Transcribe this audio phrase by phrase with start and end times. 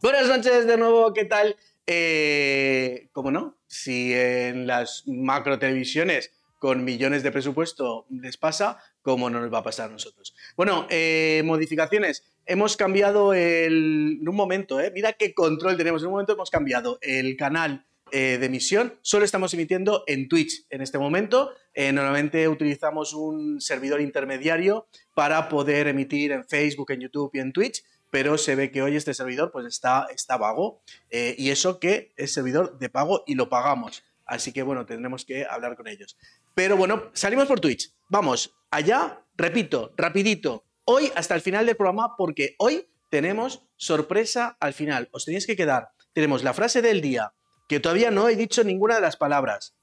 [0.00, 1.56] Buenas noches de nuevo, ¿qué tal?
[1.84, 3.58] Eh, ¿Cómo no?
[3.66, 6.30] Si en las macro televisiones
[6.60, 10.36] con millones de presupuesto les pasa, ¿cómo no nos va a pasar a nosotros?
[10.56, 12.22] Bueno, eh, modificaciones.
[12.46, 14.18] Hemos cambiado el...
[14.20, 14.92] En un momento, ¿eh?
[14.94, 16.02] Mira qué control tenemos.
[16.02, 18.94] En un momento hemos cambiado el canal eh, de emisión.
[19.02, 21.50] Solo estamos emitiendo en Twitch en este momento.
[21.74, 27.82] Normalmente utilizamos un servidor intermediario para poder emitir en Facebook, en YouTube y en Twitch
[28.10, 30.80] pero se ve que hoy este servidor pues está, está vago
[31.10, 34.02] eh, y eso que es servidor de pago y lo pagamos.
[34.24, 36.16] Así que bueno, tendremos que hablar con ellos.
[36.54, 37.94] Pero bueno, salimos por Twitch.
[38.08, 40.64] Vamos allá, repito, rapidito.
[40.84, 45.08] Hoy hasta el final del programa porque hoy tenemos sorpresa al final.
[45.12, 45.90] Os tenéis que quedar.
[46.12, 47.32] Tenemos la frase del día,
[47.68, 49.76] que todavía no he dicho ninguna de las palabras.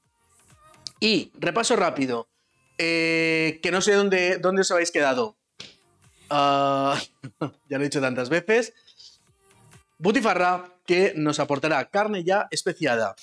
[1.00, 2.28] Y repaso rápido,
[2.78, 5.38] eh, que no sé dónde, dónde os habéis quedado.
[6.30, 7.00] Ah,
[7.68, 8.72] ya lo he dicho tantas veces.
[9.98, 13.16] Butifarra, que nos aportará carne ya especiada.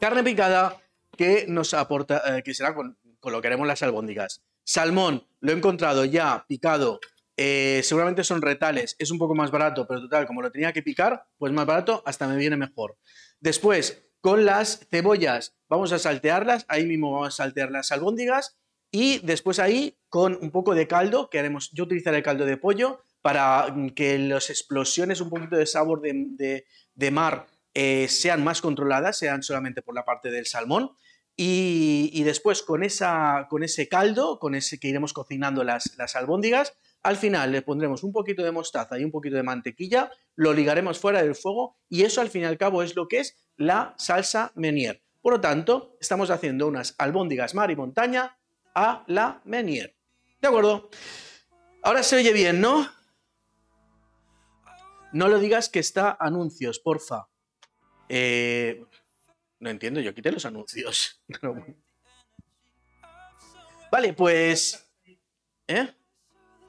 [0.00, 0.80] Carne picada,
[1.16, 4.42] que nos aporta, eh, que será con, lo que haremos las albóndigas.
[4.64, 7.00] Salmón, lo he encontrado ya picado.
[7.36, 10.82] Eh, seguramente son retales, es un poco más barato, pero total, como lo tenía que
[10.82, 12.96] picar, pues más barato, hasta me viene mejor.
[13.40, 18.58] Después, con las cebollas, vamos a saltearlas, ahí mismo vamos a saltear las albóndigas
[18.90, 22.56] y después ahí, con un poco de caldo, que haremos, yo utilizaré el caldo de
[22.56, 29.18] pollo para que las explosiones, un poquito de sabor de, mar eh, sean más controladas,
[29.18, 30.90] sean solamente por la parte del salmón.
[31.36, 36.74] Y, después con, esa, con ese caldo, con ese que iremos cocinando las, las albóndigas,
[37.02, 40.98] al final le pondremos un poquito de mostaza y un poquito de mantequilla, lo ligaremos
[40.98, 43.94] fuera del fuego y eso al fin y al cabo es lo que es la
[43.96, 45.02] salsa Menier.
[45.22, 48.38] Por lo tanto, estamos haciendo unas albóndigas mar y montaña
[48.74, 49.96] a la Menier.
[50.40, 50.90] ¿De acuerdo?
[51.82, 52.88] Ahora se oye bien, ¿no?
[55.12, 57.28] No lo digas que está anuncios, porfa.
[58.08, 58.84] Eh,
[59.58, 61.22] no entiendo, yo quité los anuncios.
[63.92, 64.86] vale, pues...
[65.66, 65.88] ¿Eh?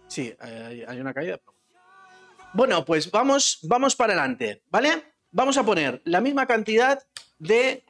[0.08, 1.40] Sí, hay, una caída.
[2.54, 5.14] Bueno, pues vamos, vamos para adelante, ¿vale?
[5.32, 7.02] Vamos a poner la misma cantidad
[7.40, 7.86] de...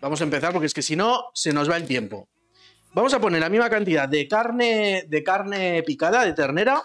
[0.00, 2.28] Vamos a empezar porque es que si no, se nos va el tiempo.
[2.92, 6.82] Vamos a poner la misma cantidad de carne, de carne picada, de ternera,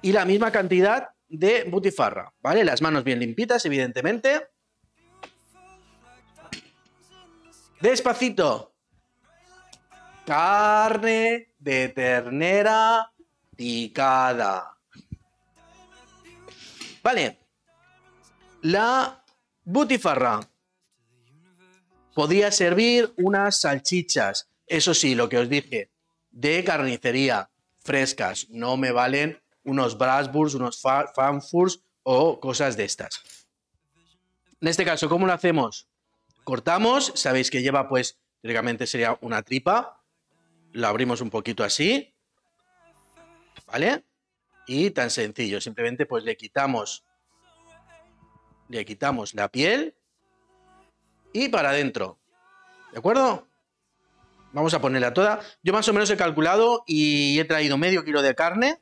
[0.00, 2.64] y la misma cantidad de butifarra, ¿vale?
[2.64, 4.48] Las manos bien limpitas, evidentemente.
[7.80, 8.74] Despacito.
[10.24, 13.10] Carne de ternera
[13.56, 14.76] picada.
[17.02, 17.38] Vale.
[18.62, 19.24] La
[19.64, 20.40] butifarra
[22.14, 25.90] Podría servir unas salchichas, eso sí, lo que os dije,
[26.30, 27.50] de carnicería,
[27.80, 33.22] frescas, no me valen unos Brasburgs, unos Fanfurs o cosas de estas.
[34.60, 35.88] En este caso, ¿cómo lo hacemos?
[36.44, 40.02] Cortamos, sabéis que lleva pues, teóricamente sería una tripa,
[40.72, 42.14] lo abrimos un poquito así,
[43.66, 44.04] ¿vale?
[44.66, 47.04] Y tan sencillo, simplemente pues le quitamos,
[48.68, 49.94] le quitamos la piel
[51.32, 52.18] y para adentro.
[52.92, 53.46] ¿De acuerdo?
[54.52, 55.40] Vamos a ponerla toda.
[55.62, 58.80] Yo más o menos he calculado y he traído medio kilo de carne.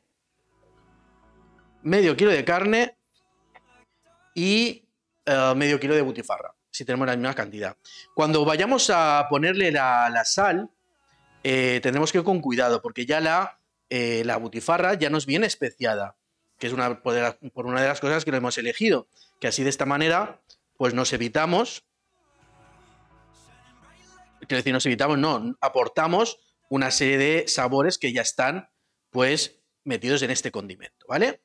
[1.81, 2.97] Medio kilo de carne
[4.35, 4.85] y
[5.25, 7.77] eh, medio kilo de butifarra, si tenemos la misma cantidad.
[8.13, 10.69] Cuando vayamos a ponerle la, sal,
[11.43, 13.59] eh, tendremos que ir con cuidado, porque ya la,
[13.89, 16.17] eh, la butifarra ya nos viene especiada,
[16.59, 19.07] que es una, por una de las cosas que lo hemos elegido,
[19.39, 20.41] que así de esta manera,
[20.77, 21.83] pues nos evitamos
[24.47, 28.69] quiero decir, nos evitamos, no, aportamos una serie de sabores que ya están,
[29.09, 31.43] pues, metidos en este condimento, ¿vale?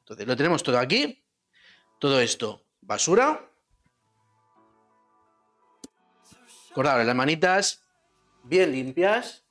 [0.00, 1.24] Entonces, lo tenemos todo aquí,
[1.98, 3.50] todo esto, basura.
[6.70, 7.84] Acordad, las manitas
[8.42, 9.44] bien limpias.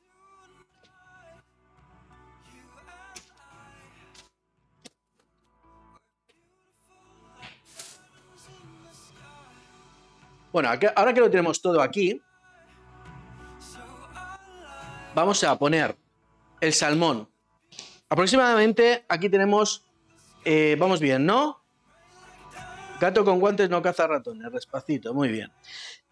[10.51, 12.21] Bueno, ahora que lo tenemos todo aquí,
[15.15, 15.95] vamos a poner
[16.61, 17.29] el salmón.
[18.09, 19.83] Aproximadamente aquí tenemos,
[20.45, 21.61] eh, vamos bien, ¿no?
[22.99, 25.51] Gato con guantes no caza ratones, despacito, muy bien.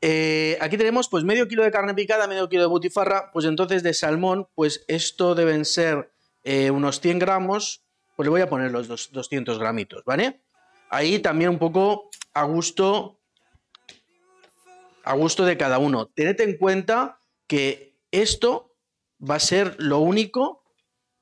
[0.02, 3.84] Eh, aquí tenemos pues medio kilo de carne picada, medio kilo de butifarra, pues entonces
[3.84, 6.12] de salmón, pues esto deben ser
[6.44, 7.84] eh, unos 100 gramos,
[8.16, 10.42] pues le voy a poner los 200 gramitos, ¿vale?
[10.90, 13.20] Ahí también un poco a gusto,
[15.04, 16.08] a gusto de cada uno.
[16.08, 18.71] Tened en cuenta que esto
[19.22, 20.64] va a ser lo único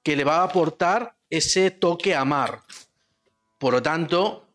[0.03, 2.63] que le va a aportar ese toque a mar.
[3.57, 4.47] Por lo tanto,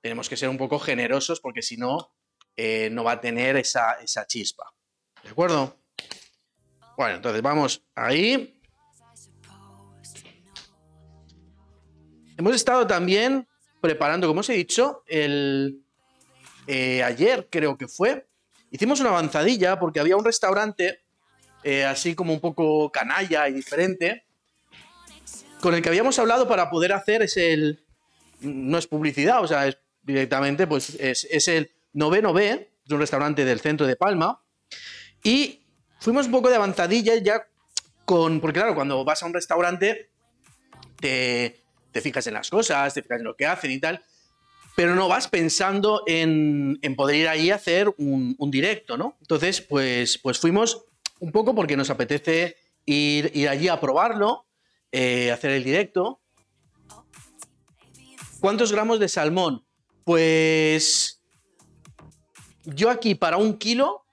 [0.00, 2.12] tenemos que ser un poco generosos porque si no,
[2.56, 4.72] eh, no va a tener esa, esa chispa.
[5.22, 5.76] ¿De acuerdo?
[6.96, 8.60] Bueno, entonces vamos ahí.
[12.36, 13.48] Hemos estado también
[13.80, 15.84] preparando, como os he dicho, el,
[16.66, 18.28] eh, ayer creo que fue,
[18.70, 21.04] hicimos una avanzadilla porque había un restaurante
[21.62, 24.24] eh, así como un poco canalla y diferente,
[25.60, 27.84] con el que habíamos hablado para poder hacer es el,
[28.40, 33.44] no es publicidad, o sea, es directamente, pues es, el noveno B, es un restaurante
[33.44, 34.42] del centro de Palma,
[35.22, 35.62] y
[36.00, 37.46] fuimos un poco de avanzadilla ya
[38.04, 40.10] con, porque claro, cuando vas a un restaurante
[41.00, 41.60] te,
[41.92, 44.02] te fijas en las cosas, te fijas en lo que hacen y tal,
[44.78, 49.16] pero no vas pensando en, poder ir ahí a hacer un, directo, ¿no?
[49.20, 50.84] Entonces, pues, pues fuimos
[51.20, 54.46] un poco porque nos apetece ir, allí a probarlo,
[54.92, 56.20] eh, hacer el directo.
[58.40, 59.66] ¿Cuántos gramos de salmón?
[60.04, 61.22] Pues
[62.64, 64.04] yo aquí para un kilo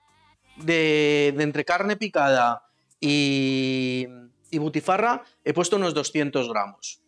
[0.56, 2.62] de, entre carne picada
[3.00, 4.06] y,
[4.50, 7.02] y, butifarra he puesto unos 200 gramos.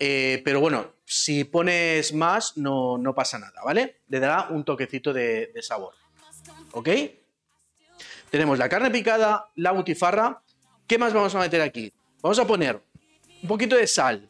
[0.00, 4.02] Eh, pero bueno, si pones más no, no, pasa nada, ¿vale?
[4.08, 5.94] Le dará un toquecito de, de sabor.
[6.72, 6.88] ¿Ok?
[8.34, 10.42] Tenemos la carne picada, la butifarra.
[10.88, 11.92] ¿Qué más vamos a meter aquí?
[12.20, 12.82] Vamos a poner
[13.40, 14.28] un poquito de sal.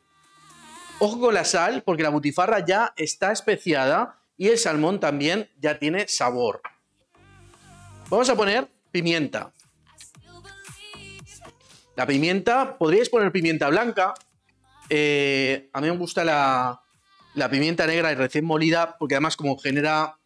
[0.98, 5.78] Ojo con la sal, porque la butifarra ya está especiada y el salmón también ya
[5.78, 6.60] tiene sabor.
[8.10, 9.54] Vamos a poner pimienta.
[11.96, 14.12] La pimienta, podríais poner pimienta blanca,
[14.90, 20.18] eh, a mí me gusta la, pimienta negra y recién molida porque además como genera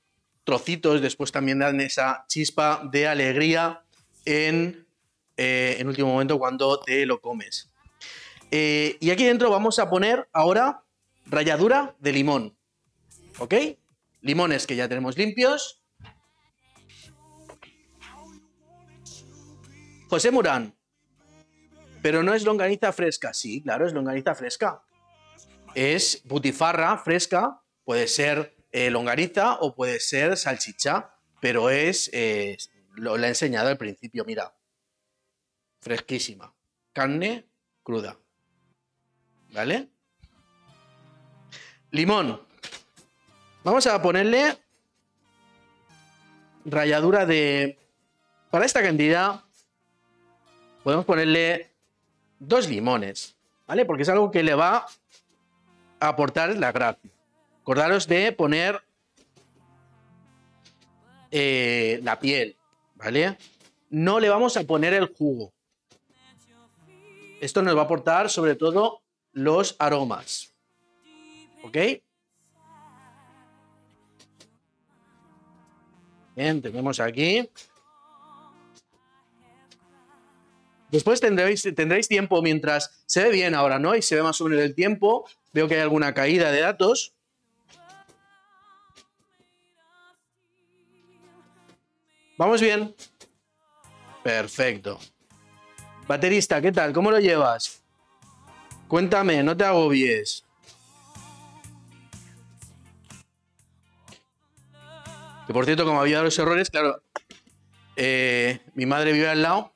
[0.48, 3.82] trocitos, después también dan esa chispa de alegría
[4.24, 4.88] en,
[5.36, 7.70] eh, último momento cuando te lo comes.
[8.50, 10.84] Eh, y aquí dentro vamos a poner ahora
[11.26, 12.56] ralladura de limón.
[13.40, 13.54] ¿Ok?
[14.22, 15.82] Limones que ya tenemos limpios.
[20.08, 20.74] José Murán,
[22.00, 23.34] pero no es longaniza fresca.
[23.34, 24.82] Sí, claro, es longaniza fresca.
[25.74, 32.56] Es butifarra fresca, puede ser eh, longaniza o puede ser salchicha, pero es, eh,
[32.94, 34.52] lo, he enseñado al principio, mira.
[35.80, 36.52] Fresquísima.
[36.92, 37.46] Carne
[37.82, 38.18] cruda.
[39.52, 39.88] ¿Vale?
[41.90, 42.42] Limón.
[43.64, 44.58] Vamos a ponerle
[46.64, 47.78] ralladura de...
[48.50, 49.44] Para esta cantidad
[50.82, 51.70] podemos ponerle
[52.38, 53.36] dos limones,
[53.66, 53.84] ¿vale?
[53.84, 54.86] Porque es algo que le va
[56.00, 57.10] a aportar la gracia.
[57.68, 58.82] Acordaros de poner
[61.30, 62.56] eh, la piel,
[62.94, 63.36] ¿vale?
[63.90, 65.52] No le vamos a poner el jugo.
[67.42, 70.54] Esto nos va a aportar sobre todo los aromas.
[71.62, 71.76] ¿Ok?
[76.36, 77.50] Bien, tenemos aquí
[80.90, 83.94] Después tendréis, tendréis tiempo mientras se ve bien ahora, ¿no?
[83.94, 85.28] Y se ve más o menos el tiempo.
[85.52, 87.17] Veo que hay alguna caída de datos.
[92.38, 92.94] ¿Vamos bien?
[94.22, 95.00] Perfecto.
[96.06, 96.92] Baterista, ¿qué tal?
[96.92, 97.82] ¿Cómo lo llevas?
[98.86, 100.44] Cuéntame, no te agobies.
[105.48, 107.02] Que por cierto, como había los errores, claro,
[107.96, 109.72] eh, mi madre vive al lado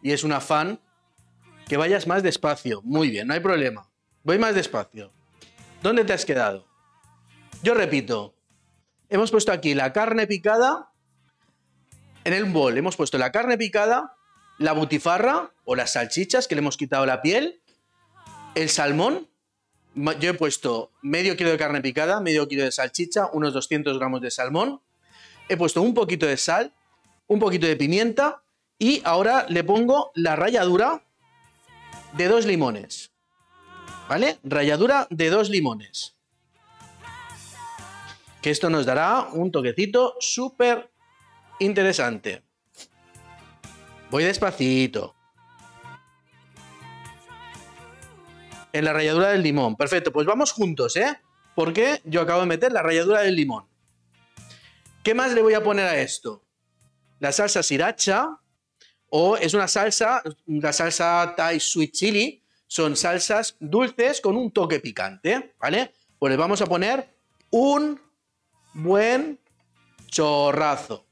[0.00, 0.80] y es una fan,
[1.68, 2.80] que vayas más despacio.
[2.82, 3.90] Muy bien, no hay problema.
[4.24, 5.12] Voy más despacio.
[5.82, 6.66] ¿Dónde te has quedado?
[7.62, 8.34] Yo repito,
[9.10, 10.92] hemos puesto aquí la carne picada
[12.26, 12.76] en el bol.
[12.76, 14.16] Hemos puesto la carne picada,
[14.58, 17.62] la butifarra o las salchichas que le hemos quitado la piel,
[18.56, 19.28] el salmón.
[19.94, 24.20] Yo he puesto medio kilo de carne picada, medio kilo de salchicha, unos 200 gramos
[24.20, 24.80] de salmón.
[25.48, 26.74] He puesto un poquito de sal,
[27.28, 28.42] un poquito de pimienta
[28.76, 31.04] y ahora le pongo la ralladura
[32.14, 33.12] de dos limones.
[34.08, 34.38] ¿Vale?
[34.42, 36.16] Ralladura de dos limones.
[38.42, 40.90] Que esto nos dará un toquecito súper
[41.58, 42.42] interesante.
[44.10, 45.14] Voy despacito.
[48.72, 49.76] En la ralladura del limón.
[49.76, 51.18] Perfecto, pues vamos juntos, ¿eh?
[51.54, 53.66] Porque yo acabo de meter la ralladura del limón.
[55.02, 56.44] ¿Qué más le voy a poner a esto?
[57.20, 58.28] La salsa sriracha,
[59.08, 64.80] o es una salsa, la salsa Thai Sweet Chili, son salsas dulces con un toque
[64.80, 65.94] picante, ¿vale?
[66.18, 67.16] Pues le vamos a poner
[67.50, 68.00] un
[68.74, 69.40] buen
[70.08, 71.05] chorrazo.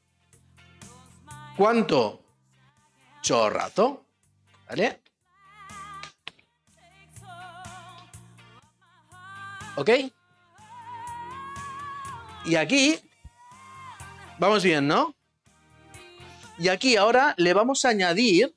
[1.56, 2.20] ¿Cuánto?
[3.22, 4.04] Chorrazo,
[4.68, 5.00] ¿vale?
[9.76, 9.90] ¿Ok?
[12.44, 12.98] Y aquí,
[14.38, 15.14] vamos bien, ¿no?
[16.58, 18.54] Y aquí ahora le vamos a añadir,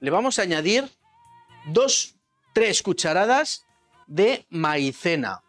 [0.00, 0.88] le vamos a añadir
[1.66, 2.14] dos,
[2.52, 3.64] tres cucharadas
[4.06, 5.42] de maicena.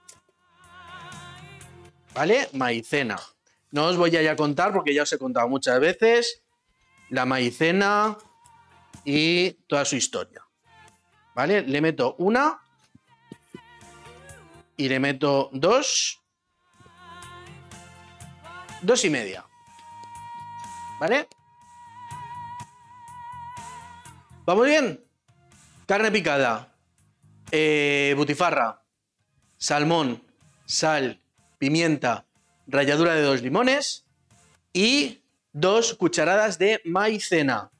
[2.13, 2.49] ¿Vale?
[2.53, 3.19] Maicena.
[3.71, 6.43] No os voy a ya contar porque ya os he contado muchas veces
[7.09, 8.17] la maicena
[9.03, 10.45] y toda su historia.
[11.35, 11.61] ¿Vale?
[11.61, 12.59] Le meto una
[14.75, 16.21] y le meto dos.
[18.81, 19.45] Dos y media.
[20.99, 21.27] ¿Vale?
[24.45, 25.03] ¿Vamos bien?
[25.85, 26.73] Carne picada,
[27.51, 28.81] eh, butifarra,
[29.57, 30.23] salmón,
[30.65, 31.21] sal,
[31.57, 32.26] pimienta,
[32.67, 34.05] ralladura de dos limones
[34.73, 35.21] y
[35.53, 37.71] dos cucharadas de maicena.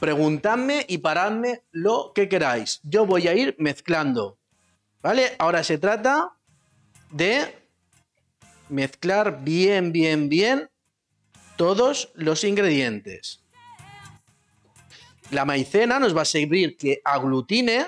[0.00, 2.80] Preguntadme y paradme lo que queráis.
[2.82, 4.38] Yo voy a ir mezclando.
[5.00, 5.36] ¿Vale?
[5.38, 6.32] Ahora se trata
[7.10, 7.54] de
[8.68, 10.70] mezclar bien, bien, bien
[11.56, 13.44] todos los ingredientes.
[15.30, 17.86] La maicena nos va a servir que aglutine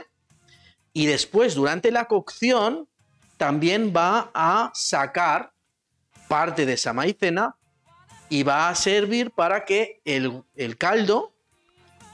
[0.93, 2.89] y después durante la cocción
[3.37, 5.53] también va a sacar
[6.29, 7.57] parte de esa maicena
[8.29, 10.45] y va a servir para que el,
[10.79, 11.33] caldo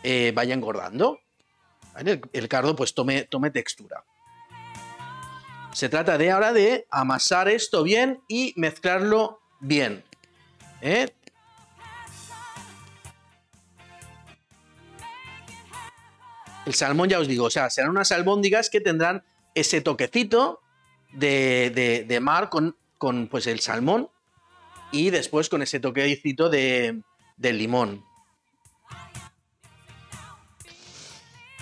[0.02, 1.20] eh, vaya engordando.
[2.32, 4.04] El, caldo pues tome, tome textura.
[5.72, 10.02] Se trata de ahora de amasar esto bien y mezclarlo bien.
[10.80, 11.08] ¿eh?
[16.66, 19.24] El salmón, ya os digo, o sea, serán unas albóndigas que tendrán
[19.54, 20.60] ese toquecito
[21.12, 24.08] de, mar con, con, pues, el salmón
[24.92, 27.02] y después con ese toquecito de,
[27.38, 28.04] limón.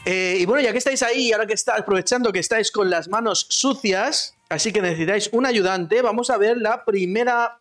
[0.05, 3.09] Eh, y bueno, ya que estáis ahí, ahora que estáis aprovechando que estáis con las
[3.09, 7.61] manos sucias, así que necesitáis un ayudante, vamos a ver la primera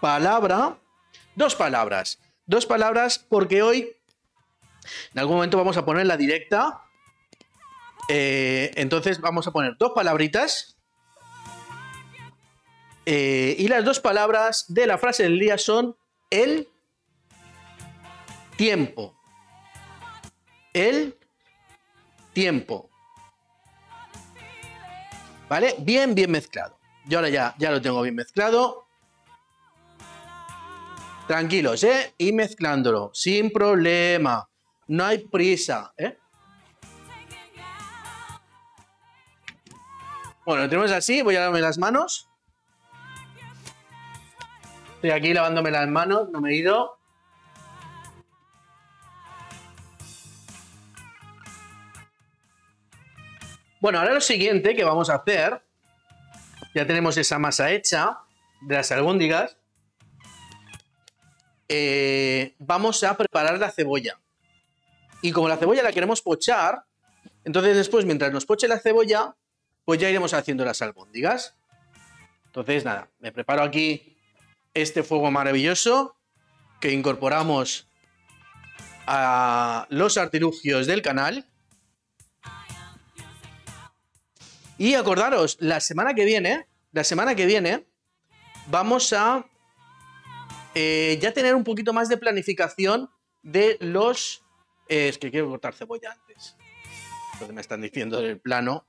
[0.00, 0.78] palabra.
[1.34, 2.18] Dos palabras.
[2.44, 3.96] Dos palabras porque hoy
[5.14, 6.82] en algún momento vamos a poner la directa.
[8.08, 10.75] Eh, entonces vamos a poner dos palabritas
[13.06, 15.96] eh, y las dos palabras de la frase del día son
[16.28, 16.68] el
[18.56, 19.16] tiempo.
[20.72, 21.16] El
[22.32, 22.90] tiempo.
[25.48, 25.76] ¿Vale?
[25.78, 26.78] Bien, bien mezclado.
[27.06, 28.88] Yo ahora ya, ya lo tengo bien mezclado.
[31.28, 32.14] Tranquilos, ¿eh?
[32.18, 34.48] Y mezclándolo, sin problema.
[34.88, 36.18] No hay prisa, ¿eh?
[40.44, 41.22] Bueno, lo tenemos así.
[41.22, 42.28] Voy a darme las manos.
[44.96, 46.98] Estoy aquí lavándome las manos, no me he ido.
[53.78, 55.62] Bueno, ahora lo siguiente que vamos a hacer,
[56.74, 58.20] ya tenemos esa masa hecha
[58.62, 59.58] de las albóndigas,
[61.68, 64.18] eh, vamos a preparar la cebolla.
[65.20, 66.84] Y como la cebolla la queremos pochar,
[67.44, 69.36] entonces después, mientras nos poche la cebolla,
[69.84, 71.54] pues ya iremos haciendo las albóndigas.
[72.46, 74.15] Entonces, nada, me preparo aquí
[74.76, 76.16] este fuego maravilloso
[76.80, 77.88] que incorporamos
[79.06, 81.46] a los artilugios del canal.
[84.76, 87.86] Y acordaros, la semana que viene, la semana que viene,
[88.66, 89.46] vamos a
[90.74, 93.10] eh, ya tener un poquito más de planificación
[93.42, 94.44] de los...
[94.90, 96.54] Eh, es que quiero cortar cebolla antes.
[97.38, 98.86] Que me están diciendo del plano.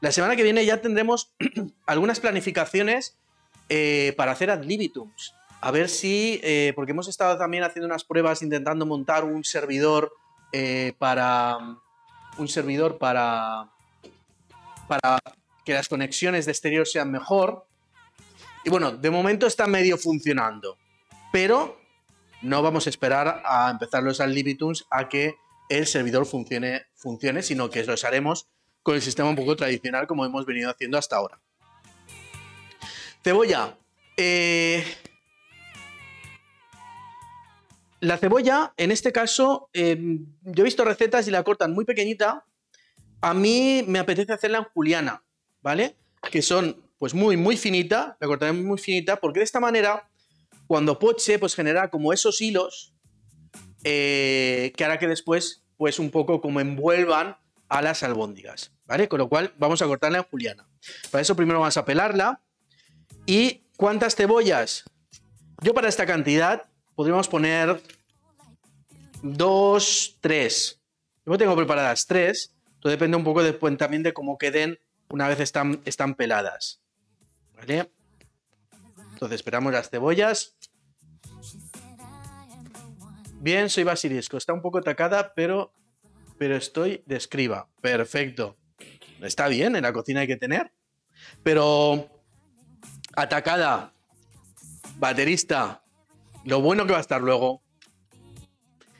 [0.00, 1.34] La semana que viene ya tendremos
[1.86, 3.18] algunas planificaciones
[3.74, 5.34] eh, para hacer ad libitums.
[5.62, 10.12] A ver si, eh, porque hemos estado también haciendo unas pruebas intentando montar un servidor
[10.52, 11.56] eh, para.
[12.36, 13.70] Un servidor para.
[14.88, 15.18] Para
[15.64, 17.64] que las conexiones de exterior sean mejor.
[18.62, 20.76] Y bueno, de momento está medio funcionando.
[21.32, 21.80] Pero
[22.42, 25.36] no vamos a esperar a empezar los ad libitums a que
[25.70, 28.48] el servidor funcione, funcione, sino que los haremos
[28.82, 31.40] con el sistema un poco tradicional como hemos venido haciendo hasta ahora.
[33.22, 33.78] Cebolla.
[34.16, 34.84] Eh,
[38.00, 42.44] la cebolla, en este caso, em, yo he visto recetas y la cortan muy pequeñita.
[43.20, 45.24] A mí me apetece hacerla en juliana,
[45.60, 45.96] ¿vale?
[46.30, 48.16] Que son, pues, muy, muy finita.
[48.20, 50.10] La cortaré muy finita porque de esta manera,
[50.66, 52.92] cuando poche, pues genera como esos hilos
[53.84, 57.36] eh, que hará que después, pues, un poco como envuelvan
[57.68, 59.08] a las albóndigas, ¿vale?
[59.08, 60.68] Con lo cual, vamos a cortarla en juliana.
[61.12, 62.42] Para eso primero vamos a pelarla
[63.26, 64.84] ¿Y cuántas cebollas?
[65.62, 67.80] Yo para esta cantidad podríamos poner
[69.22, 70.80] dos, tres.
[71.24, 72.54] Yo tengo preparadas tres.
[72.80, 76.80] Todo depende un poco después también de cómo queden una vez están, están peladas.
[77.54, 77.90] ¿Vale?
[79.12, 80.56] Entonces esperamos las cebollas.
[83.40, 84.36] Bien, soy Basilisco.
[84.36, 85.72] Está un poco atacada, pero,
[86.38, 87.68] pero estoy de escriba.
[87.80, 88.56] Perfecto.
[89.20, 90.72] Está bien, en la cocina hay que tener.
[91.44, 92.21] Pero
[93.14, 93.92] atacada,
[94.98, 95.82] baterista,
[96.44, 97.62] lo bueno que va a estar luego.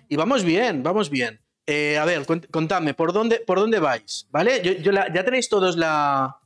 [0.09, 1.41] Y vamos bien, vamos bien.
[1.67, 4.27] Eh, a ver, contadme, ¿por dónde, ¿por dónde vais?
[4.31, 4.63] ¿Vale?
[4.83, 6.39] ya tenéis todos la...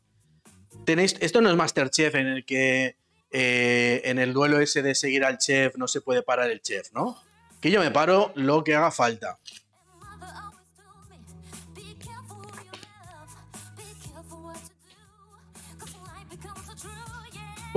[0.85, 2.96] Tenéis, esto no es Masterchef en el que
[3.30, 6.92] eh, en el duelo ese de seguir al chef no se puede parar el chef,
[6.92, 7.20] ¿no?
[7.61, 9.38] Que yo me paro lo que haga falta.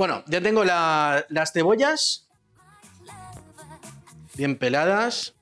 [0.00, 2.26] Bueno, ya tengo las cebollas
[4.34, 5.34] bien peladas.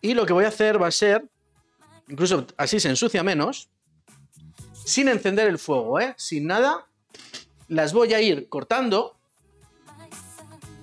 [0.00, 1.24] Y lo que voy a hacer va a ser,
[2.08, 3.70] incluso así se ensucia menos,
[4.72, 6.16] sin encender el fuego, ¿eh?
[6.18, 6.88] sin nada,
[7.68, 9.16] las voy a ir cortando.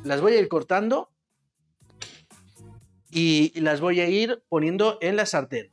[0.06, 1.10] Las voy a ir cortando
[3.12, 5.72] y las voy a ir poniendo en la sartén.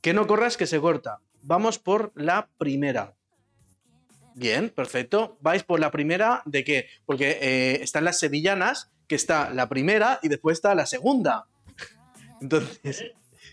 [0.00, 1.20] Que no corras que se corta.
[1.48, 3.14] Vamos por la primera.
[4.34, 5.38] Bien, perfecto.
[5.40, 6.90] Vais por la primera de qué?
[7.06, 11.46] Porque eh, están las sevillanas, que está la primera y después está la segunda.
[12.42, 13.02] Entonces,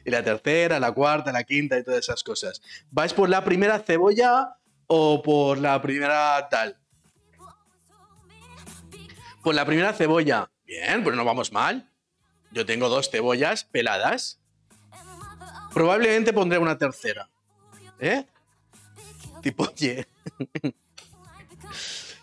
[0.04, 2.62] y la tercera, la cuarta, la quinta y todas esas cosas.
[2.92, 6.78] ¿Vais por la primera cebolla o por la primera tal?
[9.42, 10.52] Por la primera cebolla.
[10.66, 11.90] Bien, pues no vamos mal.
[12.52, 14.42] Yo tengo dos cebollas peladas.
[15.74, 17.30] Probablemente pondré una tercera.
[18.00, 18.26] ¿Eh?
[19.42, 20.08] Tipo, oye.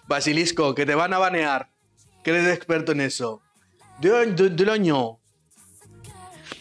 [0.07, 1.71] Basilisco, que te van a banear.
[2.23, 3.43] Que eres experto en eso.
[4.01, 4.11] De,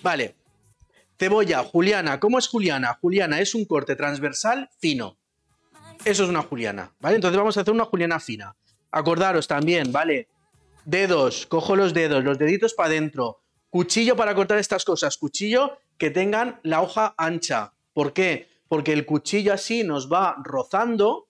[0.01, 0.35] Vale.
[1.19, 2.19] Cebolla, juliana.
[2.19, 2.97] ¿Cómo es juliana?
[2.99, 5.17] Juliana es un corte transversal fino.
[6.03, 7.15] Eso es una juliana, ¿vale?
[7.15, 8.55] Entonces vamos a hacer una juliana fina.
[8.89, 10.29] Acordaros también, ¿vale?
[10.83, 13.41] Dedos, cojo los dedos, los deditos para adentro.
[13.69, 15.15] Cuchillo para cortar estas cosas.
[15.17, 17.73] Cuchillo que tengan la hoja ancha.
[17.93, 18.47] ¿Por qué?
[18.71, 21.27] Porque el cuchillo así nos va rozando,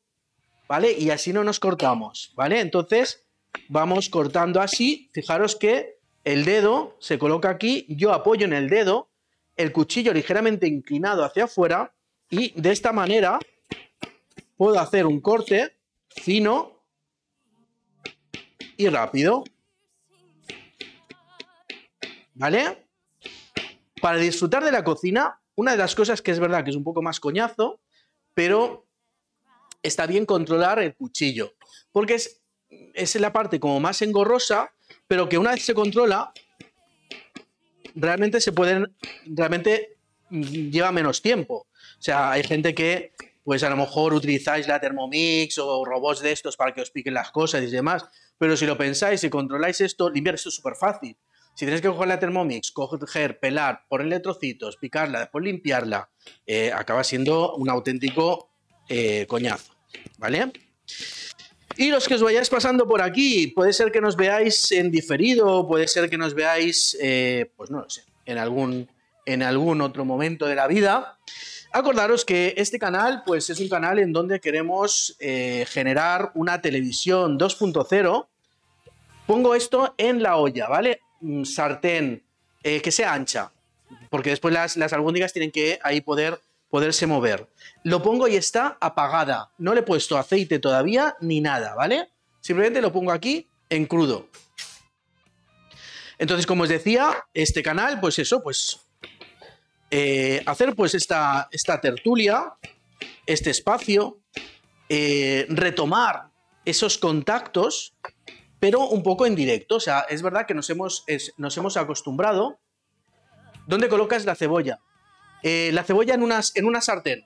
[0.67, 0.91] ¿vale?
[0.91, 2.59] Y así no nos cortamos, ¿vale?
[2.59, 3.25] Entonces
[3.67, 9.09] vamos cortando así, fijaros que el dedo se coloca aquí, yo apoyo en el dedo,
[9.57, 11.95] el cuchillo ligeramente inclinado hacia afuera
[12.29, 13.39] y de esta manera
[14.55, 15.75] puedo hacer un corte
[16.09, 16.85] fino
[18.77, 19.43] y rápido.
[22.35, 22.85] ¿Vale?
[23.99, 26.83] Para disfrutar de la cocina una de las cosas que es verdad que es un
[26.83, 27.79] poco más coñazo,
[28.33, 28.87] pero
[29.83, 31.53] está bien controlar el cuchillo,
[31.91, 32.41] porque es,
[32.95, 34.73] es la parte como más engorrosa,
[35.07, 36.33] pero que una vez se controla,
[37.93, 38.91] realmente se pueden,
[39.25, 39.97] realmente
[40.31, 41.67] lleva menos tiempo.
[41.99, 43.11] O sea, hay gente que,
[43.43, 47.13] pues a lo mejor utilizáis la Thermomix o robots de estos para que os piquen
[47.13, 48.03] las cosas y demás,
[48.39, 51.15] pero si lo pensáis y controláis esto, limpiar esto es súper fácil.
[51.53, 56.09] Si tienes que coger la Thermomix, coger, pelar, ponerle trocitos, picarla, después limpiarla,
[56.45, 58.49] eh, acaba siendo un auténtico
[58.87, 59.75] eh, coñazo,
[60.17, 60.51] ¿vale?
[61.77, 65.67] Y los que os vayáis pasando por aquí, puede ser que nos veáis en diferido,
[65.67, 68.89] puede ser que nos veáis, eh, pues no lo sé, en algún,
[69.25, 71.19] en algún otro momento de la vida.
[71.73, 78.27] Acordaros que este canal, pues es un canal en donde queremos generar una televisión 2.0.
[79.25, 80.99] Pongo esto en la olla, ¿vale?
[81.43, 82.23] Sartén
[82.63, 83.51] eh, que sea ancha,
[84.09, 87.47] porque después las, las albóndigas tienen que ahí poder, poderse mover.
[87.83, 89.51] Lo pongo y está apagada.
[89.57, 92.09] No le he puesto aceite todavía ni nada, ¿vale?
[92.39, 94.27] Simplemente lo pongo aquí en crudo.
[96.17, 98.79] Entonces, como os decía, este canal, pues eso, pues
[99.89, 102.53] eh, hacer pues esta, esta tertulia,
[103.25, 104.19] este espacio,
[104.87, 106.29] eh, retomar
[106.63, 107.93] esos contactos
[108.61, 109.77] pero un poco en directo.
[109.77, 111.03] O sea, es verdad que nos hemos,
[111.37, 112.59] nos hemos acostumbrado.
[113.65, 114.79] ¿Dónde colocas la cebolla?
[115.41, 117.25] Eh, la cebolla en, unas, en una sartén.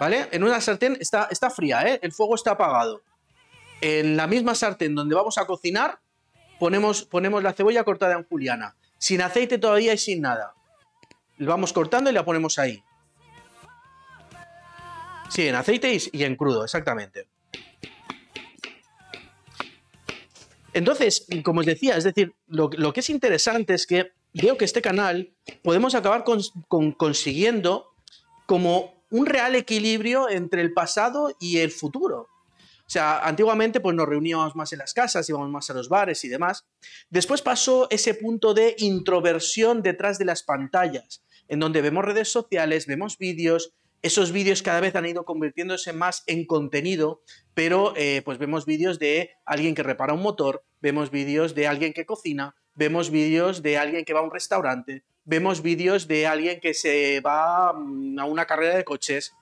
[0.00, 0.26] ¿Vale?
[0.32, 2.00] En una sartén está, está fría, ¿eh?
[2.02, 3.02] El fuego está apagado.
[3.82, 6.00] En la misma sartén donde vamos a cocinar,
[6.58, 8.74] ponemos, ponemos la cebolla cortada en juliana.
[8.96, 10.54] Sin aceite todavía y sin nada.
[11.38, 12.82] Vamos cortando y la ponemos ahí.
[15.28, 17.28] Sí, en aceite y en crudo, exactamente.
[20.76, 24.82] Entonces, como os decía, es decir, lo, que es interesante es que veo que este
[24.82, 26.22] canal podemos acabar
[26.98, 27.94] consiguiendo
[28.44, 32.28] como un real equilibrio entre el pasado y el futuro.
[32.86, 36.22] O sea, antiguamente pues nos reuníamos más en las casas, íbamos más a los bares
[36.24, 36.66] y demás.
[37.08, 42.86] Después pasó ese punto de introversión detrás de las pantallas, en donde vemos redes sociales,
[42.86, 43.72] vemos vídeos,
[44.06, 47.22] Esos vídeos cada vez han ido convirtiéndose más en contenido,
[47.54, 51.92] pero eh, pues vemos vídeos de alguien que repara un motor, vemos vídeos de alguien
[51.92, 56.60] que cocina, vemos vídeos de alguien que va a un restaurante, vemos vídeos de alguien
[56.60, 59.34] que se va mm, a una carrera de coches.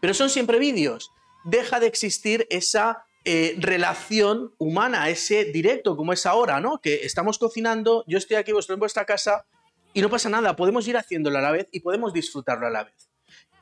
[0.00, 1.10] Pero son siempre vídeos.
[1.42, 6.80] Deja de existir esa eh, relación humana, ese directo como es ahora, ¿no?
[6.80, 9.44] Que estamos cocinando, yo estoy aquí, vosotros en vuestra casa
[9.92, 12.84] y no pasa nada, podemos ir haciéndolo a la vez y podemos disfrutarlo a la
[12.84, 13.09] vez.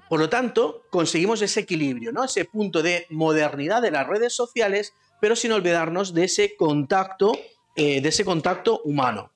[0.09, 2.25] Por lo tanto, conseguimos ese equilibrio, ¿no?
[2.25, 7.33] Ese punto de modernidad de las redes sociales, pero sin olvidarnos de ese contacto,
[7.77, 9.33] eh, de ese contacto humano.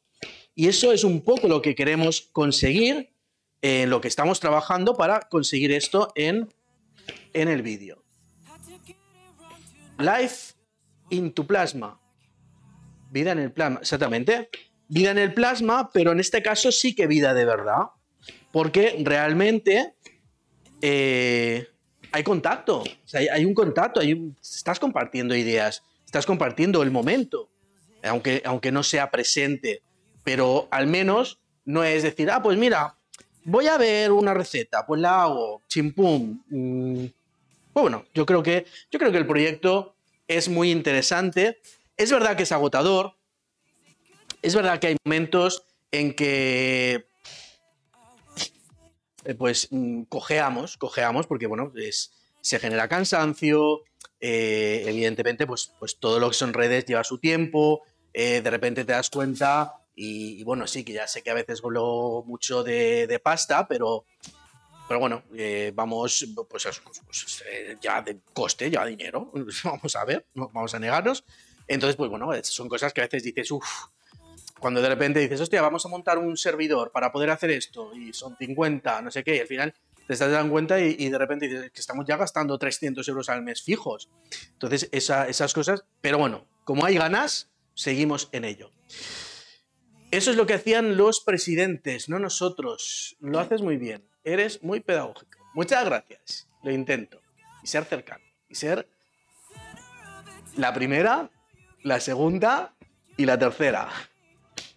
[0.54, 3.10] Y eso es un poco lo que queremos conseguir,
[3.60, 6.52] en lo que estamos trabajando para conseguir esto en,
[7.32, 8.02] en el vídeo.
[9.98, 10.54] Life
[11.10, 12.00] into plasma.
[13.10, 14.48] Vida en el plasma, exactamente.
[14.88, 17.90] Vida en el plasma, pero en este caso sí que vida de verdad.
[18.50, 19.94] Porque realmente
[20.82, 21.68] eh,
[22.12, 27.48] hay contacto, hay, un contacto, estás compartiendo ideas, estás compartiendo el momento,
[28.02, 29.80] aunque, aunque no sea presente,
[30.24, 32.96] pero al menos no es decir, ah, pues mira,
[33.44, 36.42] voy a ver una receta, pues la hago, chimpum.
[36.50, 37.06] Mm,
[37.72, 39.94] pues bueno, yo creo, que, yo creo que el proyecto
[40.28, 41.60] es muy interesante.
[41.96, 43.14] Es verdad que es agotador,
[44.42, 47.06] es verdad que hay momentos en que
[49.38, 51.72] pues mm, cojeamos, cojeamos porque, bueno,
[52.40, 53.82] se genera cansancio,
[54.20, 57.82] eh, evidentemente, pues, pues todo lo que son redes lleva su tiempo,
[58.12, 61.60] eh, de repente te das cuenta y, bueno, sí, que ya sé que a veces
[61.62, 64.04] hablo mucho de, pasta, pero,
[64.88, 65.22] pero bueno,
[65.74, 67.44] vamos, pues, pues
[67.80, 69.30] ya de coste, ya dinero,
[69.64, 71.24] vamos a ver, no vamos a negarnos.
[71.68, 73.86] Entonces, pues bueno, son cosas que a veces dices, uff,
[74.62, 78.12] cuando de repente dices, hostia, vamos a montar un servidor para poder hacer esto y
[78.12, 79.74] son 50, no sé qué, y al final
[80.06, 83.42] te estás dando cuenta y, de repente dices que estamos ya gastando 300 euros al
[83.42, 84.08] mes fijos.
[84.52, 88.70] Entonces, esas cosas, pero bueno, como hay ganas, seguimos en ello.
[90.12, 93.16] Eso es lo que hacían los presidentes, no nosotros.
[93.18, 95.38] Lo haces muy bien, eres muy pedagógico.
[95.54, 97.20] Muchas gracias, lo intento.
[97.64, 98.24] Y ser cercano.
[98.48, 98.86] Y ser
[100.56, 101.30] la primera,
[101.82, 102.76] la segunda
[103.16, 103.88] y la tercera.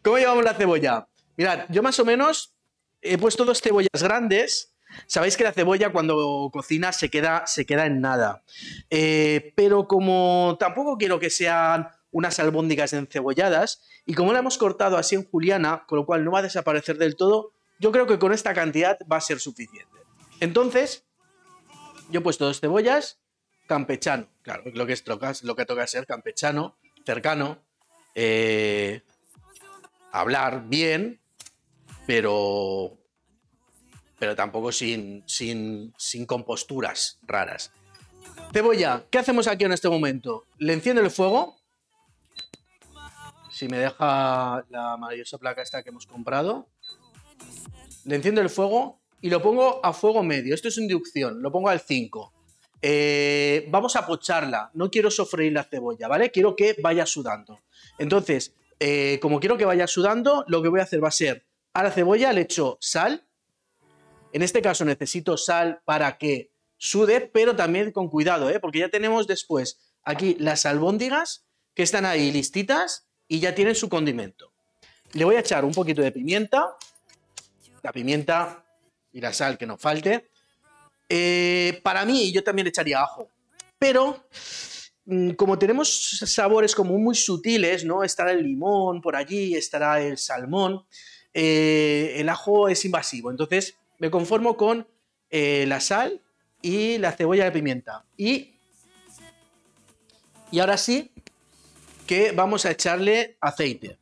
[0.06, 1.08] ¿Cómo llevamos la cebolla?
[1.36, 2.54] Mirad, yo más o menos
[3.02, 4.72] he puesto dos cebollas grandes.
[5.08, 8.44] Sabéis que la cebolla cuando cocina se queda, se queda en nada.
[8.92, 14.96] Eh, pero como tampoco quiero que sean unas albóndigas encebolladas, y como la hemos cortado
[14.96, 18.20] así en juliana, con lo cual no va a desaparecer del todo, yo creo que
[18.20, 19.98] con esta cantidad va a ser suficiente.
[20.40, 21.04] Entonces,
[22.12, 23.22] yo he puesto dos cebollas,
[23.66, 25.04] campechano, claro, lo que, es,
[25.44, 27.66] lo que toca ser campechano, cercano,
[28.14, 29.02] eh,
[30.16, 31.20] hablar bien,
[32.08, 32.98] pero,
[34.18, 37.72] pero tampoco sin, sin, sin composturas raras.
[38.54, 40.46] Cebolla, ¿qué hacemos aquí en este momento?
[40.58, 41.58] Le enciendo el fuego.
[43.52, 46.70] Si me deja la maravillosa placa esta que hemos comprado.
[48.06, 50.56] Le enciendo el fuego y lo pongo a fuego medio.
[50.56, 52.34] Esto es inducción, lo pongo al 5.
[52.82, 54.72] Eh, vamos a pocharla.
[54.74, 56.32] No quiero sofreír la cebolla, ¿vale?
[56.32, 57.60] Quiero que vaya sudando.
[57.98, 61.46] Entonces, eh, como quiero que vaya sudando, lo que voy a hacer va a ser
[61.76, 63.26] a la cebolla le echo sal.
[64.32, 68.60] En este caso necesito sal para que sude, pero también con cuidado, ¿eh?
[68.60, 73.90] porque ya tenemos después aquí las albóndigas que están ahí listitas y ya tienen su
[73.90, 74.54] condimento.
[75.12, 76.78] Le voy a echar un poquito de pimienta,
[77.84, 78.66] la pimienta
[79.12, 80.30] y la sal que nos falte.
[81.10, 83.30] Eh, para mí, yo también echaría ajo,
[83.78, 84.26] pero
[85.36, 88.04] como tenemos sabores como muy sutiles, ¿no?
[88.04, 90.84] Estará el limón por allí, estará el salmón,
[91.34, 93.30] eh, el ajo es invasivo.
[93.30, 94.88] Entonces me conformo con
[95.30, 96.22] eh, la sal
[96.62, 98.06] y la cebolla de pimienta.
[98.18, 98.56] Y,
[100.52, 101.12] y ahora sí
[102.08, 103.98] que vamos a echarle aceite.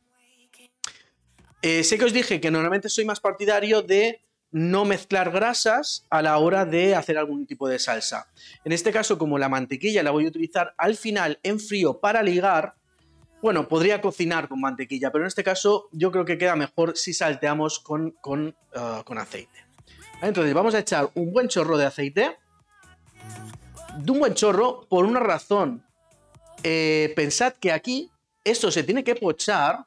[1.60, 4.23] Eh, sé que os dije que normalmente soy más partidario de
[4.54, 8.28] no mezclar grasas a la hora de hacer algún tipo de salsa.
[8.64, 12.22] En este caso, como la mantequilla la voy a utilizar al final en frío para
[12.22, 12.76] ligar,
[13.42, 17.12] bueno, podría cocinar con mantequilla, pero en este caso yo creo que queda mejor si
[17.12, 19.66] salteamos con, con, uh, aceite.
[20.22, 22.38] Entonces vamos a echar un buen chorro de aceite.
[23.98, 25.84] De un buen chorro por una razón.
[26.62, 28.08] Eh, pensad que aquí
[28.44, 29.84] esto se tiene que pochar,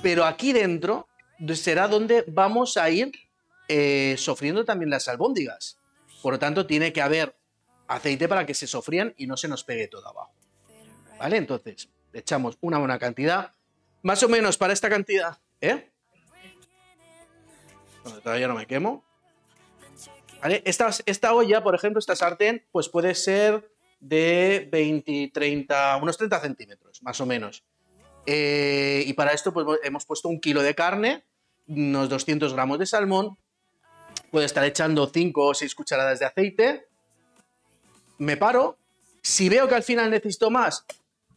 [0.00, 1.06] pero aquí dentro
[1.54, 3.12] será donde vamos a ir
[3.68, 5.78] eh, sofriendo también las albóndigas.
[6.22, 7.36] Por lo tanto, tiene que haber
[7.86, 10.32] aceite para que se sofrían y no se nos pegue todo abajo.
[11.18, 11.36] ¿Vale?
[11.36, 13.52] Entonces, echamos una buena cantidad.
[14.02, 15.90] Más o menos para esta cantidad, ¿eh?
[18.22, 19.04] todavía no me quemo.
[20.42, 26.40] Esta, esta olla, por ejemplo, esta sartén, pues puede ser de 20, 30, unos 30
[26.40, 27.64] centímetros, más o menos.
[28.26, 31.24] Eh, y para esto pues, hemos puesto un kilo de carne,
[31.66, 33.38] unos 200 gramos de salmón,
[34.34, 36.88] puedo estar echando 5 o 6 cucharadas de aceite,
[38.18, 38.76] me paro,
[39.22, 40.84] si veo que al final necesito más,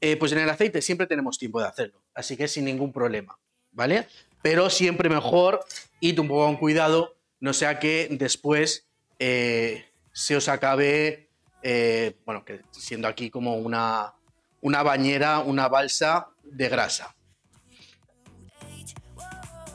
[0.02, 3.38] eh, pues en el aceite siempre tenemos tiempo de hacerlo, así que sin ningún problema,
[3.72, 4.08] ¿vale?
[4.42, 5.64] Pero siempre mejor,
[6.00, 8.88] ir un poco con cuidado, no sea que después
[9.20, 11.30] eh, se os acabe,
[11.62, 14.16] eh, bueno, que siendo aquí como una,
[14.62, 17.16] una bañera, una balsa de grasa.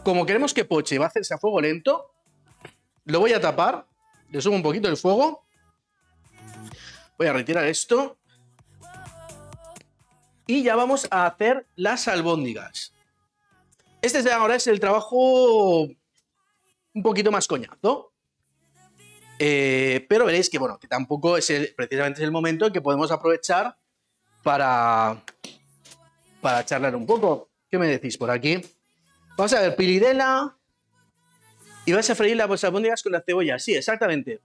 [0.03, 2.12] Como queremos que poche va a hacerse a fuego lento,
[3.05, 3.87] lo voy a tapar,
[4.31, 5.45] le subo un poquito el fuego,
[7.19, 8.19] voy a retirar esto
[10.47, 12.93] y ya vamos a hacer las albóndigas.
[14.01, 15.83] Este ahora es el trabajo
[16.95, 18.13] un poquito más coñazo.
[19.39, 23.77] Eh, pero veréis que, bueno, que tampoco es precisamente el momento en que podemos aprovechar
[24.43, 25.23] para,
[26.41, 27.51] para charlar un poco.
[27.71, 28.61] ¿Qué me decís por aquí?
[29.37, 30.57] Vamos a ver, pilidela.
[31.85, 33.59] Y vas a freír las albóndigas con la cebolla.
[33.59, 34.41] Sí, exactamente.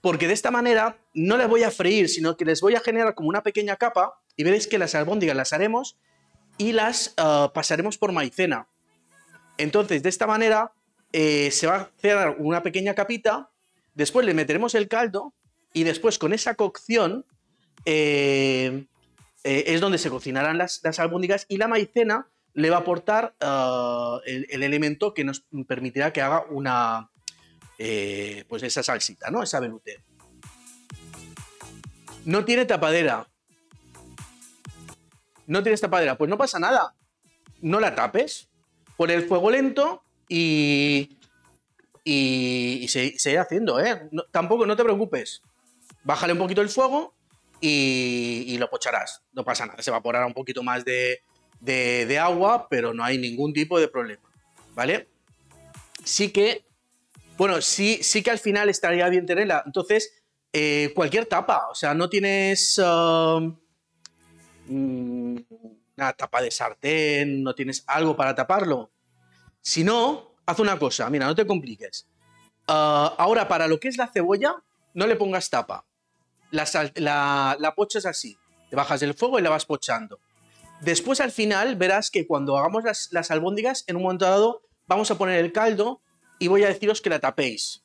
[0.00, 3.14] Porque de esta manera no las voy a freír, sino que les voy a generar
[3.14, 4.20] como una pequeña capa.
[4.36, 5.96] Y veréis que las albóndigas las haremos
[6.58, 8.66] y las ah, pasaremos por maicena.
[9.56, 10.72] Entonces, de esta manera
[11.12, 13.50] eh, se va a hacer una pequeña capita
[13.94, 15.34] Después le meteremos el caldo
[15.72, 17.26] y después con esa cocción
[17.84, 18.86] eh,
[19.44, 24.20] eh, es donde se cocinarán las, albóndigas y la maicena le va a aportar uh,
[24.26, 27.10] el, elemento que nos permitirá que haga una,
[27.78, 29.42] eh, pues esa salsita, ¿no?
[29.42, 30.02] Esa velute.
[32.24, 33.28] No tiene tapadera.
[35.46, 36.18] No tienes tapadera.
[36.18, 36.94] Pues no pasa nada.
[37.60, 38.48] No la tapes.
[38.96, 41.18] Pon el fuego lento y,
[42.04, 44.08] y, se, sigue haciendo, ¿eh?
[44.30, 45.42] tampoco, no te preocupes.
[46.04, 47.14] Bájale un poquito el fuego
[47.60, 49.22] y, lo pocharás.
[49.32, 51.22] No pasa nada, se evaporará un poquito más de,
[52.18, 54.22] agua, pero no hay ningún tipo de problema,
[54.74, 55.08] ¿vale?
[56.04, 56.64] Sí que,
[57.36, 59.62] bueno, sí, sí que al final estaría bien tenerla.
[59.66, 63.56] Entonces, eh, cualquier tapa, o sea, no tienes um,
[64.68, 68.90] una tapa de sartén, no tienes algo para taparlo.
[69.60, 72.06] Si no, haz una cosa, mira, no te compliques.
[72.66, 74.54] Ah, ahora, para lo que es la cebolla,
[74.94, 75.84] no le pongas tapa.
[76.50, 78.36] La, la, pochas así.
[78.68, 80.20] Te bajas el fuego y la vas pochando.
[80.80, 85.18] Después, al final, verás que cuando hagamos las, albóndigas, en un momento dado, vamos a
[85.18, 86.00] poner el caldo
[86.38, 87.82] y voy a deciros que la tapéis.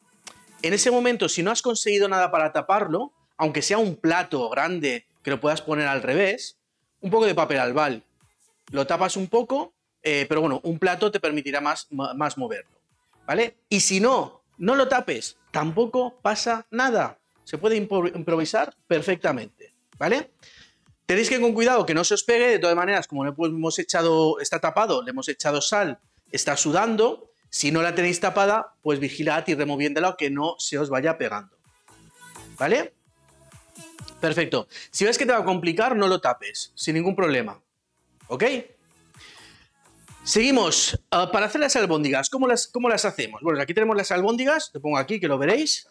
[0.62, 5.06] En ese momento, si no has conseguido nada para taparlo, aunque sea un plato grande
[5.24, 6.58] que lo puedas poner al revés,
[7.02, 8.04] un poco de papel albal.
[8.72, 9.76] Lo tapas un poco
[10.08, 12.78] eh, pero bueno, un plato te permitirá más, más moverlo,
[13.26, 13.56] ¿vale?
[13.70, 17.18] Y si no, no lo tapes, tampoco pasa nada.
[17.44, 20.30] Se puede improvisar perfectamente, ¿vale?
[21.06, 23.78] Tenéis que con cuidado que no se os pegue, de todas maneras, como le hemos
[23.78, 26.00] echado, está tapado, le hemos echado sal,
[26.32, 30.90] está sudando, si no la tenéis tapada, pues vigilad y removiéndola que no se os
[30.90, 31.56] vaya pegando.
[32.58, 32.94] ¿Vale?
[34.20, 34.68] Perfecto.
[34.90, 37.62] Si ves que te va a complicar, no lo tapes, sin ningún problema.
[38.28, 38.44] ¿Ok?
[40.24, 41.00] Seguimos.
[41.12, 43.42] Ah, para hacer las albóndigas, ¿cómo las, ¿cómo las hacemos?
[43.44, 45.88] Bueno, aquí tenemos las albóndigas, te pongo aquí que lo veréis.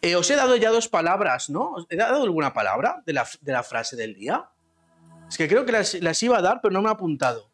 [0.00, 1.72] Eh, os he dado ya dos palabras, ¿no?
[1.72, 4.48] ¿Os he dado alguna palabra de la, frase del día?
[5.28, 7.50] Es que creo que las, iba a dar, pero no me ha apuntado.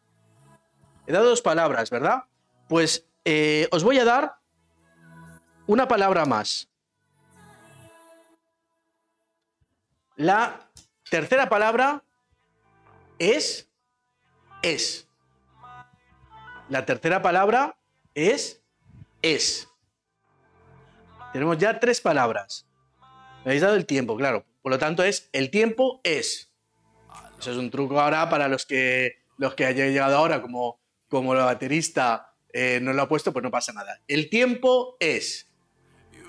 [1.07, 2.23] He dado dos palabras, ¿verdad?
[2.67, 4.37] Pues eh, os voy a dar
[5.65, 6.69] una palabra más.
[10.15, 10.69] La
[11.09, 12.03] tercera palabra
[13.19, 13.69] es
[14.61, 15.07] es.
[16.69, 17.77] La tercera palabra
[18.13, 18.63] es
[19.21, 19.67] es.
[21.35, 22.65] Tenemos ya tres palabras.
[23.43, 24.45] Me habéis dado el tiempo, claro.
[24.61, 26.49] Por lo tanto, es el tiempo es.
[27.37, 31.35] Eso es un truco ahora para los que, los que hayan llegado ahora, como, como
[31.35, 33.99] la baterista eh, no lo ha puesto, pues no pasa nada.
[34.07, 35.49] El tiempo es.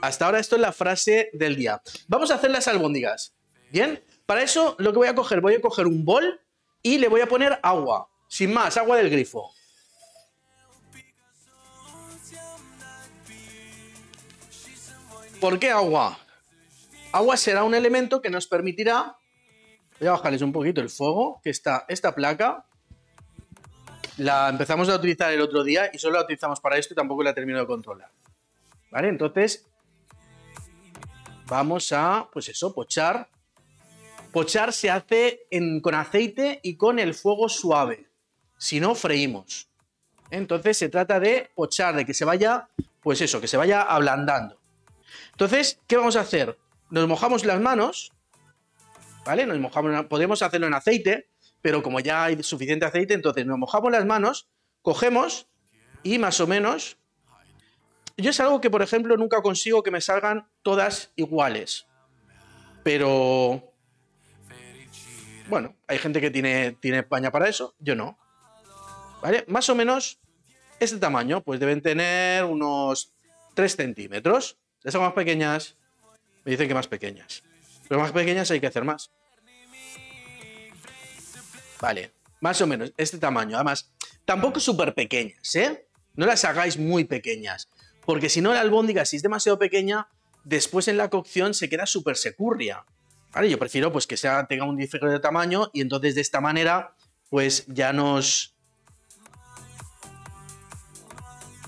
[0.03, 1.81] Hasta ahora esto es la frase del día.
[2.09, 3.33] Vamos a hacer las albóndigas.
[3.71, 4.03] ¿Bien?
[4.27, 6.40] Para eso lo que voy a coger, voy a coger un bol
[6.83, 8.09] y le voy a poner agua.
[8.27, 9.55] Sin más, agua del grifo.
[15.40, 16.18] ¿Por qué agua?
[17.12, 19.16] Agua será un elemento que nos permitirá...
[19.99, 22.66] Voy a bajarles un poquito el fuego, que está esta placa.
[24.18, 27.22] La empezamos a utilizar el otro día y solo la utilizamos para esto y tampoco
[27.22, 28.11] la termino de controlar.
[28.90, 29.09] ¿Vale?
[29.09, 29.66] Entonces,
[31.46, 33.29] vamos a, pues eso, pochar.
[34.33, 35.46] Pochar se hace
[35.83, 38.11] con aceite y con el fuego suave
[38.59, 39.68] si no freímos.
[40.31, 42.68] Entonces se trata de pochar, de que se vaya,
[43.01, 44.61] pues eso, que se vaya ablandando.
[45.37, 46.57] Entonces, ¿qué vamos a hacer?
[46.88, 48.11] Nos mojamos las manos,
[49.27, 49.44] ¿vale?
[49.44, 51.29] Nos mojamos, podemos hacerlo en aceite,
[51.61, 54.49] pero como ya hay suficiente aceite, entonces nos mojamos las manos,
[54.81, 55.46] cogemos
[56.03, 56.96] y más o menos...
[58.16, 61.87] Yo es algo que, por ejemplo, nunca consigo que me salgan todas iguales.
[62.83, 63.75] Pero...
[65.51, 68.18] Bueno, hay gente que tiene, tiene paña para eso, yo no.
[69.20, 69.44] ¿Vale?
[69.49, 70.18] Más o menos
[70.81, 73.12] este tamaño, pues deben tener unos
[73.53, 74.57] 3 centímetros.
[74.87, 75.77] Esas más pequeñas,
[76.44, 77.42] me dicen que más pequeñas.
[77.88, 79.11] Pero más pequeñas hay que hacer más.
[81.81, 83.57] Vale, más o menos este tamaño.
[83.57, 83.92] Además,
[84.25, 85.88] tampoco súper pequeñas, ¿eh?
[86.14, 87.68] No las hagáis muy pequeñas.
[88.05, 90.07] Porque si no, la albóndiga, si es demasiado pequeña,
[90.44, 92.85] después en la cocción se queda súper securria.
[93.33, 93.51] ¿Vale?
[93.51, 96.94] Yo prefiero pues que sea, tenga un diferente tamaño y entonces de esta manera
[97.29, 98.56] pues ya nos...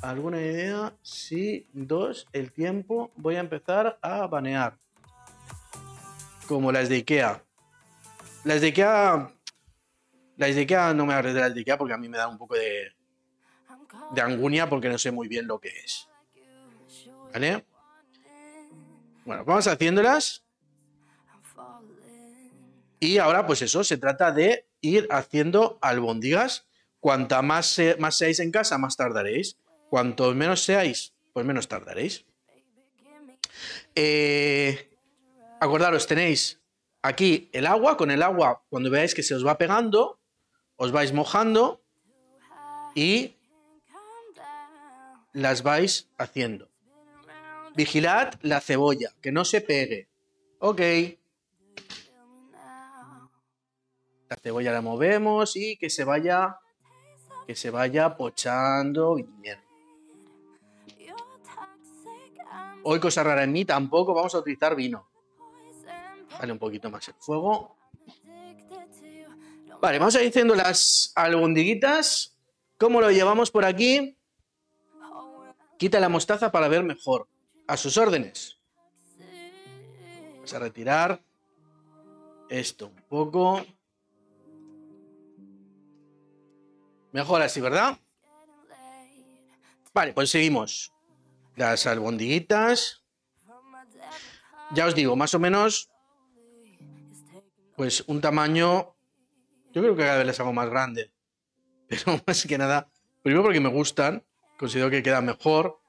[0.03, 0.95] ¿Alguna idea?
[1.03, 3.11] Sí, dos, el tiempo.
[3.17, 4.79] Voy a empezar a banear.
[6.47, 7.43] Como las de Ikea.
[8.45, 9.31] Las de Ikea
[10.39, 12.29] las de Ikea no me hables de las de Ikea porque a mí me da
[12.29, 12.93] un poco de,
[14.13, 16.09] de angunia porque no sé muy bien lo que es.
[17.33, 17.65] ¿Vale?
[19.25, 20.45] Bueno, vamos haciéndolas.
[23.01, 26.69] Y ahora, pues eso, se trata de ir haciendo albóndigas.
[27.01, 29.57] Cuanta más, más seáis en casa, más tardaréis.
[29.91, 32.25] Cuanto menos seáis, pues menos tardaréis.
[33.95, 34.91] Eh,
[35.61, 36.61] acordaros, tenéis
[37.03, 37.97] aquí el agua.
[37.97, 40.21] Con el agua, cuando veáis que se os va pegando,
[40.77, 41.83] os vais mojando
[42.95, 43.37] y
[45.33, 46.69] las vais haciendo.
[47.75, 50.09] Vigilad la cebolla, que no se pegue.
[50.59, 50.81] Ok.
[54.29, 56.59] La cebolla la movemos y que se vaya
[57.47, 59.17] que se vaya pochando.
[62.91, 65.11] Hoy cosa rara en mí tampoco vamos a utilizar vino.
[66.41, 67.77] Dale un poquito más el fuego.
[69.79, 72.39] Vale, vamos a ir haciendo las albondiguitas.
[72.79, 74.17] ¿Cómo lo llevamos por aquí?
[75.77, 77.29] Quita la mostaza para ver mejor.
[77.67, 78.59] A sus órdenes.
[80.37, 81.23] Vamos a retirar
[82.49, 83.67] esto un poco.
[87.13, 87.99] Mejor así, ¿verdad?
[89.93, 90.91] Vale, pues seguimos.
[91.59, 93.05] Las albondiguitas.
[94.75, 95.91] Ya os digo, más o menos,
[97.77, 98.95] pues un tamaño
[99.73, 101.13] yo creo que cada vez les hago más grande.
[101.89, 102.91] Pero más que nada,
[103.23, 104.25] primero porque me gustan,
[104.59, 105.81] considero que quedan mejor.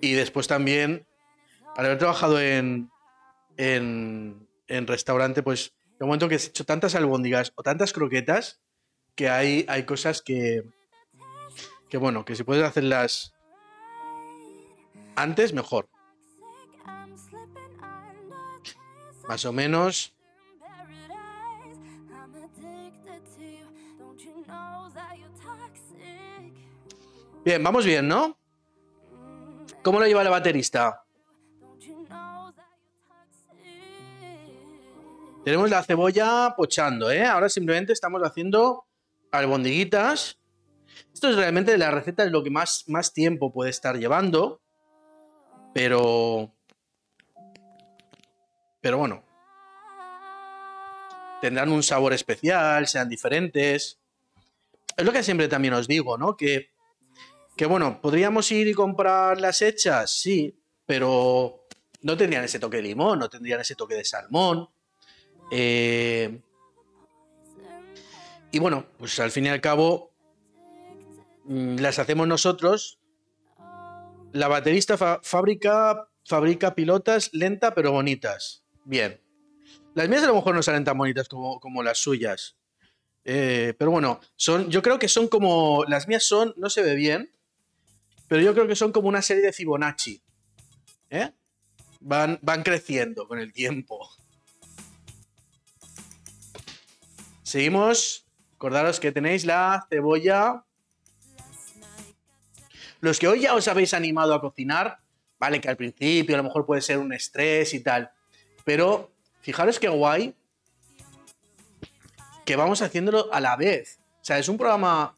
[0.00, 1.06] Y después también,
[1.76, 2.90] al haber trabajado en,
[3.56, 8.60] en, en restaurante, pues de momento que he hecho tantas albóndigas o tantas croquetas
[9.14, 10.64] que hay, hay cosas que,
[11.88, 13.32] que, bueno, que si puedes hacerlas
[15.16, 15.88] antes, mejor.
[19.28, 20.16] Más o menos
[27.46, 28.36] Bien, vamos bien, ¿no?
[29.80, 31.04] ¿Cómo lo lleva la baterista?
[35.44, 37.24] Tenemos la cebolla pochando, ¿eh?
[37.24, 38.88] Ahora simplemente estamos haciendo
[39.30, 40.40] albondiguitas.
[41.14, 44.60] Esto es realmente la receta es lo que más, más tiempo puede estar llevando.
[45.76, 46.54] Pero...
[48.80, 49.22] Pero bueno.
[51.42, 53.98] Tendrán un sabor especial, sean diferentes.
[54.96, 56.34] Es lo que siempre también os digo, ¿no?
[56.34, 56.70] Que
[57.56, 61.66] que bueno, podríamos ir y comprar las hechas, sí, pero
[62.02, 64.68] no tendrían ese toque de limón, no tendrían ese toque de salmón.
[65.50, 66.38] Eh,
[68.50, 70.12] y bueno, pues al fin y al cabo
[71.44, 72.98] mm, las hacemos nosotros.
[74.32, 78.64] La baterista fabrica, fabrica pilotas lenta pero bonitas.
[78.84, 79.20] Bien.
[79.94, 82.56] Las mías a lo mejor no salen tan bonitas como, como las suyas.
[83.24, 85.84] Eh, pero bueno, son, yo creo que son como.
[85.88, 86.52] Las mías son.
[86.56, 87.32] No se ve bien.
[88.28, 90.22] Pero yo creo que son como una serie de Fibonacci.
[91.10, 91.32] ¿eh?
[92.00, 94.08] Van, van creciendo con el tiempo.
[97.42, 98.26] Seguimos.
[98.56, 100.65] Acordaros que tenéis la cebolla.
[103.00, 104.98] Los que hoy ya os habéis animado a cocinar,
[105.38, 108.10] vale, que al principio a lo mejor puede ser un estrés y tal.
[108.64, 110.34] Pero fijaros qué guay
[112.44, 113.98] que vamos haciéndolo a la vez.
[114.20, 115.16] O sea, es un programa.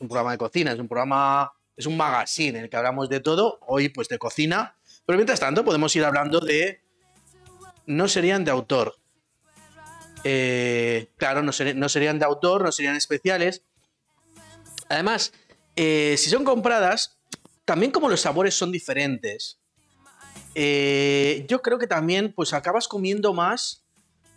[0.00, 3.20] Un programa de cocina, es un programa es un magazine en el que hablamos de
[3.20, 4.76] todo, hoy pues de cocina,
[5.06, 6.80] pero mientras tanto podemos ir hablando de...
[7.86, 8.96] No serían de autor.
[10.22, 13.62] Eh, claro, no, serían de autor, no serían especiales.
[14.88, 15.34] Además,
[15.76, 17.18] eh, si son compradas,
[17.64, 19.58] también como los sabores son diferentes,
[20.54, 23.84] eh, yo creo que también pues acabas comiendo más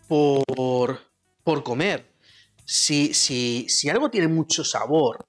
[0.08, 1.00] por,
[1.44, 2.12] por comer.
[2.66, 5.26] Si, si, si algo tiene mucho sabor,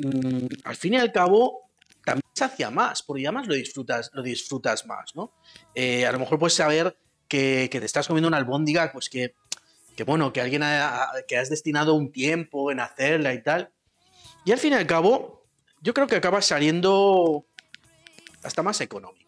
[0.00, 1.70] mm, al fin y al cabo
[2.04, 5.34] también se hacia más, porque además lo disfrutas, lo disfrutas más, ¿no?
[5.74, 6.96] Eh, a lo mejor puedes saber
[7.28, 9.34] que, te estás comiendo una albóndiga, pues que,
[9.96, 10.62] que bueno, que alguien
[11.26, 13.72] que has destinado un tiempo en hacerla y tal.
[14.44, 15.44] Y al fin y al cabo,
[15.80, 17.46] yo creo que acabas saliendo
[18.42, 19.22] hasta más económico.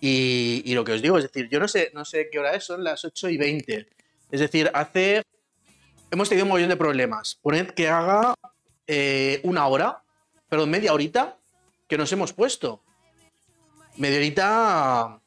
[0.00, 2.64] Y, lo que os digo, es decir, yo no sé, no sé qué hora es,
[2.64, 3.88] son las 8 y 20.
[4.30, 5.22] Es decir, hace.
[6.10, 7.38] Hemos tenido un montón de problemas.
[7.42, 8.34] Poned que haga
[8.86, 10.04] eh, una hora,
[10.48, 11.38] perdón, media horita,
[11.88, 12.82] que nos hemos puesto.
[13.96, 15.20] Media horita.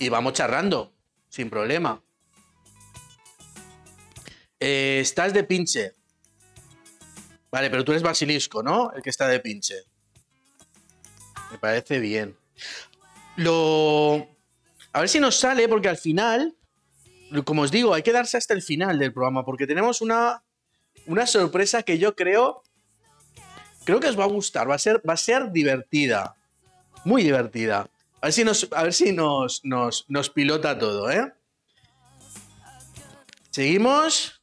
[0.00, 0.92] Y vamos charrando,
[1.28, 2.03] sin problema.
[4.66, 5.92] Eh, estás de pinche.
[7.50, 8.90] Vale, pero tú eres basilisco, ¿no?
[8.92, 9.74] El que está de pinche.
[11.50, 12.34] Me parece bien.
[13.36, 14.26] Lo.
[14.94, 16.56] A ver si nos sale, porque al final,
[17.44, 20.42] como os digo, hay que darse hasta el final del programa, porque tenemos una,
[21.08, 22.62] una sorpresa que yo creo.
[23.84, 26.36] Creo que os va a gustar, va a ser, va a ser divertida.
[27.04, 27.90] Muy divertida.
[28.22, 31.34] A ver si nos, a ver si nos, nos, nos pilota todo, ¿eh?
[33.50, 34.40] Seguimos.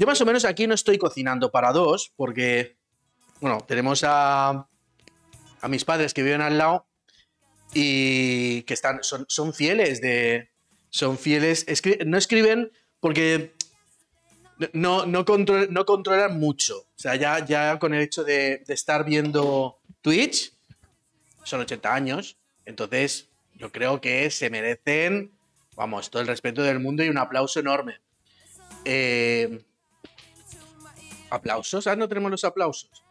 [0.00, 2.78] Yo más o menos aquí no estoy cocinando para dos, porque,
[3.42, 4.66] bueno, tenemos a,
[5.60, 6.86] a mis padres que viven al lado
[7.74, 10.48] y que están, son, son fieles de...
[10.88, 11.66] Son fieles,
[12.06, 13.52] no escriben porque
[14.72, 15.26] no, no,
[15.68, 16.78] no controlan mucho.
[16.78, 20.54] O sea, ya, ya con el hecho de, de estar viendo Twitch,
[21.44, 25.30] son 80 años, entonces yo creo que se merecen,
[25.76, 28.00] vamos, todo el respeto del mundo y un aplauso enorme.
[28.86, 29.62] Eh,
[31.30, 31.86] ¿Aplausos?
[31.86, 33.04] Ah, no tenemos los aplausos.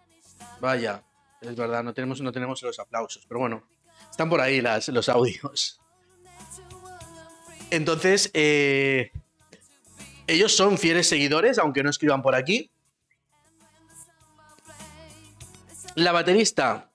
[0.60, 1.04] Vaya,
[1.42, 3.26] es verdad, no tenemos, no tenemos los aplausos.
[3.28, 3.64] Pero bueno,
[4.10, 5.80] están por ahí los audios.
[7.72, 9.12] Entonces, eh,
[10.28, 12.72] ellos son fieles seguidores, aunque no escriban por aquí.
[15.96, 16.92] La baterista,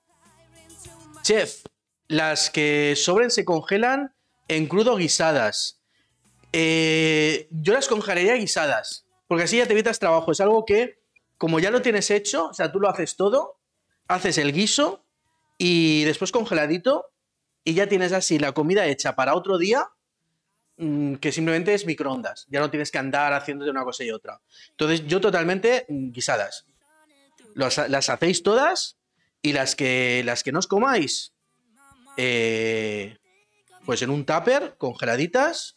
[1.23, 1.65] chef,
[2.09, 4.15] las que sobren se congelan
[4.49, 5.81] en crudo guisadas.
[6.53, 10.33] Eh, yo las congelaría guisadas, porque así ya te evitas trabajo.
[10.33, 11.04] Es algo que
[11.45, 13.61] como ya lo tienes hecho, o sea, tú lo haces todo,
[14.09, 15.05] haces el guiso
[15.59, 17.13] y después congeladito
[17.63, 19.91] y ya tienes así la comida hecha para otro día
[20.79, 22.47] mm, que simplemente es microondas.
[22.49, 24.41] Ya no tienes que andar haciéndote una cosa y otra.
[24.71, 26.65] Entonces, yo totalmente mm, guisadas.
[27.55, 28.97] las hacéis todas
[29.43, 31.35] y las que, las que no os comáis,
[32.17, 33.19] eh,
[33.85, 35.77] pues en un tupper, congeladitas.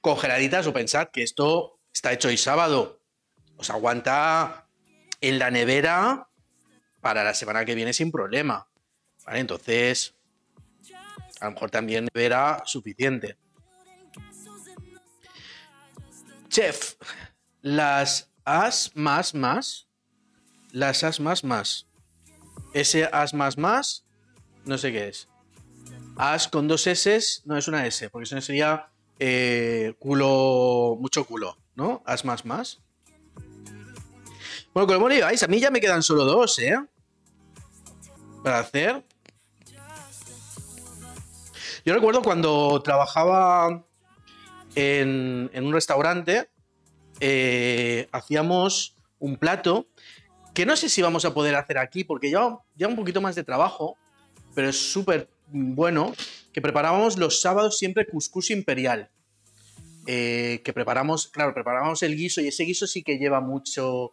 [0.00, 3.01] Congeladitas o pensad que esto está hecho hoy sábado
[3.62, 4.66] os aguanta
[5.20, 6.28] en la nevera
[7.00, 8.66] para la semana que viene sin problema.
[9.28, 10.16] Entonces,
[11.40, 13.38] a lo mejor también nevera suficiente.
[16.48, 16.94] Chef,
[17.62, 19.88] las as más más,
[20.72, 21.86] las as más más,
[22.74, 24.04] ese as más más,
[24.64, 25.28] no sé qué es.
[26.16, 28.90] As con dos S, no es una S, porque eso sería
[29.20, 32.02] eh, culo, mucho culo, ¿no?
[32.04, 32.82] As más más.
[34.74, 36.78] Bueno, como lleváis, a mí ya me quedan solo dos, ¿eh?
[38.42, 39.04] Para hacer.
[41.84, 43.84] Yo recuerdo cuando trabajaba
[44.74, 46.48] en, un restaurante,
[47.20, 49.88] eh, hacíamos un plato
[50.54, 53.34] que no sé si vamos a poder hacer aquí porque ya, ya un poquito más
[53.34, 53.96] de trabajo,
[54.54, 56.14] pero es súper bueno,
[56.52, 59.10] que preparábamos los sábados siempre cuscús imperial.
[60.06, 64.12] Eh, que preparamos, claro, preparábamos el guiso y ese guiso sí que lleva mucho,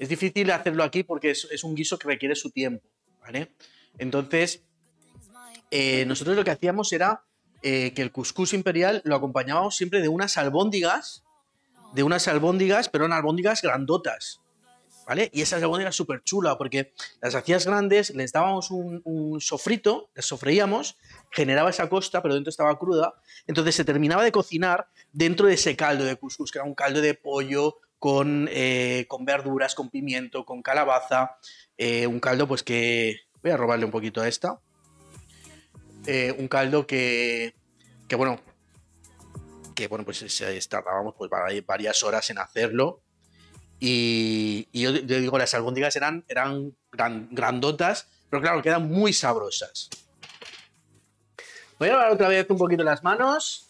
[0.00, 2.88] es difícil hacerlo aquí porque es, un guiso que requiere su tiempo,
[3.20, 3.54] ¿vale?
[3.98, 4.62] Entonces,
[5.70, 7.22] eh, nosotros lo que hacíamos era
[7.60, 11.22] eh, que el cuscús imperial lo acompañábamos siempre de unas albóndigas,
[11.92, 14.40] de unas albóndigas, pero albóndigas grandotas,
[15.06, 15.28] ¿vale?
[15.34, 20.24] Y esas albóndigas súper chulas porque las hacías grandes, les dábamos un, un, sofrito, las
[20.24, 20.96] sofreíamos,
[21.30, 23.12] generaba esa costa, pero dentro estaba cruda,
[23.46, 27.02] entonces se terminaba de cocinar dentro de ese caldo de cuscús, que era un caldo
[27.02, 31.36] de pollo, con, eh, con verduras, con pimiento, con calabaza,
[31.76, 33.20] eh, un caldo pues que...
[33.42, 34.60] Voy a robarle un poquito a esta.
[36.06, 37.54] Eh, un caldo que,
[38.06, 38.38] que bueno,
[39.74, 40.22] que bueno, pues
[40.68, 41.30] tardábamos pues
[41.66, 43.00] varias horas en hacerlo.
[43.78, 49.88] Y, yo, digo, las albóndigas eran, eran grandotas, pero claro, quedan muy sabrosas.
[51.78, 53.69] Voy a lavar otra vez un poquito las manos.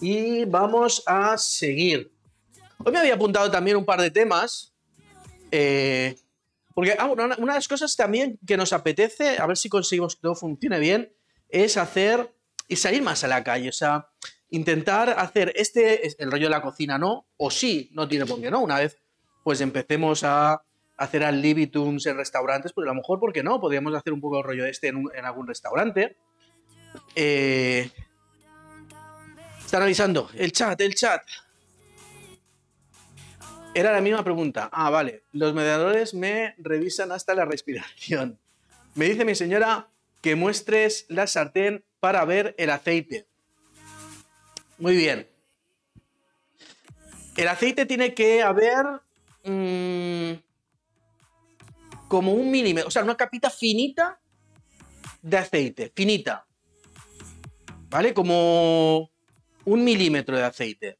[0.00, 2.12] Y vamos a seguir.
[2.78, 4.74] Hoy me había apuntado también un par de temas.
[5.50, 6.16] eh,
[6.74, 10.22] porque ah, una, de las cosas también que nos apetece, a ver si conseguimos que
[10.22, 11.12] todo funcione bien,
[11.48, 12.34] es hacer
[12.68, 13.68] y salir más a la calle.
[13.68, 14.08] O sea,
[14.48, 18.50] intentar hacer este, el rollo de la cocina no, o sí, no tiene por qué
[18.50, 18.60] no.
[18.60, 18.96] Una vez
[19.42, 20.62] pues empecemos a
[20.96, 23.60] hacer al libitums en restaurantes, pues a lo mejor, ¿por qué no?
[23.60, 26.16] Podríamos hacer un poco el rollo este en, en algún restaurante.
[27.14, 27.90] Eh,
[29.70, 31.22] están avisando, el chat, el chat.
[33.72, 34.68] Era la misma pregunta.
[34.72, 35.22] Ah, vale.
[35.30, 38.36] Los mediadores me revisan hasta la respiración.
[38.96, 39.88] Me dice mi señora
[40.22, 43.28] que muestres la sartén para ver el aceite.
[44.78, 45.28] Muy bien.
[47.36, 48.84] El aceite tiene que haber
[49.44, 50.32] mm,
[52.08, 54.18] como un milímetro, o sea, una capita finita
[55.22, 56.44] de aceite, finita.
[57.88, 58.12] ¿Vale?
[58.12, 59.09] Como
[59.70, 60.98] un milímetro de aceite.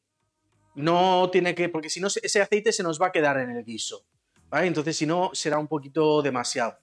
[0.77, 3.65] No tiene que, porque si no, ese aceite se nos va a quedar en el
[3.65, 4.05] guiso.
[4.53, 6.79] Entonces, si no, será un poquito demasiado.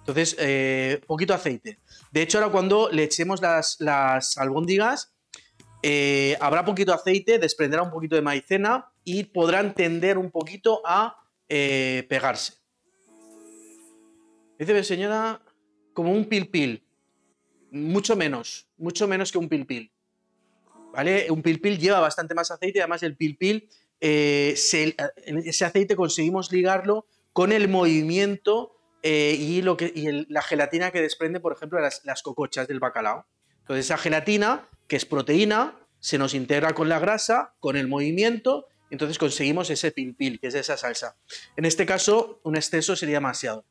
[0.00, 1.78] Entonces, eh, poquito aceite.
[2.10, 5.14] De hecho, ahora cuando le echemos las, las albóndigas,
[5.82, 11.16] eh, habrá poquito aceite, desprenderá un poquito de maicena y podrán tender un poquito a
[11.48, 12.54] eh, pegarse.
[14.58, 15.40] Dice señora,
[15.94, 16.84] como un pil pil.
[17.70, 19.92] Mucho menos, mucho menos que un pil pil.
[20.92, 21.30] ¿Vale?
[21.30, 23.68] Un pil pil lleva bastante más aceite además el pil pil,
[24.00, 24.96] eh, se-
[25.44, 31.00] ese aceite conseguimos ligarlo con el movimiento eh, y, lo que, y la gelatina que
[31.00, 33.26] desprende, por ejemplo, las, cocochas del bacalao.
[33.60, 38.66] Entonces esa gelatina, que es proteína, se nos integra con la grasa, con el movimiento,
[38.90, 41.16] entonces conseguimos ese pil pil, que es esa salsa.
[41.56, 43.64] En este caso, un exceso sería demasiado.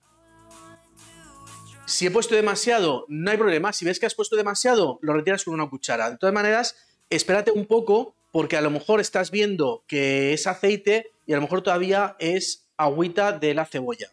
[1.86, 3.74] Si he puesto demasiado, no hay problema.
[3.74, 6.12] Si ves que has puesto demasiado, lo retiras con una cuchara.
[6.12, 6.76] De todas maneras,
[7.10, 11.42] espérate un poco porque a lo mejor estás viendo que es aceite y a lo
[11.42, 14.10] mejor todavía es agüita de la cebolla.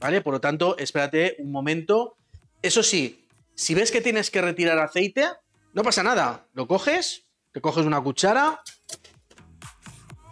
[0.00, 0.20] ¿Vale?
[0.20, 2.16] Por lo tanto, espérate un momento.
[2.62, 5.26] Eso sí, si ves que tienes que retirar aceite,
[5.72, 6.46] no pasa nada.
[6.54, 8.62] Lo coges, te coges una cuchara,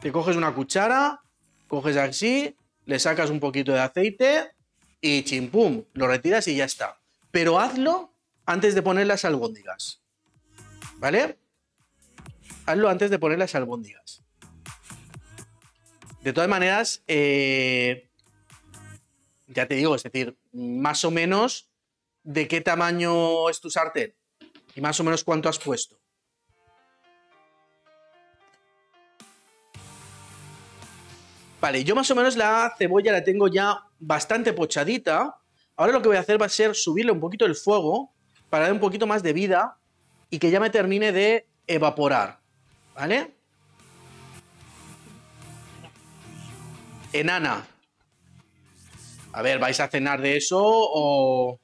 [0.01, 1.21] te coges una cuchara,
[1.67, 4.53] coges así, le sacas un poquito de aceite
[5.01, 7.01] y chimpum, lo retiras y ya está.
[7.33, 8.13] Pero hazlo
[8.45, 10.01] antes de poner las albóndigas.
[10.99, 11.37] ¿Vale?
[12.67, 14.25] Hazlo antes de poner las albóndigas.
[16.21, 18.11] De todas maneras, eh,
[19.47, 21.71] ya te digo, es decir, más o menos
[22.25, 24.17] de qué tamaño es tu sartén
[24.75, 25.97] y más o menos cuánto has puesto.
[31.61, 35.37] Vale, yo más o menos la cebolla la tengo ya bastante pochadita.
[35.77, 38.13] Ahora lo que voy a hacer va a ser subirle un poquito el fuego
[38.51, 39.79] para dar un poquito más de vida
[40.29, 42.46] y que ya me termine de evaporar.
[42.97, 43.35] ¿Vale?
[47.13, 47.67] Enana.
[49.33, 51.61] A ver, ¿vais a cenar de eso o...?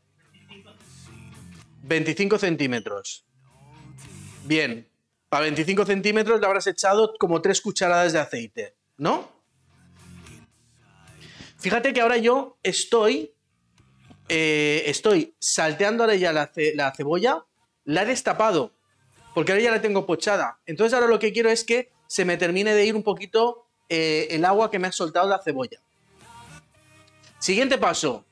[1.85, 3.25] 25 centímetros.
[4.45, 4.89] Bien.
[5.29, 9.29] Para 25 centímetros le habrás echado como 3 cucharadas de aceite, ¿no?
[11.59, 13.35] Fíjate que ahora yo estoy.
[14.29, 17.45] eh, estoy salteando ahora ya la, ce- la cebolla,
[17.85, 18.73] la he destapado,
[19.35, 20.61] porque ahora ya la tengo pochada.
[20.67, 24.29] Entonces ahora lo que quiero es que se me termine de ir un poquito eh,
[24.31, 25.81] el agua que me ha soltado la cebolla.
[27.39, 28.25] Siguiente paso.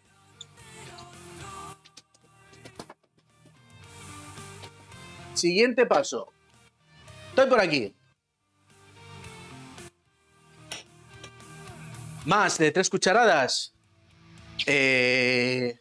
[5.34, 6.32] Siguiente paso.
[7.30, 7.94] Estoy por aquí.
[12.26, 13.74] Más de tres cucharadas.
[14.66, 15.80] Eh,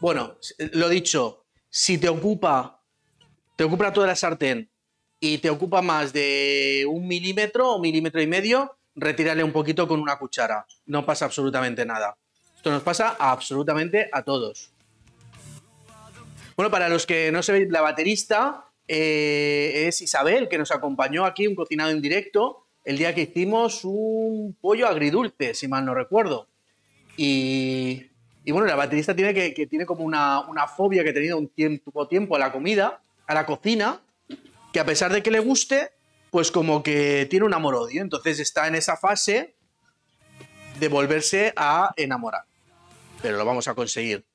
[0.00, 0.38] bueno,
[0.72, 2.79] lo dicho, si te ocupa,
[3.60, 4.70] te ocupa toda la sartén
[5.20, 10.00] y te ocupa más de un milímetro o milímetro y medio, retírale un poquito con
[10.00, 10.64] una cuchara.
[10.86, 12.16] No pasa absolutamente nada.
[12.56, 14.72] Esto nos pasa absolutamente a todos.
[16.56, 21.46] Bueno, para los que no sabéis, la baterista eh, es Isabel, que nos acompañó aquí,
[21.46, 26.48] un cocinado en directo, el día que hicimos un pollo agridulce, si mal no recuerdo.
[27.18, 28.06] Y,
[28.42, 31.36] y bueno, la baterista tiene, que, que tiene como una, una fobia que ha tenido
[31.36, 34.00] un tiempo, tiempo a la comida, a la cocina,
[34.72, 35.92] que a pesar de que le guste,
[36.32, 38.02] pues como que tiene un amor-odio.
[38.02, 39.54] Entonces está en esa fase
[40.80, 42.44] de volverse a enamorar.
[43.22, 44.26] Pero lo vamos a conseguir.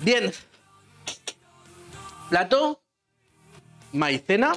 [0.00, 0.32] Bien.
[2.28, 2.82] Plato.
[3.92, 4.52] Maicena.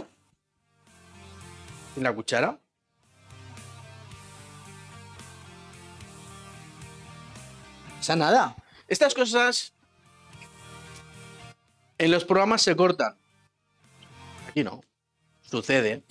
[1.96, 2.60] En la cuchara.
[7.98, 8.58] O sea, nada.
[8.90, 9.75] Estas cosas
[11.98, 13.16] en los programas se cortan.
[14.50, 14.82] Aquí no.
[15.42, 16.04] Sucede.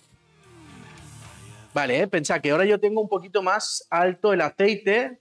[1.72, 2.06] Vale, ¿eh?
[2.06, 5.20] pensad que ahora yo tengo un poquito más alto el aceite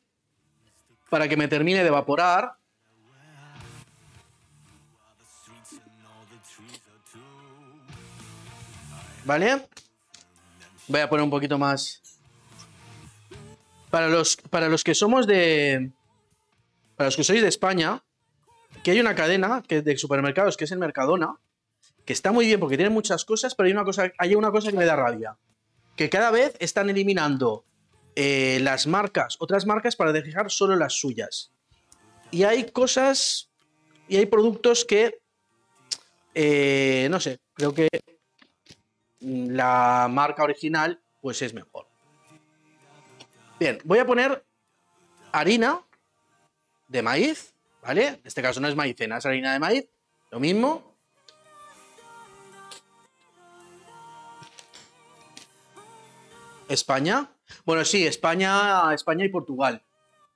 [1.09, 2.53] para que me termine de evaporar.
[9.25, 9.67] ¿Vale?
[10.87, 12.01] Voy a poner un poquito más.
[13.89, 15.91] Para los, para los que somos de.
[16.95, 18.03] Para los que sois de España,
[18.83, 21.37] que hay una cadena que de supermercados que es el Mercadona,
[22.05, 24.71] que está muy bien porque tiene muchas cosas, pero hay una cosa, hay una cosa
[24.71, 25.37] que me da rabia.
[25.95, 27.63] Que cada vez están eliminando
[28.15, 31.51] eh, las marcas, otras marcas, para dejar solo las suyas.
[32.31, 33.49] Y hay cosas
[34.07, 35.19] y hay productos que.
[36.35, 37.87] Eh, no sé, creo que
[39.19, 41.87] la marca original pues es mejor.
[43.59, 44.43] Bien, voy a poner
[45.31, 45.81] harina
[46.87, 47.52] de maíz,
[47.85, 48.07] ¿vale?
[48.07, 49.85] En este caso no es maicena, es harina de maíz,
[50.31, 50.93] lo mismo.
[56.69, 57.29] España.
[57.65, 59.81] Bueno, sí, España, España y Portugal.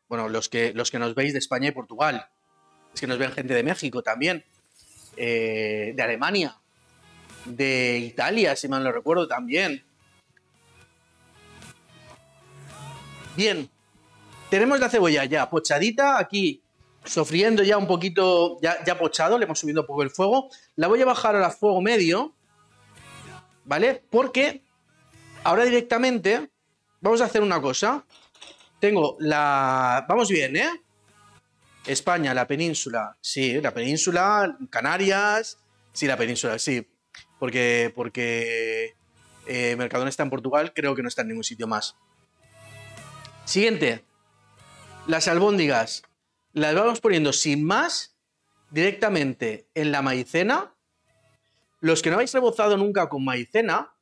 [0.07, 2.27] Bueno, los que, los que nos veis de España y Portugal.
[2.93, 4.43] Es que nos ven gente de México también.
[5.15, 6.55] Eh, de Alemania
[7.47, 9.83] de Italia, si mal no recuerdo también.
[13.35, 13.69] Bien,
[14.49, 16.61] tenemos la cebolla ya pochadita aquí,
[17.07, 20.49] sofriendo ya un poquito, ya, ya pochado, le hemos subido un poco el fuego.
[20.75, 22.35] La voy a bajar a fuego medio,
[23.65, 24.03] ¿vale?
[24.09, 24.63] Porque
[25.43, 26.49] ahora directamente
[27.01, 28.05] vamos a hacer una cosa.
[28.79, 30.05] Tengo la...
[30.07, 30.69] Vamos bien, ¿eh?
[31.85, 35.57] España, la península, sí, la península, Canarias,
[35.93, 36.85] sí, la península, sí
[37.39, 38.95] porque, porque
[39.45, 41.95] eh, Mercadona está en Portugal, creo que no está en ningún sitio más.
[43.45, 44.03] Siguiente,
[45.07, 46.03] las albóndigas.
[46.57, 48.17] Las vamos poniendo sin más
[48.71, 50.73] directamente en la maicena.
[51.81, 53.93] Los que no habéis rebozado nunca con maicena,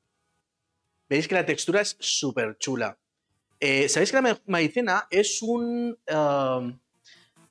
[1.09, 2.97] veis que la textura es súper chula.
[3.59, 5.97] Eh, Sabéis que la maicena es un...
[6.07, 6.79] Um,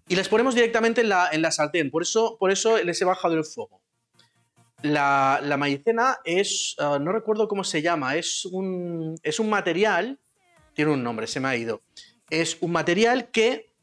[0.08, 3.04] y las ponemos directamente en la, en la sartén, por eso, por eso les he
[3.04, 3.82] bajado el fuego.
[4.80, 10.18] La, maicena es, ah, no recuerdo cómo se llama, es un, es un material,
[10.72, 11.82] tiene un nombre, se me ha ido,
[12.30, 13.73] es un material que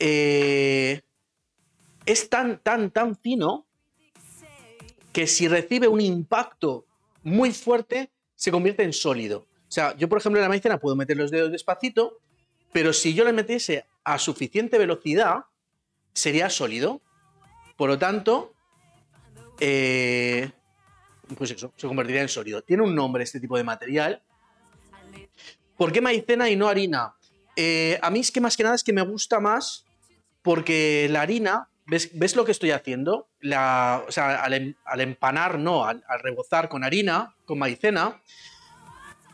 [0.00, 1.02] eh,
[2.06, 3.66] es tan, tan, tan fino
[5.12, 6.86] que si recibe un impacto
[7.22, 9.46] muy fuerte, se convierte en sólido.
[9.68, 12.18] O sea, yo por ejemplo en la maicena puedo meter los dedos despacito,
[12.72, 15.44] pero si yo le metiese a suficiente velocidad,
[16.12, 17.02] sería sólido.
[17.76, 18.54] Por lo tanto,
[19.60, 20.50] eh,
[21.36, 22.62] pues eso, se convertiría en sólido.
[22.62, 24.22] Tiene un nombre este tipo de material.
[25.76, 27.14] ¿Por qué maicena y no harina?
[27.56, 29.84] Eh, a mí es que más que nada es que me gusta más
[30.42, 33.28] porque la harina, ¿ves, lo que estoy haciendo?
[33.42, 38.22] O sea, al, empanar, no, al, rebozar con harina, con maicena,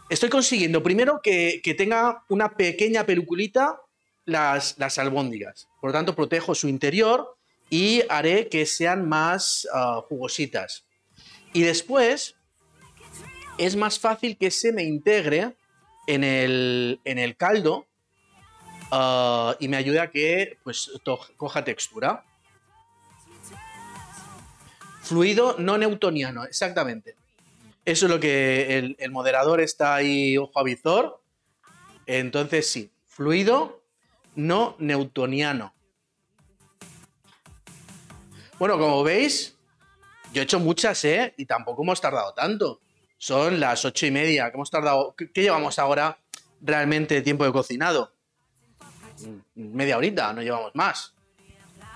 [0.08, 3.80] estoy consiguiendo primero que, tenga una pequeña peluculita
[4.24, 5.68] las, las albóndigas.
[5.80, 7.36] Por lo tanto, protejo su interior
[7.70, 10.84] y haré que sean más ah, jugositas.
[11.52, 12.36] Y después
[13.58, 15.56] es más fácil que se me integre
[16.06, 17.85] en el, caldo
[18.90, 20.90] ah, y me ayude a que pues,
[21.36, 22.24] coja textura.
[25.02, 27.14] Fluido no newtoniano, exactamente.
[27.84, 31.20] Eso es lo que el, el moderador está ahí ojo a visor.
[32.06, 33.82] Entonces sí, fluido
[34.34, 35.74] no newtoniano.
[38.58, 39.56] Bueno, como veis,
[40.32, 41.34] yo he hecho muchas, ¿eh?
[41.36, 42.80] Y tampoco hemos tardado tanto.
[43.18, 44.50] Son las ocho y media.
[44.50, 45.14] ¿Qué hemos tardado?
[45.16, 46.18] ¿Qué, llevamos ahora
[46.60, 48.12] realmente de tiempo de cocinado?
[49.54, 51.14] Media horita, no llevamos más.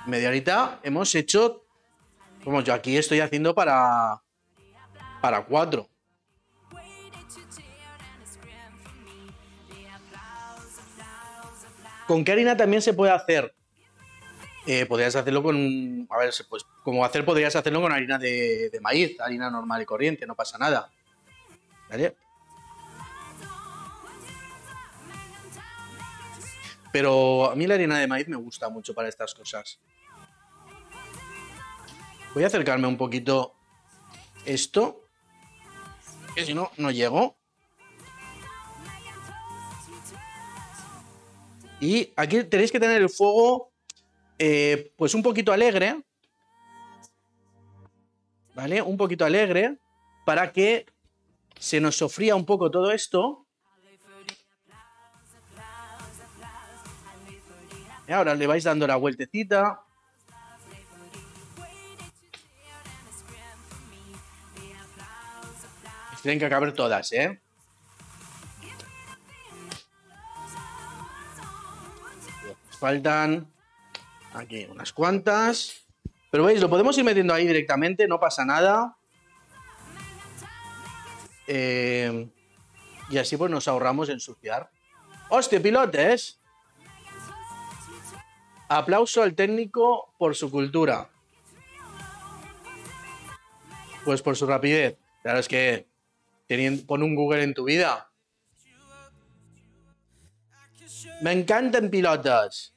[0.07, 1.65] Media horita hemos hecho.
[2.45, 4.21] Como yo aquí estoy haciendo para.
[5.21, 5.89] Para cuatro.
[12.07, 13.55] ¿Con qué harina también se puede hacer?
[14.67, 16.07] eh, podrías hacerlo con.
[16.11, 20.27] A ver, pues como hacer, podrías hacerlo con harina de, maíz, harina normal y corriente,
[20.27, 20.91] no pasa nada.
[21.89, 22.15] ¿Vale?
[26.93, 29.81] Pero a mí la harina de maíz me gusta mucho para estas cosas.
[32.35, 33.55] Voy a acercarme un poquito
[34.45, 35.05] esto.
[36.35, 37.37] Que si no, no llego.
[41.81, 43.73] Y aquí tenéis que tener el fuego
[44.39, 46.03] eh, pues un poquito alegre,
[48.55, 48.83] ¿vale?
[48.83, 49.79] Un poquito alegre
[50.27, 50.87] para que
[51.59, 53.47] se nos sofría un poco todo esto.
[58.11, 59.85] Y ahora le vais dando la vueltecita.
[66.21, 67.41] Tienen que caber todas, ¿eh?
[72.81, 73.47] Faltan
[74.35, 75.87] aquí unas cuantas.
[76.33, 78.97] Pero veis, lo podemos ir metiendo ahí directamente, no pasa nada.
[81.47, 82.29] Eh,
[83.09, 84.69] y así pues nos ahorramos ensuciar.
[85.29, 86.40] ¡Hostia, pilotes!
[88.73, 91.11] Aplauso al técnico por su cultura.
[94.05, 94.97] Pues por su rapidez.
[95.23, 95.89] Claro, es que
[96.87, 98.13] pon un Google en tu vida.
[101.21, 102.73] Me encantan pilotos.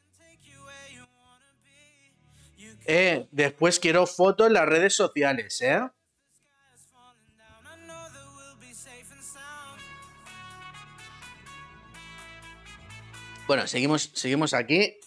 [2.88, 5.80] Eh, después quiero fotos en las redes sociales, ¿eh?
[13.46, 14.98] Bueno, seguimos, seguimos aquí.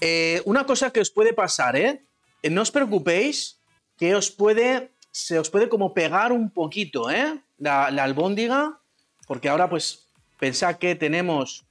[0.00, 2.04] Eh, una cosa que os puede pasar, ¿eh?
[2.42, 2.50] ¿eh?
[2.50, 3.60] No os preocupéis
[3.96, 7.40] que os puede, se os puede como pegar un poquito, ¿eh?
[7.58, 8.80] La, albóndiga,
[9.26, 10.06] porque ahora pues
[10.38, 11.66] pensad que tenemos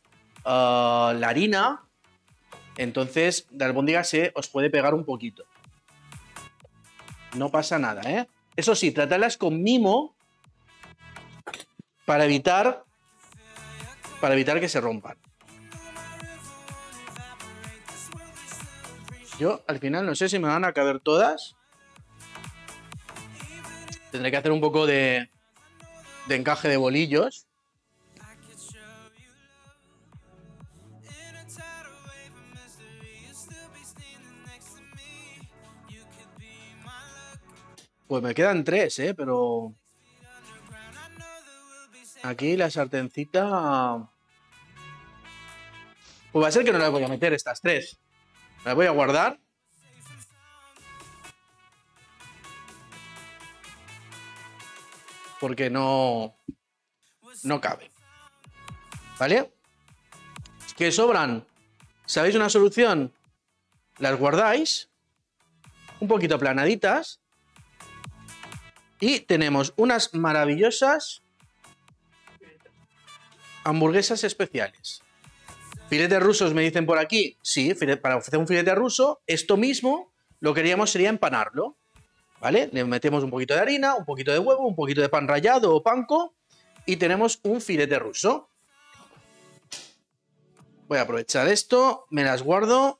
[0.45, 1.84] ah, la harina,
[2.77, 5.45] entonces la albóndiga se os puede pegar un poquito.
[7.36, 8.27] No pasa nada, ¿eh?
[8.55, 10.15] Eso sí, tratadlas con mimo
[12.05, 12.84] para evitar
[14.19, 15.17] para evitar que se rompan.
[19.40, 21.56] Yo al final no sé si me van a caber todas.
[24.12, 25.30] Tendré que hacer un poco de,
[26.28, 27.48] de encaje de bolillos.
[38.08, 39.14] Pues me quedan tres, ¿eh?
[39.14, 39.74] Pero...
[42.24, 44.10] Aquí la sartencita...
[46.32, 48.00] Pues va a ser que no las voy a meter estas tres.
[48.70, 49.39] Las voy a guardar.
[55.39, 56.36] Porque no...
[57.41, 57.89] No cabe.
[59.17, 59.51] ¿Vale?
[60.78, 61.47] ¿Qué sobran?
[62.05, 63.11] ¿Sabéis una solución?
[63.97, 64.91] Las guardáis.
[65.99, 67.22] Un poquito aplanaditas.
[68.99, 71.24] Y tenemos unas maravillosas
[73.63, 75.01] hamburguesas especiales.
[75.90, 77.38] Filetes rusos me dicen por aquí.
[77.42, 81.78] Sí, para ofrecer un filete ruso, esto mismo lo que queríamos sería empanarlo.
[82.40, 82.70] ¿Vale?
[82.72, 85.76] Le metemos un poquito de harina, un poquito de huevo, un poquito de pan rallado
[85.76, 86.36] o panco
[86.86, 88.50] y tenemos un filete ruso.
[90.88, 93.00] Voy a aprovechar esto, me las guardo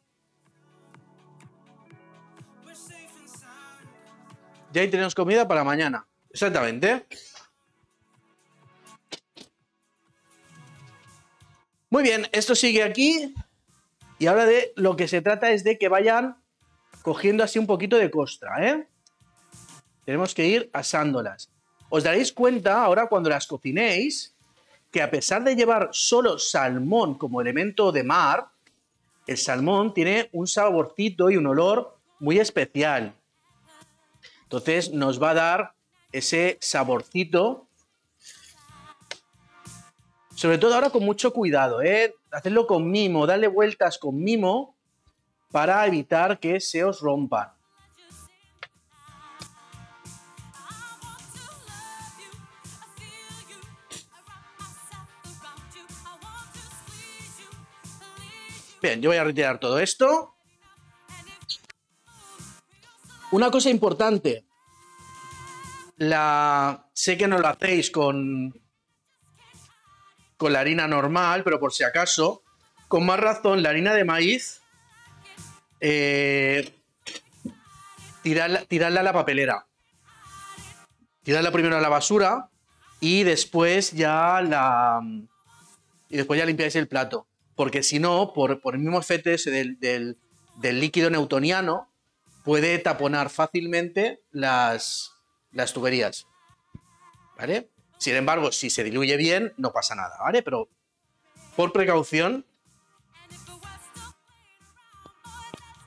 [4.72, 6.08] Ya ahí tenemos comida para mañana.
[6.30, 7.08] Exactamente.
[11.90, 13.34] Muy bien, esto sigue aquí.
[14.20, 16.38] Y ahora de lo que se trata es de que vayan
[17.02, 18.88] cogiendo así un poquito de costra, ¿eh?
[20.06, 21.50] Tenemos que ir asándolas.
[21.90, 24.36] Os daréis cuenta ahora cuando las cocinéis
[24.92, 28.50] que a pesar de llevar solo salmón como elemento de mar,
[29.28, 33.14] el salmón tiene un saborcito y un olor muy especial.
[34.44, 35.74] Entonces nos va a dar
[36.12, 37.69] ese saborcito.
[40.40, 42.16] Sobre todo ahora con mucho cuidado, ¿eh?
[42.32, 44.78] Hacerlo con mimo, darle vueltas con mimo
[45.52, 47.50] para evitar que se os rompan.
[58.82, 60.36] Bien, yo voy a retirar todo esto.
[63.34, 64.46] Una cosa importante.
[65.98, 68.54] La, sé que no lo hacéis con,
[70.40, 72.44] con la harina normal, pero por si acaso,
[72.88, 74.62] con más razón, la harina de maíz,
[75.82, 76.74] eh,
[78.24, 79.68] tirarla, a la papelera.
[81.24, 82.50] Tirarla primero a la basura
[83.02, 85.02] y después ya la.
[86.08, 87.28] Y después ya limpiáis el plato.
[87.56, 91.92] Porque si no, por, el mismo efecto del, del líquido newtoniano,
[92.46, 95.12] puede taponar fácilmente las,
[95.52, 96.28] las tuberías.
[97.38, 97.70] ¿Vale?
[98.00, 100.42] Sin embargo, si se diluye bien, no pasa nada, ¿vale?
[100.42, 100.70] Pero
[101.58, 102.46] por precaución,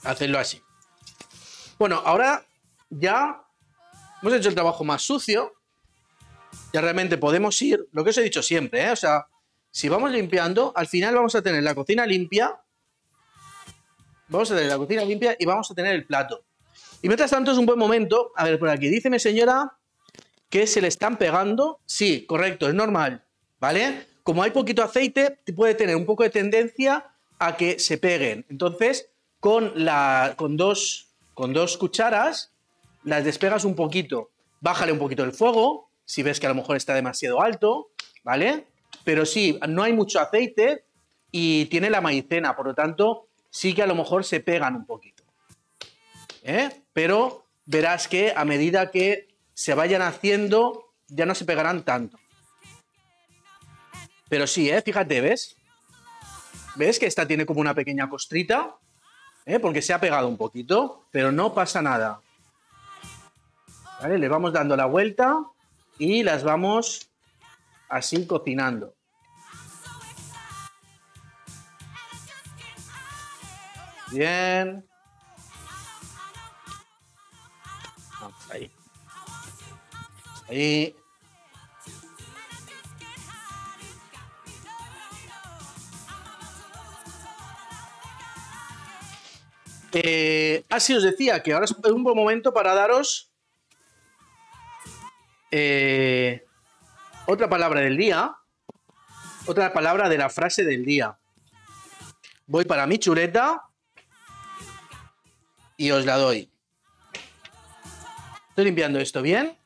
[0.05, 0.63] hacedlo así.
[1.79, 2.47] Bueno, ahora
[2.91, 3.43] ya
[4.21, 5.55] hemos hecho el trabajo más sucio.
[6.75, 8.91] Ya realmente podemos ir, lo que os he dicho siempre, ¿eh?
[8.91, 9.27] O sea,
[9.71, 12.61] si vamos limpiando, al final vamos a tener la cocina limpia.
[14.29, 16.45] Vamos a tener la cocina limpia y vamos a tener el plato.
[17.01, 19.79] Y mientras tanto es un buen momento, a ver por aquí, dice mi señora
[20.53, 21.81] que se le están pegando.
[21.87, 23.25] Sí, correcto, es normal,
[23.59, 24.07] ¿vale?
[24.23, 27.07] Como hay poquito aceite, puede tener un poco de tendencia
[27.39, 28.45] a que se peguen.
[28.51, 29.09] Entonces,
[29.41, 32.53] con, la, con, dos, con dos cucharas,
[33.03, 34.29] las despegas un poquito.
[34.61, 37.89] Bájale un poquito el fuego, si ves que a lo mejor está demasiado alto,
[38.23, 38.67] ¿vale?
[39.05, 40.85] Pero si no hay mucho aceite,
[41.31, 44.85] y tiene la maicena, por lo tanto, sí que a lo mejor se pegan un
[44.85, 45.23] poquito.
[46.43, 46.69] ¿Eh?
[46.93, 52.19] Pero verás que a medida que se vayan haciendo, ya no se pegarán tanto.
[54.29, 54.81] Pero sí, ¿eh?
[54.81, 55.57] Fíjate, ¿ves?
[56.77, 58.77] ¿Ves que esta tiene como una pequeña costrita?
[59.45, 59.59] ¿Eh?
[59.59, 62.21] Porque se ha pegado un poquito, pero no pasa nada.
[64.01, 64.19] ¿Vale?
[64.19, 65.39] Le vamos dando la vuelta
[65.99, 67.11] y las vamos
[67.89, 68.95] así cocinando.
[74.11, 74.85] Bien.
[80.53, 80.95] Ahí.
[89.95, 93.31] Eh, así os decía que ahora es un buen momento para daros
[95.51, 96.45] eh,
[97.25, 98.37] otra palabra del día.
[99.47, 101.19] Otra palabra de la frase del día.
[102.47, 103.63] Voy para mi chuleta
[105.79, 106.51] y os la doy.
[108.51, 109.62] Estoy limpiando esto bien.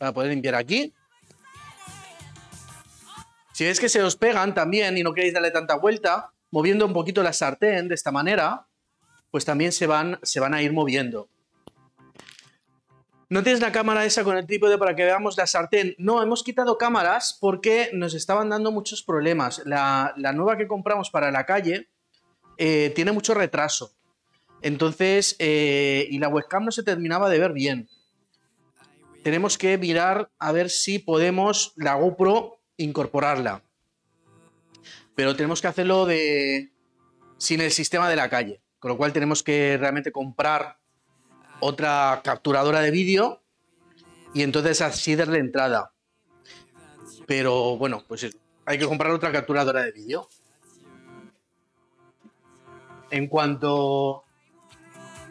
[0.00, 0.94] Para poder limpiar aquí.
[3.52, 6.94] Si ves que se os pegan también y no queréis darle tanta vuelta, moviendo un
[6.94, 8.66] poquito la sartén de esta manera,
[9.30, 11.28] pues también se van, se van a ir moviendo.
[13.28, 15.94] ¿No tienes la cámara esa con el trípode para que veamos la sartén?
[15.98, 19.60] No, hemos quitado cámaras porque nos estaban dando muchos problemas.
[19.66, 21.90] La, nueva que compramos para la calle
[22.56, 23.92] eh, tiene mucho retraso.
[24.62, 27.90] Entonces, eh, y la webcam no se terminaba de ver bien.
[29.22, 33.62] Tenemos que mirar a ver si podemos la GoPro incorporarla.
[35.14, 36.72] Pero tenemos que hacerlo de
[37.36, 38.62] sin el sistema de la calle.
[38.78, 40.78] Con lo cual tenemos que realmente comprar
[41.60, 43.42] otra capturadora de vídeo
[44.32, 45.92] y entonces así darle entrada.
[47.26, 50.28] Pero bueno, pues hay que comprar otra capturadora de vídeo.
[53.10, 54.24] En cuanto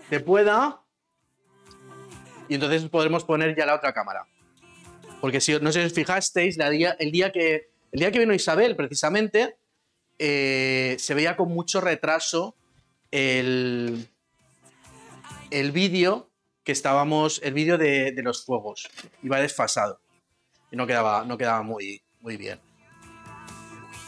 [0.10, 0.84] te pueda,
[2.50, 4.28] y entonces podremos poner ya la otra cámara.
[5.22, 8.76] Porque si no sé si os fijasteis, el, día que, el día que vino Isabel,
[8.76, 9.58] precisamente,
[10.18, 12.56] eh, se veía con mucho retraso
[13.12, 14.08] el,
[15.52, 16.30] el vídeo
[16.64, 18.90] que estábamos, el vídeo de, los fuegos,
[19.24, 20.00] iba desfasado
[20.72, 22.60] y no quedaba, no quedaba muy, muy bien.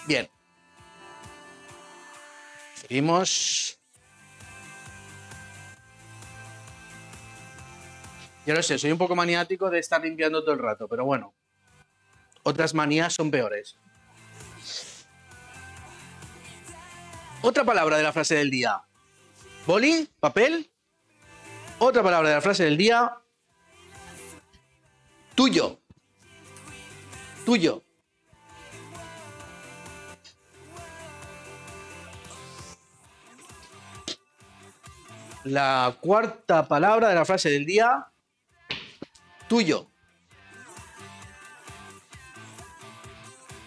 [0.08, 0.30] Bien.
[2.76, 3.81] Seguimos.
[8.46, 11.34] Ya lo sé, soy un poco maniático de estar limpiando todo el rato, pero bueno.
[12.44, 13.78] Otras manías son peores.
[17.44, 18.82] Otra palabra de la frase del día.
[19.66, 20.72] Boli, papel,
[21.84, 23.12] otra palabra de la frase del día.
[25.34, 25.80] Tuyo.
[27.44, 27.84] Tuyo.
[35.44, 38.11] La cuarta palabra de la frase del día.
[39.52, 39.92] Tuyo.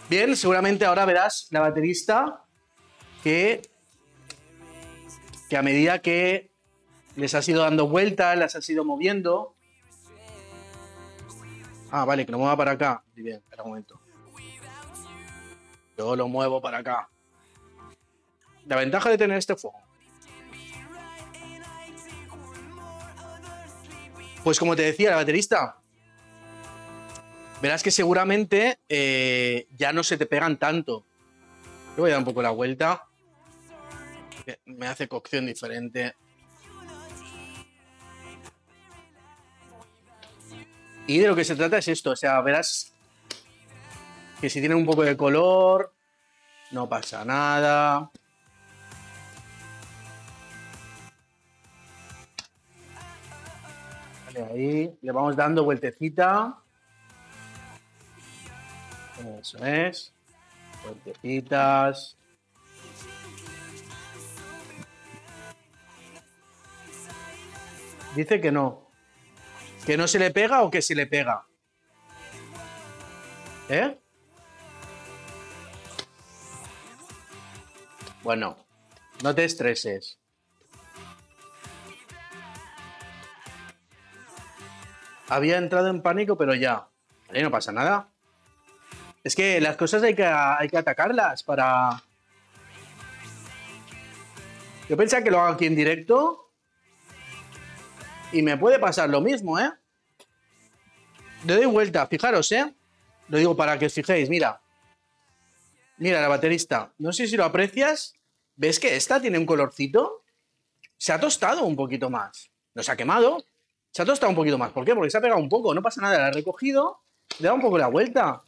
[0.08, 2.42] Bien, seguramente ahora verás la baterista
[3.22, 3.60] que,
[5.50, 6.50] que a medida que
[7.16, 9.56] les has ido dando vueltas, las has ido moviendo.
[11.90, 13.04] Ah, vale, que lo mueva para acá.
[13.14, 14.00] Bien, espera un momento.
[15.98, 17.10] Yo lo muevo para acá.
[18.64, 19.83] La ventaja de tener este fuego.
[24.44, 25.78] Pues como te decía, la baterista,
[27.62, 31.02] verás que seguramente eh, ya no se te pegan tanto.
[31.96, 33.06] Le voy a dar un poco la vuelta.
[34.66, 36.14] Me hace cocción diferente.
[41.06, 42.92] Y de lo que se trata es esto, o sea, verás
[44.42, 45.94] que si tiene un poco de color,
[46.70, 48.10] no pasa nada.
[54.36, 56.58] Ahí le vamos dando vueltecita.
[59.40, 60.12] Eso es.
[60.82, 62.16] Vueltecitas.
[68.16, 68.90] Dice que no.
[69.86, 71.46] ¿Que no se le pega o que se le pega?
[73.68, 73.98] ¿Eh?
[78.22, 78.56] Bueno,
[79.22, 80.18] no te estreses.
[85.34, 86.86] Había entrado en pánico, pero ya.
[87.26, 88.08] Vale, no pasa nada.
[89.24, 92.00] Es que las cosas hay que, hay que atacarlas para...
[94.88, 96.52] Yo pensaba que lo hago aquí en directo
[98.30, 99.72] y me puede pasar lo mismo, ¿eh?
[101.44, 102.72] Le doy vuelta, fijaros, ¿eh?
[103.26, 104.60] Lo digo para que os fijéis, mira.
[105.96, 106.92] Mira, la baterista.
[106.98, 108.14] No sé si lo aprecias.
[108.54, 110.22] ¿Ves que esta tiene un colorcito?
[110.96, 112.52] Se ha tostado un poquito más.
[112.72, 113.44] No se ha quemado.
[113.94, 114.72] Se ha tostado un poquito más.
[114.72, 114.92] ¿Por qué?
[114.92, 115.72] Porque se ha pegado un poco.
[115.72, 116.18] No pasa nada.
[116.18, 116.98] La he recogido.
[117.38, 118.42] Le da un poco la vuelta.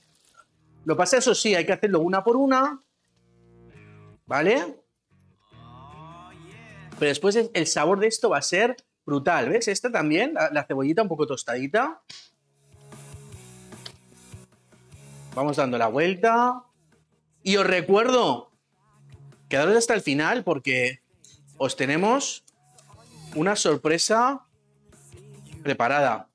[0.85, 2.83] Lo pasa, eso sí, hay que hacerlo una por una.
[4.27, 4.83] ¿Vale?
[6.99, 9.49] Pero después el sabor de esto va a ser brutal.
[9.51, 9.69] ¿Ves?
[9.69, 12.03] Esta también, la, cebollita un poco tostadita.
[15.37, 16.65] Vamos dando la vuelta.
[17.45, 18.51] Y os recuerdo,
[19.49, 21.03] quedaros hasta el final porque
[21.57, 22.43] os tenemos
[23.37, 24.46] una sorpresa
[25.67, 26.29] preparada.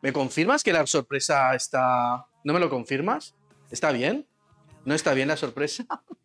[0.00, 2.26] ¿Me confirmas que la sorpresa está...
[2.42, 3.34] ¿No me lo confirmas?
[3.70, 4.26] ¿Está bien?
[4.86, 5.84] ¿No está bien la sorpresa?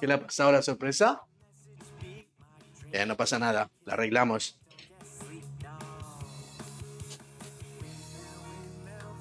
[0.00, 1.22] ¿Qué le ha pasado la sorpresa?
[3.08, 4.60] No pasa nada, la arreglamos.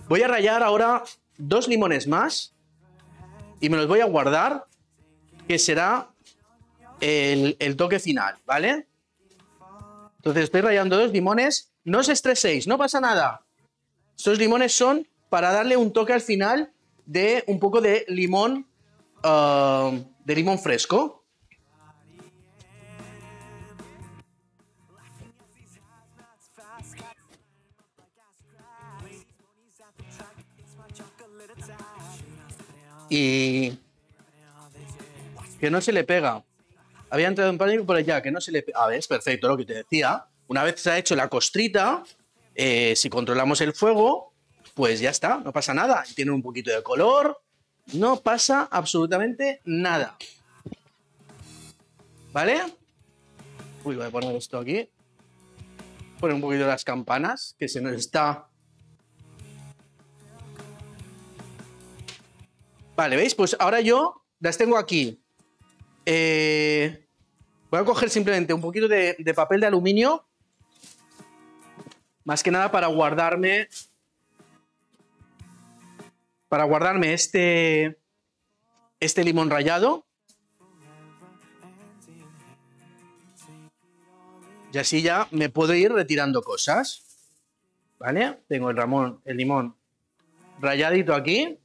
[0.07, 1.03] Voy a rayar ahora
[1.39, 2.53] dos limones más
[3.59, 4.67] y me los voy a guardar,
[5.47, 6.11] que será
[7.01, 8.87] el, el toque final, ¿vale?
[10.23, 11.73] Entonces estoy rayando dos limones.
[11.83, 13.45] No os estreséis, no pasa nada.
[14.17, 16.71] Estos limones son para darle un toque al final
[17.05, 18.65] de un poco de limón,
[19.21, 19.91] ah,
[20.23, 21.25] de limón fresco.
[33.09, 33.77] Y
[35.59, 36.45] que no se le pega.
[37.13, 38.65] Había entrado en pánico por allá, que no se le.
[38.73, 40.25] A ver, es perfecto lo que te decía.
[40.47, 42.03] Una vez se ha hecho la costrita,
[42.55, 44.33] eh, si controlamos el fuego,
[44.73, 46.03] pues ya está, no pasa nada.
[46.15, 47.39] Tiene un poquito de color,
[47.93, 50.17] no pasa absolutamente nada.
[52.31, 52.63] ¿Vale?
[53.83, 54.89] Uy, voy a poner esto aquí.
[56.19, 58.47] Poner un poquito las campanas, que se nos está...
[62.95, 63.35] Vale, ¿veis?
[63.35, 65.23] Pues ahora yo las tengo aquí.
[66.07, 67.02] Eh,
[67.73, 70.23] voy a coger simplemente un poquito de papel de aluminio.
[72.23, 73.67] Más que nada para guardarme
[76.53, 77.97] para guardarme este,
[78.99, 80.05] este limón rallado.
[84.71, 87.01] Y así ya me puedo ir retirando cosas.
[87.97, 88.37] ¿Vale?
[88.47, 89.75] Tengo el, ramón, el limón
[90.59, 91.57] rayadito aquí.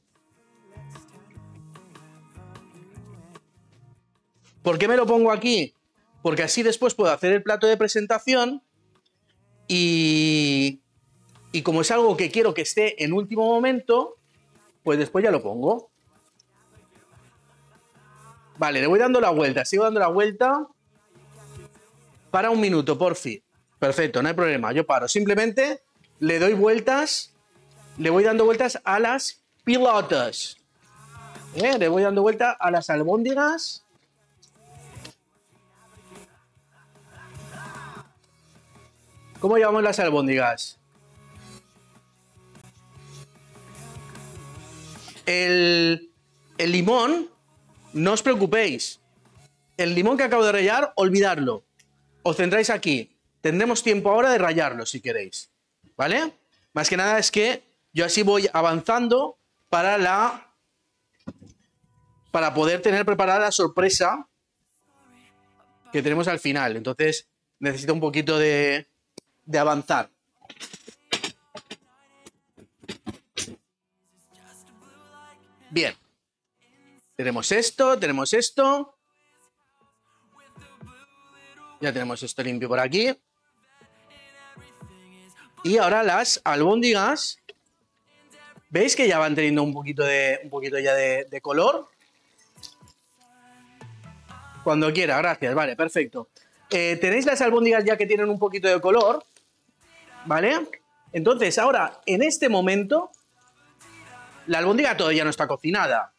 [4.63, 5.75] ¿Por qué me lo pongo aquí?
[6.21, 8.61] Porque así después puedo hacer el plato de presentación
[9.67, 10.81] y,
[11.51, 14.17] y como es algo que quiero que esté en último momento,
[14.83, 15.89] pues después ya lo pongo.
[18.57, 20.67] Vale, le voy dando la vuelta, sigo dando la vuelta.
[22.29, 23.41] Para un minuto, por fin.
[23.79, 25.07] Perfecto, no hay problema, yo paro.
[25.07, 25.81] Simplemente
[26.19, 27.33] le doy vueltas,
[27.97, 30.57] le voy dando vueltas a las pilotas.
[31.55, 31.77] ¿Eh?
[31.79, 33.85] Le voy dando vuelta a las albóndigas.
[39.39, 40.77] ¿Cómo llamamos las albóndigas?
[45.25, 46.11] El,
[46.57, 47.29] limón,
[47.93, 48.99] no os preocupéis.
[49.77, 51.63] El limón que acabo de rayar, olvidarlo.
[52.23, 53.15] Os centráis aquí.
[53.39, 55.51] Tendremos tiempo ahora de rayarlo si queréis.
[55.95, 56.33] ¿Vale?
[56.73, 57.63] Más que nada es que
[57.93, 59.37] yo así voy avanzando
[59.69, 60.53] para la.
[62.31, 64.27] para poder tener preparada la sorpresa
[65.93, 66.75] que tenemos al final.
[66.75, 67.29] Entonces,
[67.59, 68.89] necesito un poquito de,
[69.49, 70.11] de avanzar.
[75.71, 75.95] Bien.
[77.15, 78.95] Tenemos esto, tenemos esto.
[81.81, 83.11] Ya tenemos esto limpio por aquí.
[85.63, 87.39] Y ahora las albóndigas.
[88.69, 91.87] ¿Veis que ya van teniendo un poquito, de, un poquito ya de, color?
[94.63, 95.55] Cuando quiera, gracias.
[95.55, 96.29] Vale, perfecto.
[96.69, 99.25] Eh, Tenéis las albóndigas ya que tienen un poquito de color.
[100.25, 100.67] ¿Vale?
[101.11, 103.11] Entonces, ahora, en este momento,
[104.47, 106.13] la albóndiga todavía no está cocinada.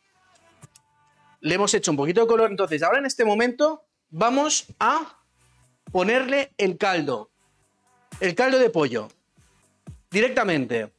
[1.40, 5.20] Le hemos hecho un poquito de color, entonces ahora en este momento vamos a
[5.90, 7.30] ponerle el caldo.
[8.20, 9.08] El caldo de pollo.
[10.10, 10.92] Directamente.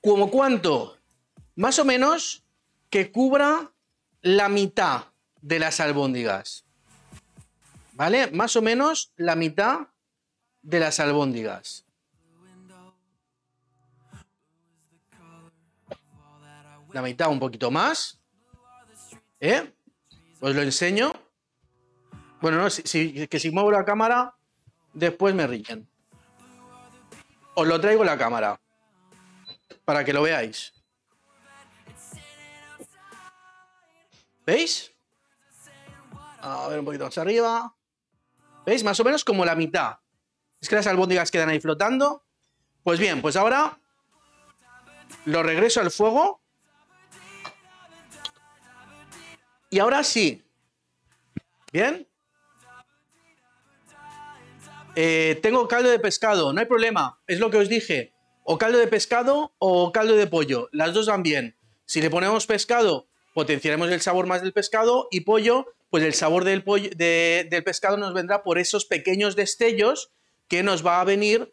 [0.00, 0.96] ¿Como cuánto?
[1.56, 2.44] Más o menos
[2.88, 3.70] que cubra
[4.22, 5.04] la mitad
[5.40, 6.64] de las albóndigas.
[7.92, 8.30] ¿Vale?
[8.32, 9.88] Más o menos la mitad
[10.62, 11.84] de las albóndigas.
[16.92, 18.20] la mitad, un poquito más.
[19.38, 19.72] ¿Eh?
[20.40, 21.12] Os lo enseño.
[22.40, 24.34] Bueno, no, si, que si muevo la cámara,
[24.92, 25.88] después me ríen.
[27.54, 28.60] Os lo traigo la cámara.
[29.84, 30.72] Para que lo veáis.
[34.46, 34.92] ¿Veis?
[36.40, 37.74] A ver, un poquito más arriba.
[38.64, 38.82] ¿Veis?
[38.82, 39.98] Más o menos como la mitad.
[40.60, 42.24] Es que las albóndigas quedan ahí flotando.
[42.82, 43.78] Pues bien, pues ahora
[45.24, 46.40] lo regreso al fuego.
[49.70, 50.44] Y ahora sí.
[51.72, 52.06] ¿Bien?
[54.96, 57.20] Eh, tengo caldo de pescado, no hay problema.
[57.26, 58.12] Es lo que os dije.
[58.42, 60.68] O caldo de pescado o caldo de pollo.
[60.72, 61.56] Las dos van bien.
[61.86, 65.06] Si le ponemos pescado, potenciaremos el sabor más del pescado.
[65.10, 70.10] Y pollo, pues el sabor del, pollo, del pescado nos vendrá por esos pequeños destellos
[70.50, 71.50] que nos va a venir.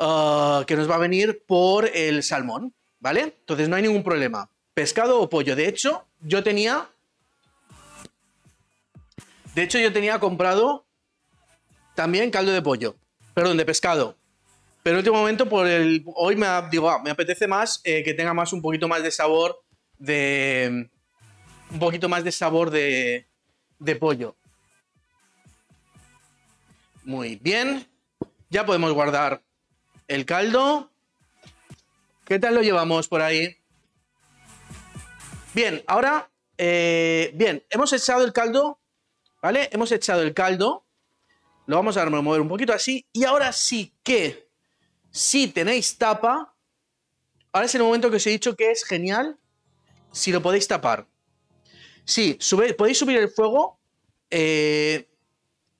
[0.00, 2.74] Ah, que nos va a venir por el salmón.
[2.98, 3.36] ¿Vale?
[3.38, 4.50] Entonces no hay ningún problema.
[4.74, 5.54] Pescado o pollo.
[5.54, 6.88] De hecho, yo tenía.
[9.54, 10.86] De hecho, yo tenía comprado
[11.94, 12.96] también caldo de pollo.
[13.34, 14.16] Perdón, de pescado.
[14.82, 16.02] Pero en último momento, por el.
[16.14, 19.10] Hoy me digo, ah, me apetece más eh, que tenga más un poquito más de
[19.10, 19.62] sabor
[19.98, 20.88] de.
[21.70, 23.28] Un poquito más de sabor de.
[23.78, 24.34] de pollo.
[27.04, 27.87] Muy bien.
[28.50, 29.42] Ya podemos guardar
[30.06, 30.90] el caldo.
[32.24, 33.56] ¿Qué tal lo llevamos por ahí?
[35.54, 36.30] Bien, ahora.
[36.56, 38.80] Eh, bien, hemos echado el caldo.
[39.42, 39.68] ¿Vale?
[39.70, 40.86] Hemos echado el caldo.
[41.66, 43.06] Lo vamos a mover un poquito así.
[43.12, 44.48] Y ahora sí que,
[45.10, 46.54] si tenéis tapa,
[47.52, 49.38] ahora es el momento que os he dicho que es genial
[50.10, 51.06] si lo podéis tapar.
[52.06, 52.38] Sí,
[52.78, 53.78] podéis subir el fuego.
[54.30, 55.07] Eh,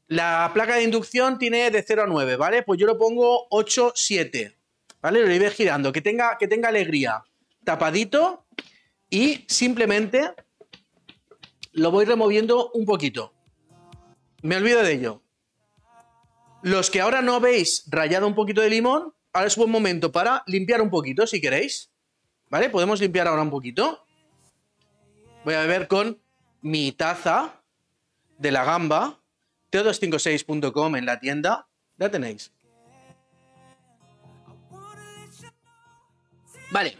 [0.08, 2.62] la placa de inducción tiene de 0 a 9, ¿vale?
[2.62, 4.56] Pues yo lo pongo 8, 7.
[5.02, 5.20] ¿Vale?
[5.20, 5.92] Lo iré girando.
[5.92, 7.22] Que tenga, que tenga alegría.
[7.62, 8.46] Tapadito.
[9.10, 10.32] Y simplemente
[11.72, 13.34] lo voy removiendo un poquito.
[14.42, 15.22] Me olvido de ello.
[16.62, 20.42] Los que ahora no veis rayado un poquito de limón, ahora es buen momento para
[20.46, 21.90] limpiar un poquito, si queréis.
[22.48, 22.70] ¿Vale?
[22.70, 24.06] Podemos limpiar ahora un poquito.
[25.44, 26.20] Voy a beber con
[26.62, 27.62] mi taza
[28.38, 29.20] de la gamba,
[29.70, 31.68] teo256.com en la tienda.
[31.96, 32.52] La tenéis.
[36.70, 36.96] Vale.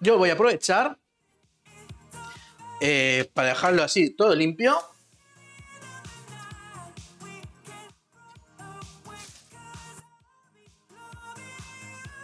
[0.00, 0.98] Yo voy a aprovechar
[2.80, 4.78] eh, para dejarlo así todo limpio.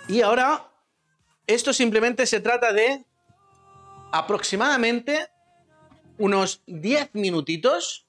[0.07, 0.71] Y ahora,
[1.47, 3.05] esto simplemente se trata de
[4.13, 5.29] aproximadamente
[6.19, 8.04] unos 10 minutitos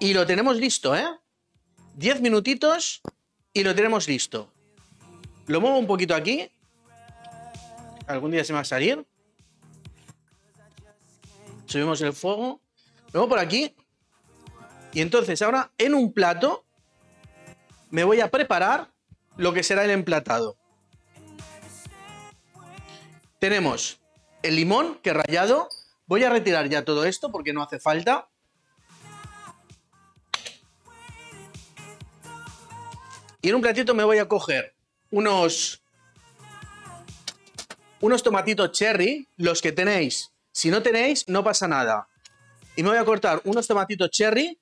[0.00, 1.06] y lo tenemos listo, ¿eh?
[1.94, 3.02] 10 minutitos
[3.52, 4.50] y lo tenemos listo.
[5.46, 6.50] Lo muevo un poquito aquí.
[8.06, 9.06] Algún día se me va a salir.
[11.66, 12.60] Subimos el fuego.
[13.12, 13.74] Lo muevo por aquí.
[14.92, 16.64] Y entonces ahora en un plato
[17.90, 18.90] me voy a preparar
[19.36, 20.56] lo que será el emplatado.
[23.38, 24.00] Tenemos
[24.42, 25.68] el limón que he rallado.
[26.06, 28.30] Voy a retirar ya todo esto porque no hace falta.
[33.42, 34.74] Y en un platito me voy a coger
[35.10, 35.82] unos
[38.00, 40.32] unos tomatitos cherry, los que tenéis.
[40.52, 42.08] Si no tenéis, no pasa nada.
[42.76, 44.58] Y me voy a cortar unos tomatitos cherry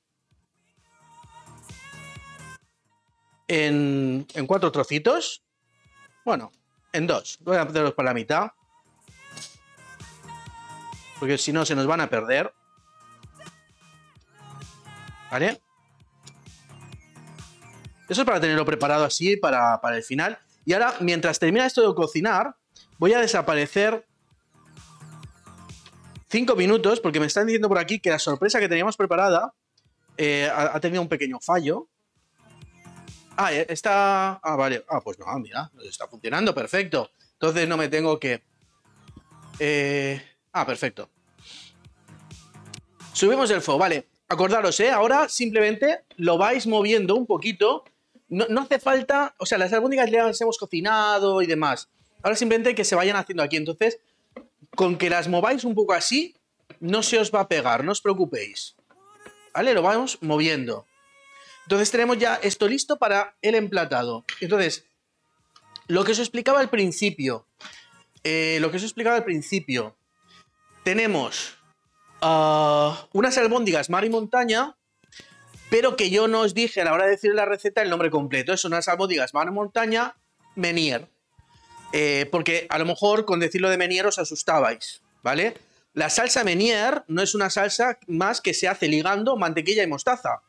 [3.46, 5.44] en, en cuatro trocitos.
[6.24, 6.50] Bueno,
[6.92, 7.38] en dos.
[7.40, 8.50] Voy a ponerlos por la mitad
[11.18, 12.52] porque si no se nos van a perder.
[15.30, 15.60] ¿Vale?
[18.08, 20.38] Eso es para tenerlo preparado así para, el final.
[20.64, 22.54] Y ahora, mientras termina esto de cocinar,
[22.98, 24.06] voy a desaparecer
[26.30, 29.54] 5 minutos, porque me están diciendo por aquí que la sorpresa que teníamos preparada
[30.16, 31.88] eh, ha, tenido un pequeño fallo.
[33.36, 34.40] Ah, eh, está...
[34.42, 34.84] Ah, vale.
[34.88, 37.10] Ah, pues no, mira, está funcionando, perfecto.
[37.34, 38.42] Entonces no me tengo que...
[39.58, 40.20] Eh...
[40.52, 41.08] Ah, perfecto.
[43.12, 44.08] Subimos el fuego, vale.
[44.28, 44.90] Acordaros, ¿eh?
[44.90, 47.84] Ahora simplemente lo vais moviendo un poquito.
[48.28, 51.88] No, hace falta, o sea, las albóndigas ya las hemos cocinado y demás.
[52.22, 53.56] Ahora simplemente que se vayan haciendo aquí.
[53.56, 54.00] Entonces,
[54.74, 56.36] con que las mováis un poco así,
[56.80, 58.76] no se os va a pegar, no os preocupéis.
[59.54, 59.72] ¿Vale?
[59.74, 60.86] Lo vamos moviendo.
[61.64, 64.24] Entonces tenemos ya esto listo para el emplatado.
[64.40, 64.86] Entonces,
[65.86, 67.46] lo que os explicaba al principio.
[68.24, 69.96] Eh, lo que os explicaba al principio
[70.82, 71.58] tenemos
[72.22, 74.76] uh, unas albóndigas mar y montaña,
[75.70, 78.10] pero que yo no os dije a la hora de decir la receta el nombre
[78.10, 78.56] completo.
[78.56, 80.16] Son unas albóndigas y montaña
[80.54, 81.08] Menier.
[81.92, 85.54] Eh, porque a lo mejor con decirlo de Menier os asustabais, ¿vale?
[85.94, 90.42] La salsa Menier no es una salsa más que se hace ligando mantequilla y mostaza.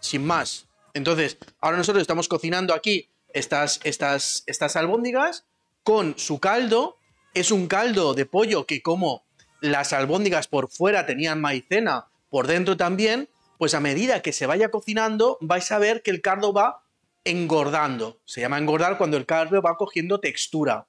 [0.00, 0.66] Sin más.
[0.94, 5.46] Entonces, ahora nosotros estamos cocinando aquí estas, estas, estas albóndigas
[5.82, 6.98] con su caldo.
[7.34, 9.24] Es un caldo de pollo que como
[9.60, 14.70] las albóndigas por fuera tenían maicena, por dentro también, pues a medida que se vaya
[14.70, 16.82] cocinando vais a ver que el cardo va
[17.24, 18.20] engordando.
[18.24, 20.86] Se llama engordar cuando el caldo va cogiendo textura.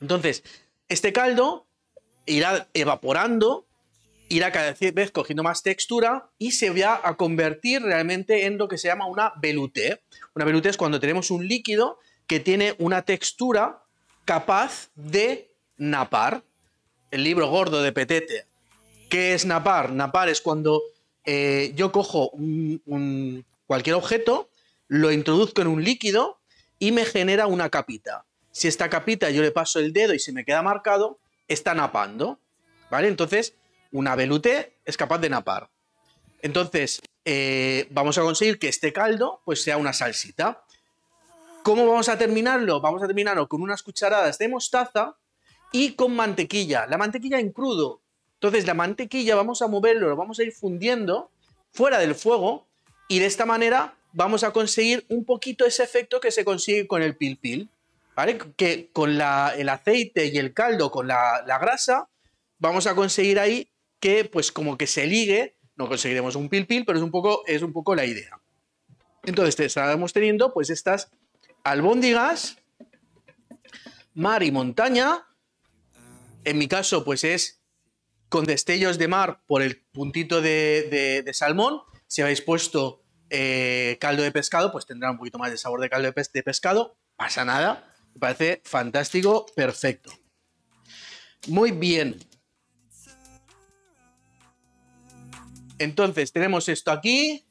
[0.00, 0.42] Entonces,
[0.88, 1.66] este caldo
[2.26, 3.66] irá evaporando,
[4.28, 8.78] irá cada vez cogiendo más textura y se va a convertir realmente en lo que
[8.78, 10.02] se llama una velouté.
[10.34, 13.84] Una velouté es cuando tenemos un líquido que tiene una textura
[14.24, 16.42] capaz de napar.
[17.10, 18.46] El libro gordo de Petete.
[19.08, 19.92] ¿Qué es napar?
[19.92, 20.82] Napar es cuando
[21.26, 22.32] eh, yo cojo
[23.66, 24.48] cualquier objeto,
[24.88, 26.40] lo introduzco en un líquido
[26.78, 28.24] y me genera una capita.
[28.52, 32.38] Si esta capita yo le paso el dedo y se me queda marcado, está napando.
[32.90, 33.08] ¿Vale?
[33.08, 33.54] Entonces,
[33.92, 35.68] una veluté es capaz de napar.
[36.40, 40.64] Entonces, eh, vamos a conseguir que este caldo pues, sea una salsita.
[41.64, 42.80] ¿Cómo vamos a terminarlo?
[42.80, 45.16] Vamos a terminarlo con unas cucharadas de mostaza
[45.72, 46.86] y con mantequilla.
[46.86, 48.00] La mantequilla en crudo.
[48.46, 51.32] Entonces la mantequilla vamos a moverlo, lo vamos a ir fundiendo
[51.72, 52.64] fuera del fuego
[53.08, 57.02] y de esta manera vamos a conseguir un poquito ese efecto que se consigue con
[57.02, 57.68] el pil pil.
[58.14, 58.38] ¿Vale?
[58.56, 62.08] Que con el aceite y el caldo, con la, grasa,
[62.58, 63.68] vamos a conseguir ahí
[63.98, 67.42] que pues como que se ligue, no conseguiremos un pil pil, pero es un poco,
[67.48, 68.40] es un poco la idea.
[69.24, 71.10] Entonces estamos teniendo pues estas
[71.64, 72.58] albóndigas,
[74.14, 75.26] mar y montaña.
[76.44, 77.60] En mi caso, pues es
[78.28, 81.80] con destellos de mar por el puntito de, salmón.
[82.06, 85.90] Si habéis puesto eh, caldo de pescado, pues tendrá un poquito más de sabor de
[85.90, 86.96] caldo de, pescado.
[87.16, 87.94] Pasa nada.
[88.14, 90.10] Me parece fantástico, perfecto.
[91.48, 92.18] Muy bien.
[95.78, 97.46] Entonces, tenemos esto aquí.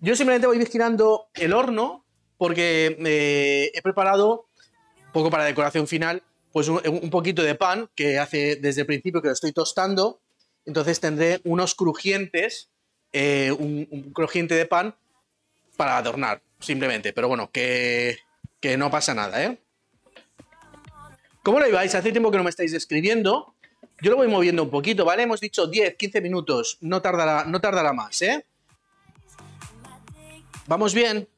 [0.00, 2.06] Yo simplemente voy vigilando el horno
[2.36, 4.48] porque eh, he preparado,
[5.12, 6.22] poco para decoración final,
[6.54, 10.20] pues un, poquito de pan que hace desde el principio que lo estoy tostando.
[10.64, 12.70] Entonces tendré unos crujientes,
[13.12, 14.94] eh, un, crujiente de pan
[15.76, 17.12] para adornar, simplemente.
[17.12, 18.18] Pero bueno, que,
[18.60, 19.58] que no pasa nada, ¿eh?
[21.42, 21.92] ¿Cómo lo ibais?
[21.96, 23.56] Hace tiempo que no me estáis escribiendo.
[24.00, 25.24] Yo lo voy moviendo un poquito, ¿vale?
[25.24, 26.78] Hemos dicho 10, 15 minutos.
[26.82, 28.46] No tardará, no tardará más, ¿eh?
[30.68, 31.28] ¿Vamos bien?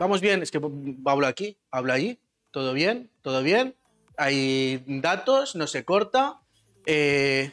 [0.00, 0.58] Vamos bien, es que
[1.06, 2.18] hablo aquí, hablo ahí,
[2.52, 3.74] todo bien, todo bien.
[4.16, 6.40] Hay datos, no se corta.
[6.86, 7.50] Eh,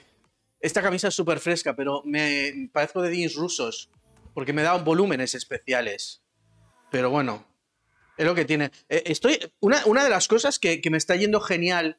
[0.60, 3.90] esta camisa es súper fresca, pero me parezco de jeans rusos,
[4.34, 6.22] porque me da volúmenes especiales.
[6.92, 7.46] Pero bueno,
[8.18, 8.72] es lo que tiene.
[8.90, 11.98] Eh, estoy, una, una, de las cosas que, me está yendo genial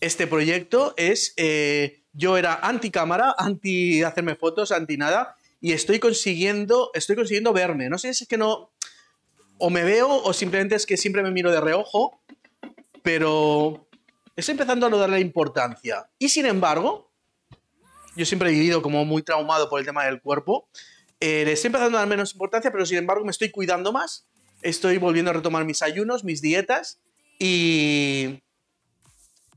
[0.00, 5.98] este proyecto es, eh, yo era anti cámara, anti hacerme fotos, anti nada, y estoy
[5.98, 7.88] consiguiendo, estoy consiguiendo verme.
[7.88, 8.72] No sé si es que no,
[9.58, 12.20] o me veo o simplemente es que siempre me miro de reojo,
[13.06, 13.88] pero
[14.34, 16.10] estoy empezando a no darle importancia.
[16.18, 17.12] Y sin embargo,
[18.16, 20.68] yo siempre he vivido como muy traumado por el tema del cuerpo,
[21.20, 24.26] eh, le estoy empezando a dar menos importancia, pero sin embargo me estoy cuidando más,
[24.60, 26.98] estoy volviendo a retomar mis ayunos, mis dietas.
[27.38, 28.42] Y,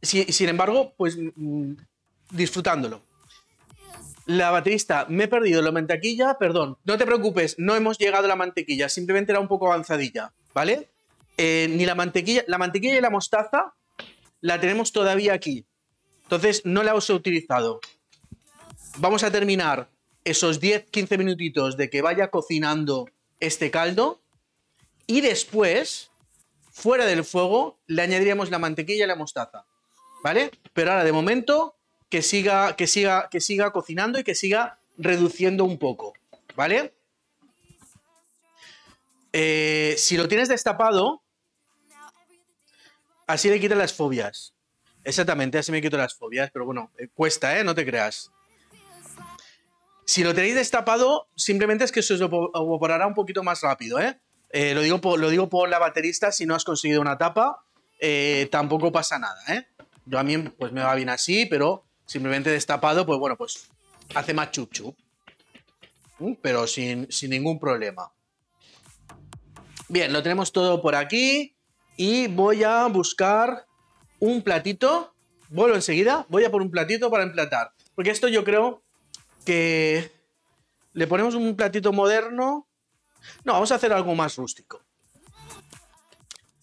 [0.04, 1.74] sin embargo, pues mm,
[2.30, 3.02] disfrutándolo.
[4.28, 8.28] La baterista, me he perdido la mantequilla, perdón, no te preocupes, no hemos llegado a
[8.28, 10.92] la mantequilla, simplemente era un poco avanzadilla, ¿vale?
[11.42, 13.74] Eh, ni la mantequilla, la mantequilla y la mostaza
[14.42, 15.66] la tenemos todavía aquí,
[16.24, 17.80] entonces no la hemos utilizado.
[18.98, 19.90] Vamos a terminar
[20.26, 23.10] esos 10-15 minutitos de que vaya cocinando
[23.40, 24.20] este caldo
[25.08, 26.12] y después,
[26.74, 29.66] fuera del fuego, le añadiríamos la mantequilla y la mostaza,
[30.22, 30.52] ¿vale?
[30.74, 31.78] Pero ahora de momento
[32.10, 36.12] que siga, que siga, que siga cocinando y que siga reduciendo un poco,
[36.58, 36.94] ¿vale?
[39.32, 41.24] Eh, si lo tienes destapado,
[43.30, 44.54] así le quitas las fobias.
[45.04, 47.64] Exactamente, así me quito las fobias, pero bueno, eh, cuesta, ¿eh?
[47.64, 48.32] No te creas.
[50.06, 54.20] Si lo tenéis destapado, simplemente es que se os evaporará un poquito más rápido, ¿eh?
[54.50, 57.64] eh lo, digo por, lo digo por la baterista, si no has conseguido una tapa,
[58.50, 59.68] tampoco pasa nada, ¿eh?
[60.06, 63.70] Yo a mí pues me va bien así, pero simplemente destapado, pues bueno, pues
[64.16, 64.98] hace más chup chup.
[66.18, 66.34] ¿Mm?
[66.42, 68.12] Pero sin, ningún problema.
[69.88, 71.56] Bien, lo tenemos todo por aquí.
[72.02, 73.68] Y voy a buscar
[74.22, 75.14] un platito.
[75.50, 76.26] Vuelvo enseguida.
[76.30, 77.74] Voy a por un platito para emplatar.
[77.94, 78.82] Porque esto yo creo
[79.46, 80.10] que
[80.94, 82.70] le ponemos un platito moderno.
[83.44, 84.82] No, vamos a hacer algo más rústico.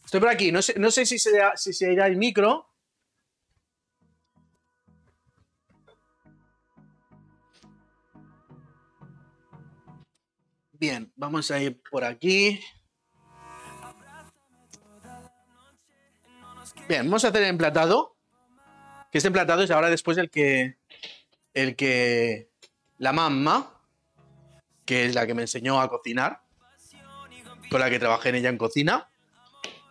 [0.06, 0.50] Estoy por aquí.
[0.50, 2.70] No sé, no sé si, se, si se irá el micro.
[10.72, 12.58] Bien, vamos a ir por aquí.
[16.88, 18.14] Bien, vamos a hacer el emplatado.
[19.10, 20.76] Que este emplatado es ahora después el que.
[21.54, 22.50] El que.
[22.98, 23.80] La mamá,
[24.84, 26.42] que es la que me enseñó a cocinar,
[27.70, 29.08] con la que trabajé en ella en cocina.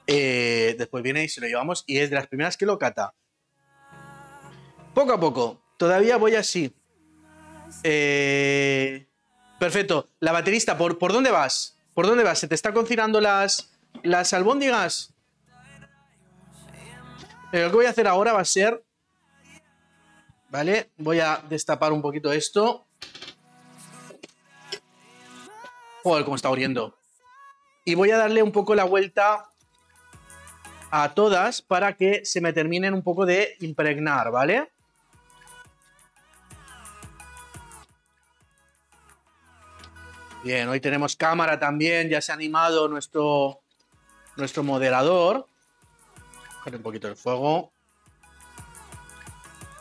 [0.07, 3.13] eh, después viene y se lo llevamos y es de las primeras que lo cata.
[4.93, 5.61] Poco a poco.
[5.77, 6.73] Todavía voy así.
[7.83, 9.07] Eh,
[9.59, 10.09] perfecto.
[10.19, 11.77] La baterista, ¿por, ¿por dónde vas?
[11.93, 12.39] ¿Por dónde vas?
[12.39, 15.14] ¿Se te está cocinando las, las albóndigas?
[17.55, 18.83] Eh, lo que voy a hacer ahora va a ser...
[20.49, 20.91] ¿Vale?
[20.97, 22.85] Voy a destapar un poquito esto.
[26.03, 26.97] Joder, cómo está oriendo.
[27.85, 29.45] Y voy a darle un poco la vuelta
[30.91, 34.69] a todas para que se me terminen un poco de impregnar, ¿vale?
[40.43, 43.61] Bien, hoy tenemos cámara también, ya se ha animado nuestro,
[44.35, 45.47] nuestro moderador.
[46.65, 47.71] Un poquito el fuego.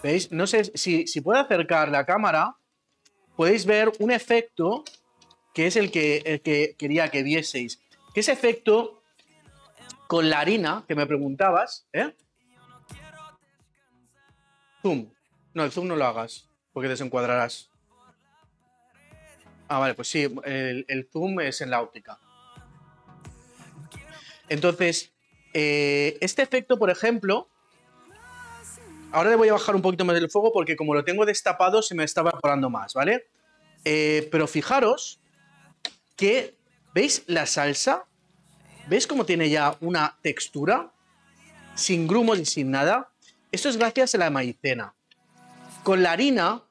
[0.03, 0.31] ¿Veis?
[0.31, 2.57] No sé si, si puedo acercar la cámara,
[3.37, 4.85] podéis ver un efecto
[5.55, 7.81] que es el que, el que quería que vieseis.
[8.13, 9.03] Que ese efecto
[10.07, 12.15] con la harina que me preguntabas, ¿eh?
[14.83, 15.11] Zoom.
[15.55, 17.71] No, el zoom no lo hagas, porque desencuadrarás.
[19.69, 22.19] Ah, vale, pues sí, el, el zoom es en la óptica.
[24.51, 25.14] Entonces,
[25.55, 27.49] eh, este efecto, por ejemplo,
[29.13, 31.81] ahora le voy a bajar un poquito más el fuego porque como lo tengo destapado
[31.81, 33.29] se me está evaporando más, ¿vale?
[33.85, 35.21] Eh, pero fijaros
[36.17, 36.57] que,
[36.93, 38.05] ¿veis la salsa?
[38.89, 40.91] ¿Veis cómo tiene ya una textura?
[41.77, 43.11] Sin grumos y sin nada.
[43.53, 44.95] Esto es gracias a la maicena.
[45.85, 46.63] Con la harina,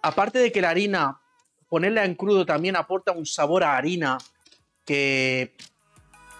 [0.00, 1.20] aparte de que la harina,
[1.68, 4.16] ponerla en crudo también aporta un sabor a harina
[4.86, 5.54] que,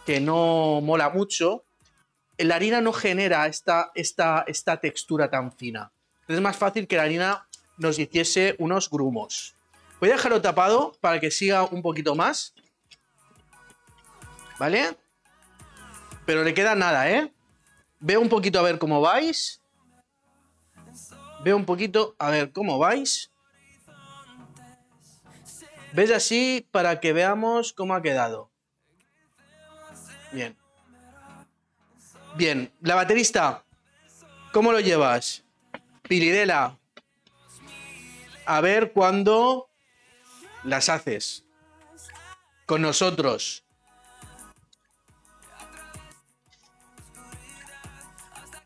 [0.09, 1.65] que no mola mucho,
[2.39, 5.93] la harina no genera esta, esta, esta textura tan fina.
[6.21, 9.55] Entonces es más fácil que la harina nos hiciese unos grumos.
[10.01, 12.55] Voy a dejarlo tapado para que siga un poquito más.
[14.59, 14.97] ¿Vale?
[16.25, 17.31] Pero le queda nada, ¿eh?
[18.01, 19.61] Veo un poquito a ver cómo vais.
[21.45, 23.31] Veo un poquito a ver cómo vais.
[25.93, 28.48] ¿Ves así para que veamos cómo ha quedado?
[30.33, 30.57] Bien.
[32.37, 33.65] Bien, la baterista,
[34.53, 35.45] ¿cómo lo llevas?
[36.03, 36.79] Piridela.
[38.47, 39.71] A ver cuándo
[40.65, 41.45] las haces.
[42.67, 43.65] Con nosotros.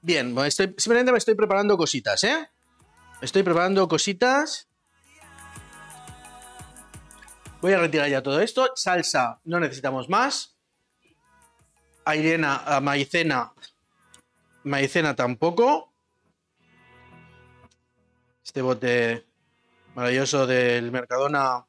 [0.01, 2.51] Bien, estoy, simplemente me estoy preparando cositas, ¿eh?
[3.21, 4.69] Estoy preparando cositas.
[7.61, 8.73] Voy a retirar ya todo esto.
[8.75, 10.52] Salsa, no necesitamos más.
[12.05, 13.53] Airena, a maicena.
[14.65, 15.93] Maicena tampoco.
[18.45, 19.27] Este bote
[19.95, 21.67] maravilloso del Mercadona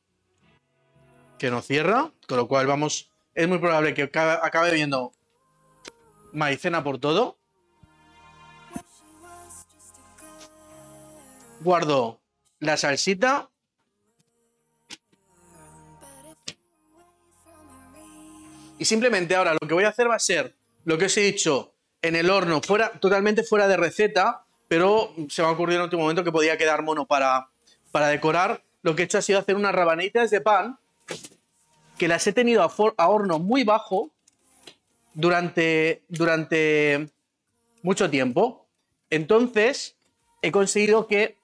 [1.37, 2.11] que no cierra.
[2.27, 3.11] Con lo cual vamos.
[3.35, 5.11] Es muy probable que acabe viendo
[6.31, 7.37] maicena por todo.
[11.61, 12.21] Guardo
[12.59, 13.49] la salsita.
[18.83, 21.21] Y simplemente ahora lo que voy a hacer va a ser lo que os he
[21.21, 25.83] dicho en el horno, fuera, totalmente fuera de receta, pero se me ha ocurrido en
[25.85, 27.47] último momento que podía quedar mono para,
[27.93, 28.61] para decorar.
[28.81, 30.79] Lo que he hecho ha sido hacer unas rabanitas de pan
[31.97, 34.11] que las he tenido a, a horno muy bajo
[35.13, 37.07] durante, durante
[37.83, 38.67] mucho tiempo.
[39.09, 39.95] Entonces,
[40.41, 41.37] he conseguido que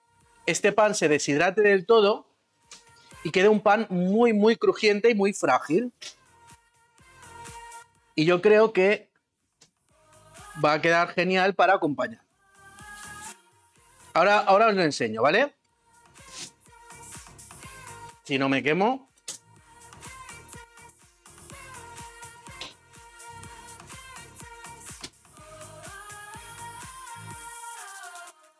[0.45, 2.27] este pan se deshidrate del todo
[3.23, 5.93] y quede un pan muy, muy crujiente y muy frágil.
[8.19, 9.09] Y yo creo que
[10.61, 12.21] va a quedar genial para acompañar.
[14.13, 15.55] Ahora, ahora os lo enseño, ¿vale?
[18.25, 19.09] Si no me quemo.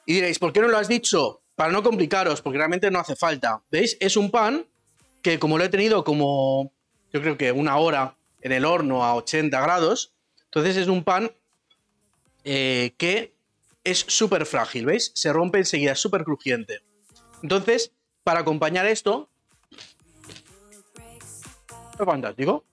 [0.06, 1.42] Y diréis, ¿por qué no lo has dicho?
[1.56, 3.62] Para no complicaros, porque realmente no hace falta.
[3.70, 3.98] ¿Veis?
[4.00, 4.66] Es un pan
[5.22, 6.72] que como lo he tenido como,
[7.12, 10.14] yo creo que una hora en el horno a 80 grados,
[10.46, 11.32] entonces es un pan
[12.44, 13.34] eh, que
[13.84, 15.12] es súper frágil, ¿veis?
[15.16, 16.82] Se rompe enseguida, es súper crujiente.
[17.42, 17.92] Entonces,
[18.24, 19.30] para acompañar esto,
[22.00, 22.66] es fantástico.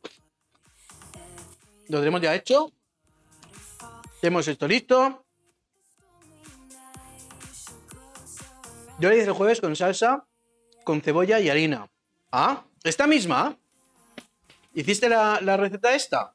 [1.88, 2.72] Lo tenemos ya hecho.
[4.20, 5.24] Tenemos esto listo.
[8.98, 10.26] Yo le hice el jueves con salsa,
[10.84, 11.90] con cebolla y harina.
[12.32, 13.58] Ah, esta misma.
[14.76, 16.34] ¿Hiciste la, la receta esta?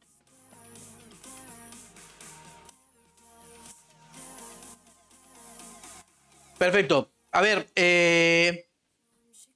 [6.57, 7.11] Perfecto.
[7.31, 8.67] A ver, eh,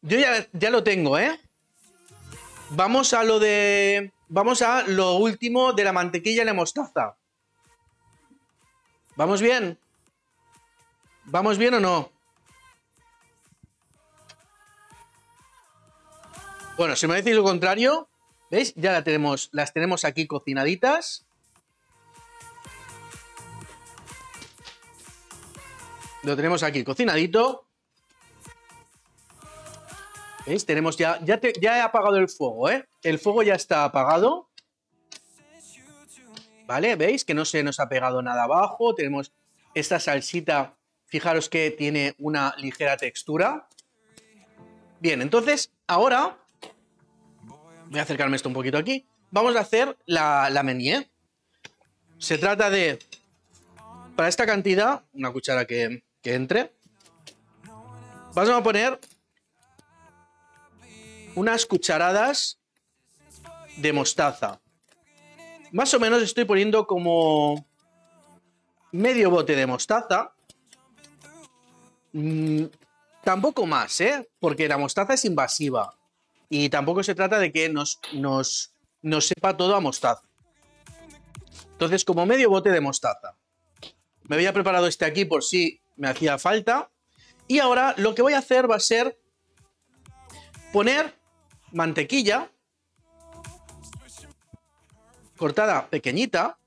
[0.03, 1.39] yo ya, ya lo tengo, ¿eh?
[2.69, 4.13] Vamos a lo de.
[4.27, 7.17] Vamos a lo último de la mantequilla y la mostaza.
[9.15, 9.79] ¿Vamos bien?
[11.23, 12.11] ¿Vamos bien o no?
[16.77, 18.09] Bueno, si me decís lo contrario,
[18.55, 18.73] ¿veis?
[18.75, 21.25] Ya tenemos, las tenemos aquí cocinaditas.
[26.23, 27.67] Lo tenemos aquí cocinadito.
[30.45, 30.65] ¿Veis?
[30.65, 32.87] Tenemos ya, ya, ya he apagado el fuego, ¿eh?
[33.03, 34.49] El fuego ya está apagado.
[36.65, 36.95] ¿Vale?
[36.95, 37.25] ¿Veis?
[37.25, 38.95] Que no se nos ha pegado nada abajo.
[38.95, 39.33] Tenemos
[39.73, 43.67] esta salsita, fijaros que tiene una ligera textura.
[45.01, 46.44] Bien, entonces, ahora
[47.89, 49.07] Voy a acercarme esto un poquito aquí.
[49.31, 51.09] Vamos a hacer la, la meñe.
[52.17, 52.99] Se trata de,
[54.15, 56.73] para esta cantidad, una cuchara que, que entre,
[58.33, 58.99] vamos a poner
[61.35, 62.59] unas cucharadas
[63.77, 64.61] de mostaza.
[65.71, 67.67] Más o menos estoy poniendo como
[68.91, 70.33] medio bote de mostaza.
[72.13, 72.65] Mm,
[73.23, 74.29] tampoco más, ¿eh?
[74.39, 75.93] Porque la mostaza es invasiva.
[76.49, 80.23] Y tampoco se trata de que nos, nos, nos sepa todo a mostaza.
[81.71, 83.35] Entonces, como medio bote de mostaza.
[84.23, 86.89] Me había preparado este aquí por si me hacía falta.
[87.47, 89.19] Y ahora lo que voy a hacer va a ser
[90.71, 91.13] poner
[91.71, 92.49] mantequilla
[95.37, 96.57] cortada pequeñita.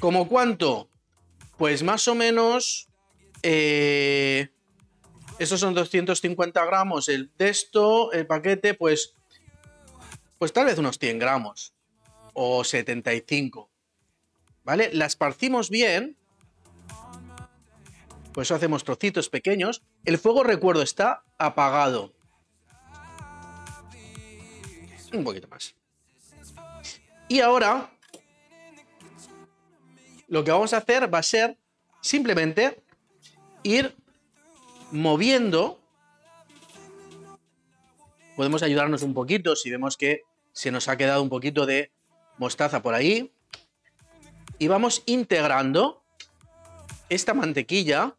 [0.00, 0.88] ¿Como cuánto?
[1.56, 2.88] Pues más o menos
[3.42, 4.50] eh,
[5.38, 7.08] esos son 250 gramos.
[7.08, 9.14] El texto, el paquete, pues,
[10.38, 11.74] pues tal vez unos 100 gramos
[12.32, 13.70] o 75.
[14.64, 14.90] ¿Vale?
[14.92, 16.16] La esparcimos bien.
[18.32, 19.82] Pues eso hacemos trocitos pequeños.
[20.04, 22.12] El fuego, recuerdo, está apagado.
[25.12, 25.76] Un poquito más.
[27.28, 27.90] Y ahora,
[30.26, 31.56] lo que vamos a hacer va a ser
[32.00, 32.82] simplemente
[33.62, 33.94] ir
[34.94, 35.80] moviendo,
[38.36, 40.22] podemos ayudarnos un poquito si vemos que
[40.52, 41.90] se nos ha quedado un poquito de
[42.38, 43.32] mostaza por ahí.
[44.60, 46.04] Y vamos integrando
[47.08, 48.14] esta mantequilla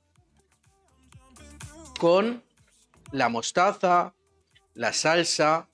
[1.97, 2.43] con
[3.11, 4.13] la mostaza,
[4.73, 5.69] la salsa.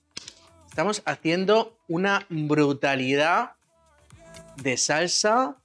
[0.68, 3.54] Estamos haciendo una brutalidad
[4.54, 5.56] de salsa.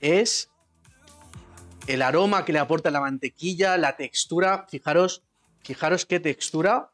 [0.00, 0.48] Es
[1.88, 5.22] el aroma que le aporta la mantequilla, la textura, fijaros,
[5.62, 6.90] fijaros qué textura.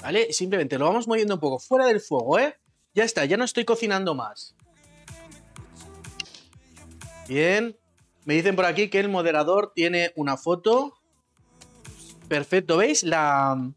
[0.00, 0.32] ¿Vale?
[0.32, 2.58] Simplemente lo vamos moviendo un poco fuera del fuego, ¿eh?
[2.94, 4.56] Ya está, ya no estoy cocinando más.
[7.28, 7.76] Bien.
[8.24, 10.94] Me dicen por aquí que el moderador tiene una foto.
[12.26, 13.02] Perfecto, ¿veis?
[13.04, 13.70] La...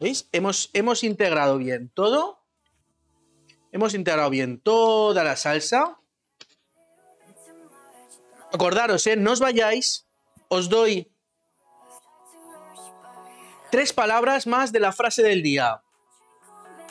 [0.00, 0.28] ¿Veis?
[0.32, 2.42] Hemos, hemos integrado bien todo.
[3.70, 6.00] Hemos integrado bien toda la salsa.
[8.56, 9.16] Acordaros, ¿eh?
[9.16, 10.08] no os vayáis,
[10.48, 11.12] os doy
[13.70, 15.82] tres palabras más de la frase del día.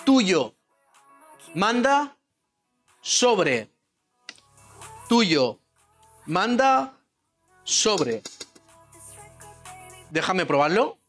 [0.06, 0.54] Tuyo,
[1.56, 2.20] manda,
[3.02, 3.72] sobre.
[5.10, 5.60] Tuyo,
[6.28, 7.00] manda,
[7.64, 8.22] sobre.
[10.12, 11.00] Déjame probarlo.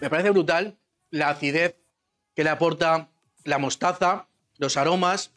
[0.00, 0.78] Me parece brutal
[1.10, 1.74] la acidez
[2.36, 3.10] que le aporta
[3.42, 4.28] la mostaza,
[4.58, 5.34] los aromas,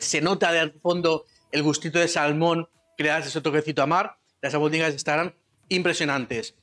[0.00, 4.18] se nota de fondo el gustito de salmón que le das ese toquecito a mar.
[4.40, 5.34] Las albóndigas estarán
[5.68, 6.54] impresionantes.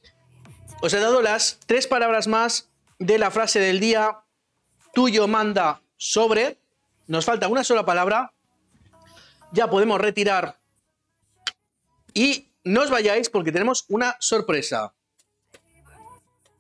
[0.82, 4.20] Os he dado las tres palabras más de la frase del día.
[4.94, 6.60] Tuyo manda sobre.
[7.08, 8.34] Nos falta una sola palabra.
[9.52, 10.60] Ya podemos retirar.
[12.14, 14.94] Y no os vayáis porque tenemos una sorpresa.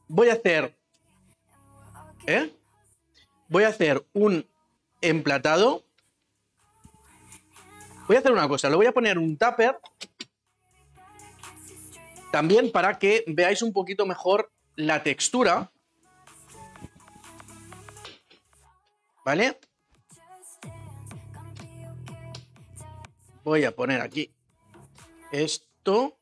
[0.08, 0.78] Voy a hacer...
[2.28, 2.54] ¿Eh?
[3.48, 4.48] Voy a hacer un
[5.02, 5.84] emplatado
[8.12, 9.80] Voy a hacer una cosa, lo voy a poner un tupper
[12.30, 15.72] también para que veáis un poquito mejor la textura.
[19.24, 19.58] ¿Vale?
[23.46, 24.36] Voy a poner aquí
[25.32, 26.20] esto.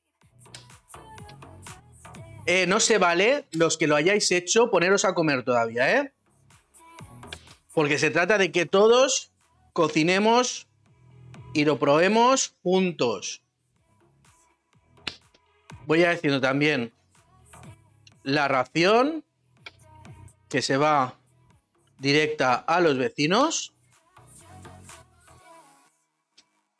[2.45, 6.14] Eh, no se vale, los que lo hayáis hecho, poneros a comer todavía, ¿eh?
[7.74, 9.34] Porque se trata de que todos
[9.74, 10.69] cocinemos
[11.53, 13.41] y lo probemos juntos.
[15.85, 16.93] Voy a decirlo también
[18.23, 19.23] la ración
[20.49, 21.17] que se va
[21.97, 23.73] directa a los vecinos.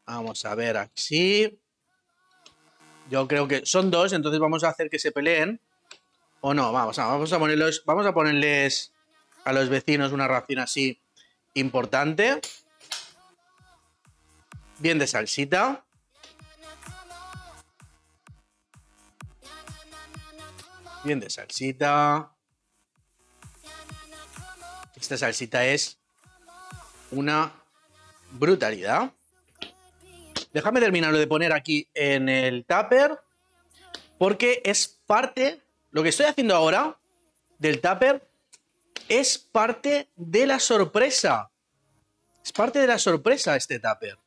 [0.06, 1.60] Vamos a ver aquí.
[3.10, 5.60] Yo creo que son dos, entonces vamos a hacer que se peleen.
[6.42, 8.94] O no, vamos, vamos a ponerlos, vamos a ponerles
[9.44, 11.00] a los vecinos una ración así
[11.54, 12.40] importante.
[14.80, 15.86] Bien de salsita.
[21.04, 22.34] Bien de salsita.
[24.96, 26.00] Esta salsita es
[27.12, 27.52] una
[28.32, 29.12] brutalidad.
[30.54, 33.20] Déjame terminarlo de poner aquí en el tupper.
[34.18, 35.62] Porque es parte.
[35.92, 36.98] Lo que estoy haciendo ahora
[37.58, 38.30] del tupper
[39.10, 41.52] es parte de la sorpresa.
[42.44, 44.18] Es parte de la sorpresa este tupper.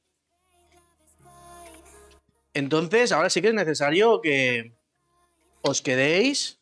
[2.54, 4.72] Entonces, ahora sí que es necesario que
[5.62, 6.58] os quedéis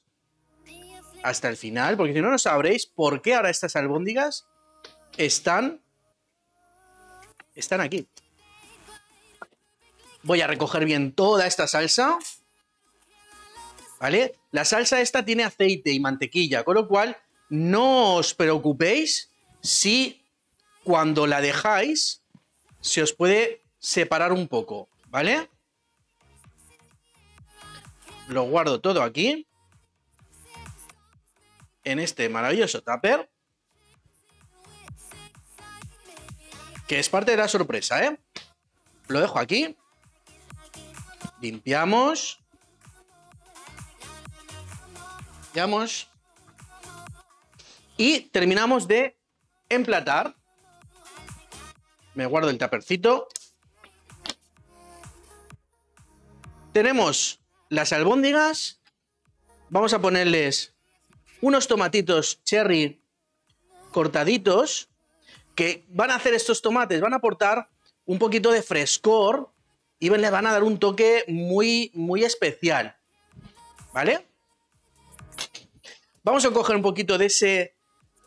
[1.22, 4.46] hasta el final, porque si no, no sabréis por qué ahora estas albóndigas
[5.16, 5.80] están,
[7.54, 8.06] están aquí.
[10.22, 12.18] Voy a recoger bien toda esta salsa.
[13.98, 14.34] ¿Vale?
[14.50, 17.16] La salsa esta tiene aceite y mantequilla, con lo cual
[17.50, 19.30] no os preocupéis
[19.60, 20.24] si
[20.84, 22.22] cuando la dejáis
[22.80, 25.49] se os puede separar un poco, ¿vale?
[28.30, 29.44] Lo guardo todo aquí
[31.82, 33.28] en este maravilloso tupper.
[36.86, 38.20] Que es parte de la sorpresa, ¿eh?
[39.08, 39.76] Lo dejo aquí.
[41.40, 42.40] Limpiamos.
[45.46, 46.08] Limpiamos.
[47.96, 49.18] Y terminamos de
[49.68, 50.36] emplatar.
[52.14, 53.26] Me guardo el tapercito.
[56.72, 57.40] Tenemos
[57.70, 58.80] las albóndigas.
[59.70, 60.74] Vamos a ponerles
[61.40, 63.00] unos tomatitos cherry
[63.92, 64.90] cortaditos
[65.54, 67.70] que van a hacer estos tomates, van a aportar
[68.04, 69.50] un poquito de frescor
[69.98, 72.96] y le van a dar un toque muy, muy especial.
[73.92, 74.26] ¿Vale?
[76.22, 77.74] Vamos a coger un poquito de ese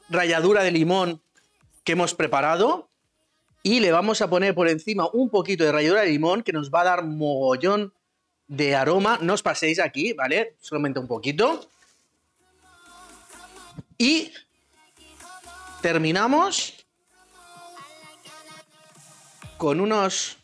[0.10, 1.22] ralladura de limón
[1.84, 2.90] que hemos preparado
[3.62, 6.70] y le vamos a poner por encima un poquito de ralladura de limón que nos
[6.70, 7.94] va a dar mogollón
[8.48, 9.20] de aroma.
[9.22, 10.56] No os paséis aquí, ¿vale?
[10.60, 11.70] Solamente un poquito.
[13.98, 14.32] Y
[15.82, 16.86] terminamos
[19.58, 20.38] con unos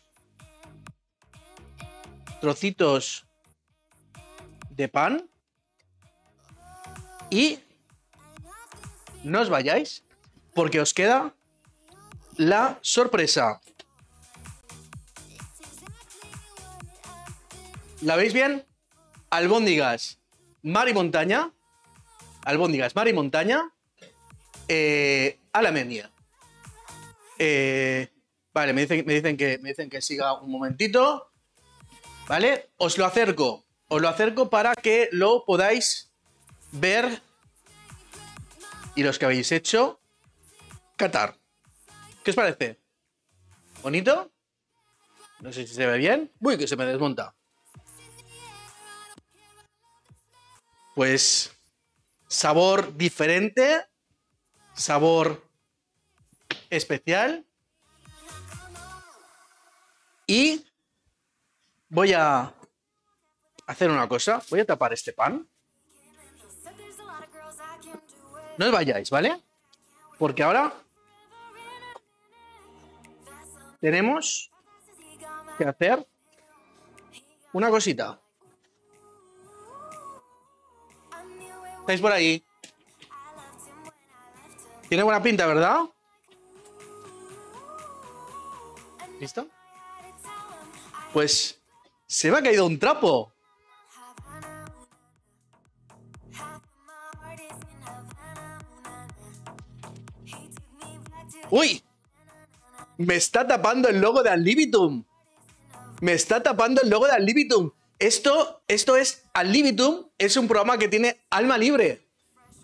[2.40, 3.26] trocitos
[4.70, 5.28] de pan
[7.28, 7.58] y
[9.22, 10.02] no os vayáis
[10.54, 11.34] porque os queda
[12.36, 13.60] la sorpresa.
[18.02, 18.66] ¿La veis bien?
[19.30, 20.18] Albóndigas,
[20.62, 21.52] mar y montaña
[22.44, 23.72] albóndigas, mar y montaña,
[24.68, 26.10] eh, a la media.
[27.38, 28.08] Eh,
[28.52, 31.32] vale, me dicen, me, dicen que, me dicen que siga un momentito.
[32.28, 32.70] ¿Vale?
[32.76, 33.64] Os lo acerco.
[33.88, 36.12] Os lo acerco para que lo podáis
[36.72, 37.22] ver.
[38.94, 40.00] Y los que habéis hecho,
[40.96, 41.36] Qatar.
[42.22, 42.78] ¿Qué os parece?
[43.82, 44.30] ¿Bonito?
[45.40, 46.30] No sé si se ve bien.
[46.40, 47.34] Uy, que se me desmonta.
[50.94, 51.52] Pues
[52.28, 53.86] sabor diferente,
[54.74, 55.42] sabor
[56.68, 57.44] especial.
[60.26, 60.64] Y
[61.88, 62.54] voy a
[63.66, 65.48] hacer una cosa, voy a tapar este pan.
[68.58, 69.40] No os vayáis, ¿vale?
[70.18, 70.72] Porque ahora
[73.80, 74.50] tenemos
[75.56, 76.06] que hacer
[77.52, 78.19] una cosita.
[81.90, 82.44] ¿Estáis por ahí?
[84.88, 85.80] Tiene buena pinta, ¿verdad?
[89.18, 89.48] ¿Listo?
[91.12, 91.60] Pues
[92.06, 93.32] se me ha caído un trapo.
[101.50, 101.82] ¡Uy!
[102.98, 105.04] Me está tapando el logo de Alibitum.
[106.00, 107.72] Me está tapando el logo de Alibitum.
[107.98, 109.54] Esto, esto es Al
[110.18, 112.06] es un programa que tiene alma libre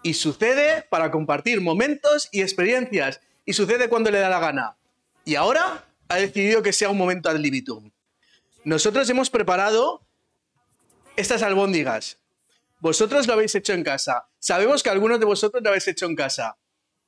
[0.03, 4.77] y sucede para compartir momentos y experiencias y sucede cuando le da la gana.
[5.25, 7.43] Y ahora ha decidido que sea un momento Al
[8.65, 10.03] Nosotros hemos preparado
[11.17, 12.19] estas albóndigas.
[12.81, 14.29] Vosotros lo habéis hecho en casa.
[14.39, 16.57] Sabemos que algunos de vosotros lo habéis hecho en casa.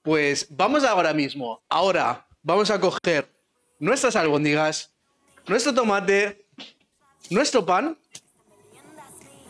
[0.03, 1.63] Pues vamos ahora mismo.
[1.69, 3.31] Ahora vamos a coger
[3.79, 4.93] nuestras albóndigas,
[5.47, 6.47] nuestro tomate,
[7.31, 7.99] nuestro pan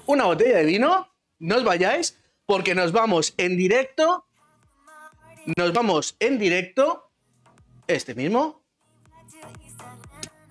[0.09, 1.09] una botella de vino,
[1.39, 4.25] no os vayáis, porque nos vamos en directo
[5.57, 7.11] nos vamos en directo,
[7.87, 8.63] este mismo,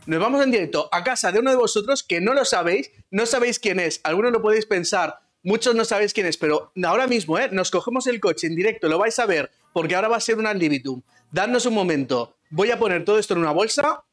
[0.08, 3.28] nos vamos en directo a casa de uno de vosotros que no lo sabéis, no
[3.28, 7.38] sabéis quién es, algunos lo podéis pensar, muchos no sabéis quién es, pero ahora mismo,
[7.38, 7.50] ¿eh?
[7.52, 10.40] Nos cogemos el coche en directo, lo vais a ver, porque ahora va a ser
[10.40, 11.04] un ad libitum.
[11.32, 14.04] Dadnos un momento, voy a poner todo esto en una bolsa.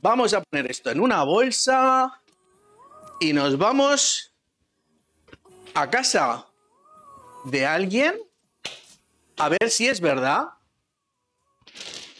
[0.00, 2.22] Vamos a poner esto en una bolsa
[3.18, 4.32] y nos vamos
[5.74, 6.46] a casa
[7.44, 8.14] de alguien
[9.38, 10.50] a ver si es verdad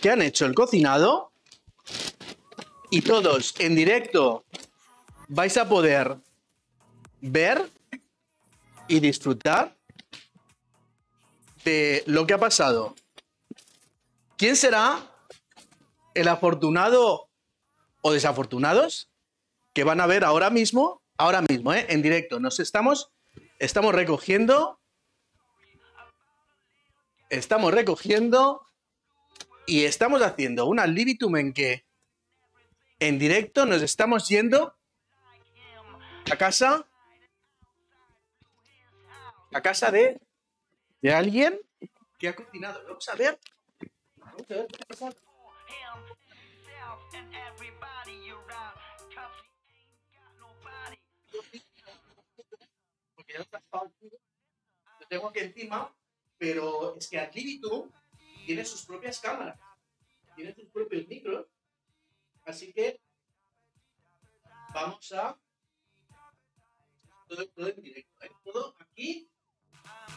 [0.02, 1.30] que han hecho el cocinado
[2.90, 4.44] y todos en directo
[5.28, 6.16] vais a poder
[7.20, 7.70] ver
[8.88, 9.76] y disfrutar
[11.64, 12.96] de lo que ha pasado.
[14.36, 14.98] ¿Quién será
[16.14, 17.27] el afortunado
[18.00, 19.10] o desafortunados
[19.72, 21.86] que van a ver ahora mismo, ahora mismo, ¿eh?
[21.88, 22.40] en directo?
[22.40, 23.10] Nos estamos,
[23.58, 24.80] estamos recogiendo,
[27.30, 28.66] estamos recogiendo
[29.66, 31.84] y estamos haciendo una libitum en que
[33.00, 34.74] en directo nos estamos yendo
[36.30, 36.84] a casa
[39.52, 40.20] a casa de
[41.00, 41.60] de alguien
[42.18, 42.82] que ha cocinado.
[42.86, 43.38] Vamos a ver.
[44.16, 44.78] Vamos a ver qué.
[44.86, 45.06] Porque
[53.36, 55.94] Lo tengo aquí encima,
[56.38, 57.90] pero es que Adlibitum
[58.46, 59.58] tiene sus propias cámaras,
[60.34, 61.46] tiene sus propios micros,
[62.44, 63.00] así que
[64.72, 65.38] vamos a
[67.28, 68.30] todo, todo en directo, ¿eh?
[68.42, 69.30] todo aquí,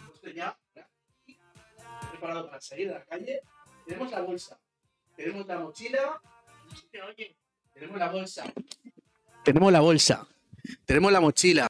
[0.08, 1.38] puesto ya, aquí,
[2.12, 3.42] preparado para salir a la calle.
[3.86, 4.60] Tenemos la bolsa,
[5.16, 6.22] tenemos la mochila,
[7.08, 7.36] oye,
[7.74, 8.54] tenemos la bolsa,
[9.44, 10.28] tenemos la bolsa,
[10.86, 11.68] tenemos la mochila,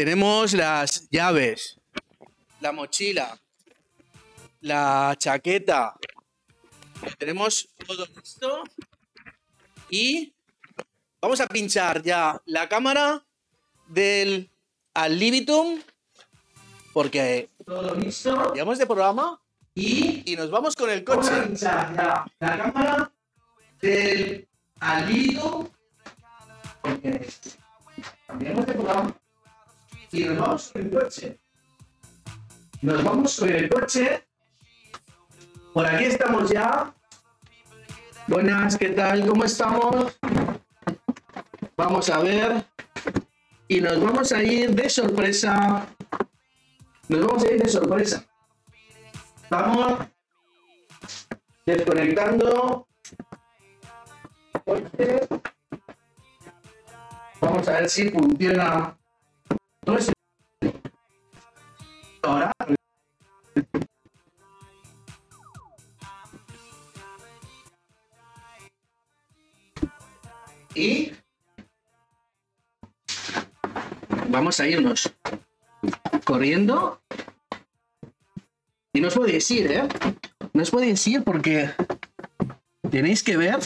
[0.00, 1.78] tenemos las llaves,
[2.62, 3.38] la mochila,
[4.62, 5.94] la chaqueta,
[7.18, 8.62] tenemos todo listo.
[9.90, 10.32] Y
[11.20, 13.22] vamos a pinchar ya la cámara
[13.88, 14.50] del
[14.94, 15.82] al libitum
[16.94, 19.38] porque todo listo, llegamos de programa
[19.74, 21.28] y, y nos vamos con el coche.
[21.28, 23.12] Vamos a pinchar ya la cámara
[23.82, 24.48] del
[24.80, 25.68] al libitum
[26.80, 27.28] porque
[28.26, 29.19] cambiamos de programa
[30.12, 31.40] y nos vamos con el coche.
[32.82, 34.26] Nos vamos con el coche.
[35.72, 36.92] Por aquí estamos ya.
[38.26, 39.26] Buenas, ¿qué tal?
[39.26, 40.18] ¿Cómo estamos?
[41.76, 42.64] Vamos a ver.
[43.68, 45.86] Y nos vamos a ir de sorpresa.
[47.08, 48.24] Nos vamos a ir de sorpresa.
[49.48, 49.98] Vamos
[51.66, 52.86] desconectando.
[57.40, 58.99] Vamos a ver si funciona.
[74.50, 75.12] Vamos a irnos
[76.24, 77.00] corriendo.
[78.92, 79.88] Y no os podéis ir, ¿eh?
[80.52, 81.70] No os podéis ir porque
[82.90, 83.60] tenéis que ver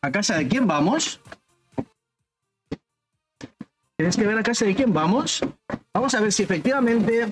[0.00, 1.20] a casa de quién vamos.
[3.96, 5.40] Tenéis que ver a casa de quién vamos.
[5.92, 7.28] Vamos a ver si efectivamente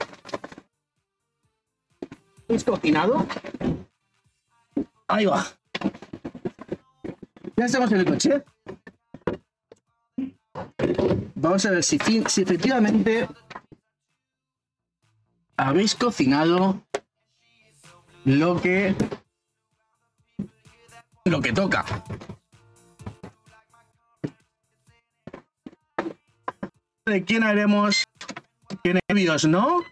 [2.48, 3.24] es cocinado.
[5.06, 5.46] Ahí va.
[7.56, 8.42] Ya estamos en el coche.
[11.47, 11.97] Vamos a ver si,
[12.27, 13.28] si efectivamente
[15.56, 16.82] habéis cocinado
[18.24, 18.97] lo que
[21.24, 21.85] lo que toca.
[27.05, 28.02] ¿De quién haremos?
[28.82, 29.85] Qué nervios, ¿no?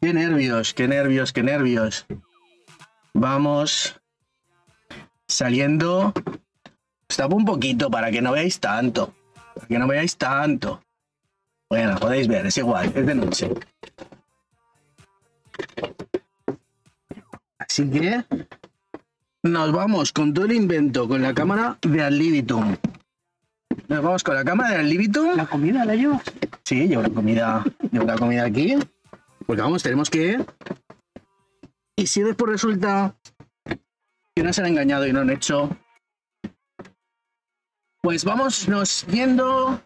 [0.00, 2.06] Qué nervios, qué nervios, qué nervios.
[3.12, 4.00] Vamos
[5.26, 6.14] saliendo.
[7.06, 9.14] Estaba un poquito para que no veáis tanto.
[9.58, 10.80] Para que no veáis tanto.
[11.68, 13.50] Bueno, podéis ver, es igual, es de noche.
[17.58, 18.24] Así que
[19.42, 22.76] nos vamos con todo el invento, con la cámara de Alibitum.
[23.88, 25.36] Nos vamos con la cámara de Alibitum.
[25.36, 26.22] ¿La comida la llevas?
[26.62, 28.76] Sí, llevo la comida, llevo la comida aquí.
[29.44, 30.38] Porque vamos, tenemos que.
[31.96, 33.16] Y si después resulta
[34.36, 35.76] que nos han engañado y no han hecho.
[38.08, 39.82] Pues vámonos viendo.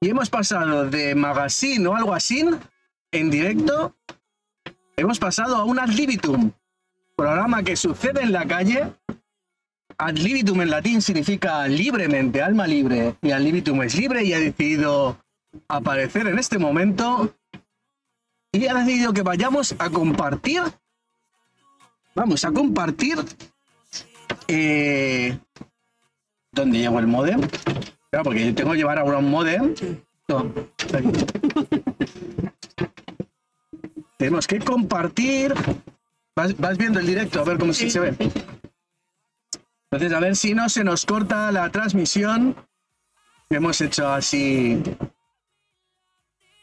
[0.00, 2.44] Y hemos pasado de magazine o algo así
[3.10, 3.96] en directo.
[4.96, 6.52] Hemos pasado a un ad libitum,
[7.16, 8.94] programa que sucede en la calle
[9.98, 14.38] ad libitum en latín significa libremente, alma libre, y ad libitum es libre y ha
[14.38, 15.18] decidido
[15.66, 17.34] aparecer en este momento
[18.52, 20.62] y ha decidido que vayamos a compartir,
[22.14, 23.18] vamos a compartir,
[24.46, 25.36] eh,
[26.52, 27.40] ¿dónde llevo el modem?
[28.10, 29.74] Claro, porque yo tengo que llevar ahora un modem.
[30.28, 30.52] No,
[34.18, 35.54] Tenemos que compartir.
[36.36, 38.14] Vas, vas viendo el directo, a ver cómo se ve.
[39.90, 42.54] Entonces, a ver si no se nos corta la transmisión.
[43.50, 44.82] Hemos hecho así.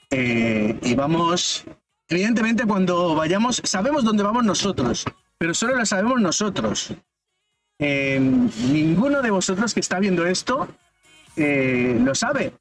[0.10, 1.66] Eh, y vamos.
[2.08, 5.06] Evidentemente, cuando vayamos, sabemos dónde vamos nosotros,
[5.38, 6.96] pero solo lo sabemos nosotros.
[7.80, 10.68] Eh, ninguno de vosotros que está viendo esto
[11.36, 12.54] eh, lo sabe.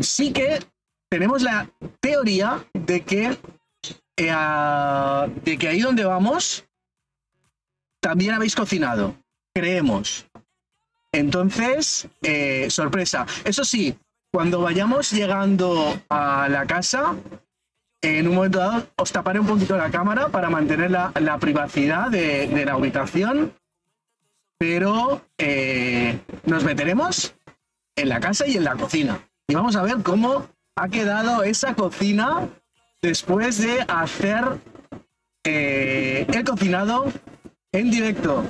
[0.00, 0.58] Sí que
[1.10, 1.68] tenemos la
[2.00, 3.36] teoría de que,
[4.16, 6.64] de que ahí donde vamos
[8.00, 9.16] también habéis cocinado
[9.54, 10.26] creemos.
[11.12, 13.26] Entonces, eh, sorpresa.
[13.44, 13.96] Eso sí,
[14.32, 17.14] cuando vayamos llegando a la casa,
[18.00, 22.64] en un momento dado os taparé un poquito la cámara para mantener la, privacidad de,
[22.64, 23.52] la habitación,
[24.62, 27.34] pero eh, nos meteremos
[27.96, 29.18] en la casa y en la cocina.
[29.48, 32.48] Y vamos a ver cómo ha quedado esa cocina
[33.02, 34.44] después de hacer
[35.42, 37.06] eh, el cocinado
[37.72, 38.44] en directo.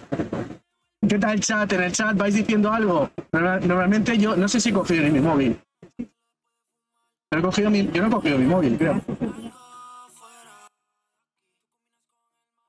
[1.09, 1.73] ¿Qué tal el chat?
[1.73, 3.11] En el chat vais diciendo algo.
[3.33, 5.59] Normalmente yo no sé si he cogido ni mi móvil.
[7.31, 9.01] He cogido mi, yo no he cogido mi móvil, creo.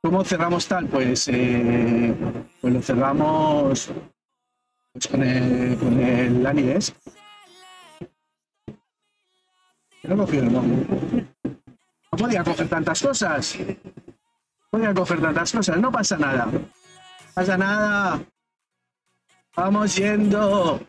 [0.04, 0.88] ¿Cómo cerramos tal?
[0.88, 2.14] Pues, eh,
[2.62, 3.92] pues lo cerramos
[5.10, 6.94] con el, con el Anides.
[10.04, 10.54] No he cogido el.
[10.54, 13.58] No podía coger tantas cosas.
[13.58, 15.78] No podía coger tantas cosas.
[15.78, 16.48] No pasa nada
[17.34, 18.24] pasa nada.
[19.56, 20.80] Vamos yendo.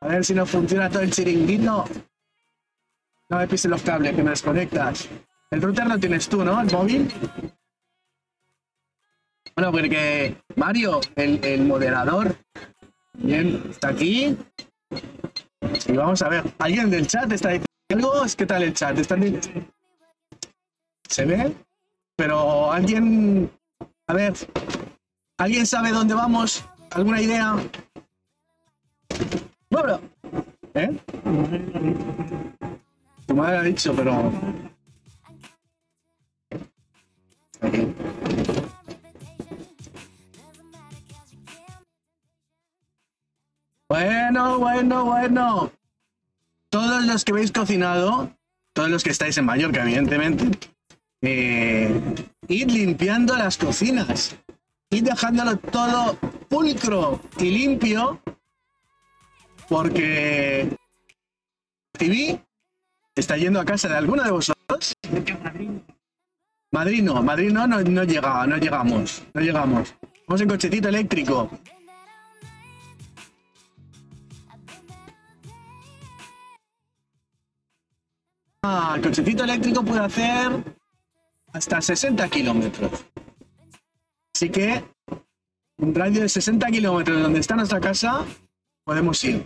[0.00, 1.84] A ver si no funciona todo el chiringuito.
[3.28, 5.08] No me pises los cables que me desconectas.
[5.50, 6.60] El router lo tienes tú, ¿no?
[6.60, 7.12] El móvil.
[9.56, 12.36] Bueno, porque Mario, el, moderador,
[13.14, 14.36] bien, está aquí.
[15.86, 18.24] Y vamos a ver, ¿alguien del chat está diciendo algo?
[18.36, 18.98] ¿Qué tal el chat?
[18.98, 19.40] ¿Están...
[21.08, 21.54] ¿Se ve?
[22.16, 23.50] Pero alguien
[24.10, 24.34] a ver,
[25.38, 26.64] ¿alguien sabe dónde vamos?
[26.90, 27.54] ¿Alguna idea?
[29.70, 30.00] Bueno,
[30.74, 30.98] ¿eh?
[33.24, 34.32] Tu madre ha dicho, pero.
[43.90, 45.72] Bueno, bueno, bueno.
[46.68, 48.30] Todos los que habéis cocinado,
[48.72, 50.48] todos los que estáis en Mallorca, evidentemente,
[51.22, 52.00] eh,
[52.46, 54.36] ir limpiando las cocinas,
[54.90, 56.16] ir dejándolo todo
[56.48, 58.22] pulcro y limpio,
[59.68, 60.68] porque
[61.98, 62.40] TV
[63.16, 64.94] está yendo a casa de alguno de vosotros.
[66.72, 69.94] Madrid no, Madrid no, no, no llega, no llegamos, no llegamos.
[70.28, 71.50] Vamos en cochecito eléctrico.
[78.62, 80.76] Ah, el cochecito eléctrico puede hacer
[81.52, 83.04] hasta 60 kilómetros.
[84.32, 84.84] Así que
[85.78, 88.24] un radio de 60 kilómetros de donde está nuestra casa,
[88.84, 89.44] podemos ir.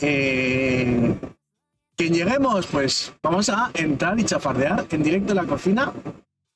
[0.00, 1.14] Eh,
[2.00, 5.92] quien lleguemos, pues vamos a entrar y chafardear en directo en la cocina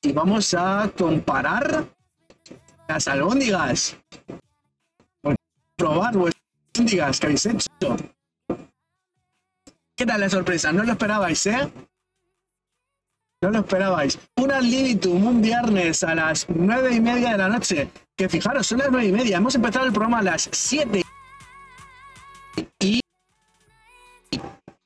[0.01, 1.85] y vamos a comparar
[2.87, 3.95] las albóndigas.
[5.75, 6.43] Probar vuestras
[6.73, 7.95] albóndigas que habéis hecho.
[9.95, 10.71] ¿Qué tal la sorpresa?
[10.71, 11.71] No lo esperabais, ¿eh?
[13.43, 14.17] No lo esperabais.
[14.37, 17.87] Un al un viernes a las nueve y media de la noche.
[18.17, 19.37] Que fijaros, son las nueve y media.
[19.37, 21.03] Hemos empezado el programa a las siete.
[22.79, 22.99] Y,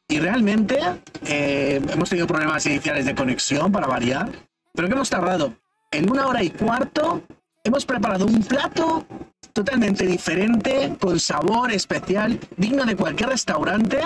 [0.10, 0.80] y realmente
[1.26, 4.30] eh, hemos tenido problemas iniciales de conexión para variar.
[4.74, 5.54] Pero que hemos tardado
[5.92, 7.24] en una hora y cuarto.
[7.64, 9.06] Hemos preparado un plato
[9.54, 14.00] totalmente diferente, con sabor especial, digno de cualquier restaurante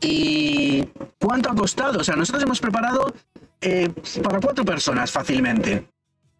[0.00, 0.84] ¿Y
[1.18, 2.00] cuánto ha costado?
[2.00, 3.12] O sea, nosotros hemos preparado
[3.60, 3.90] eh,
[4.22, 5.86] para cuatro personas fácilmente.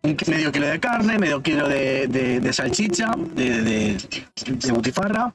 [0.02, 3.98] Medio kilo de carne, medio kilo de, salchicha, de,
[4.70, 5.34] butifarra,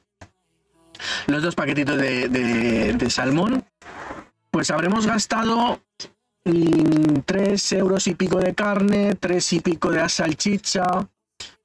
[1.26, 3.64] los dos paquetitos de, salmón.
[4.50, 5.80] Pues habremos gastado
[6.44, 10.84] mm, tres euros y pico de carne, tres y pico de salchicha,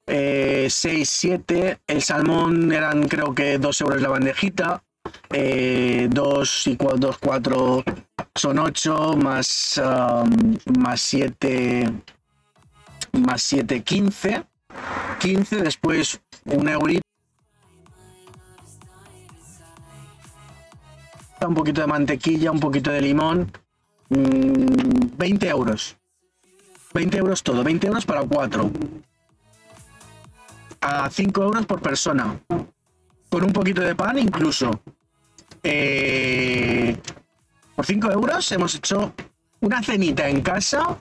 [0.06, 1.78] eh, seis, siete.
[1.86, 4.82] El salmón eran creo que dos euros la bandejita.
[5.02, 6.08] 2 eh,
[6.66, 7.84] y 2, 4
[8.34, 11.90] son 8, más, um, más 7,
[13.12, 14.44] más 7, 15.
[15.18, 17.09] 15, después un eurito.
[21.46, 23.50] Un poquito de mantequilla, un poquito de limón.
[24.08, 25.96] 20 mm, euros.
[26.92, 28.70] 20 euros todo, 20 euros para 4.
[30.80, 32.38] A 5 euros por persona.
[33.28, 34.82] Con un poquito de pan incluso.
[35.62, 36.96] Eh,
[37.76, 39.12] por 5 euros hemos hecho
[39.60, 40.98] una cenita en casa.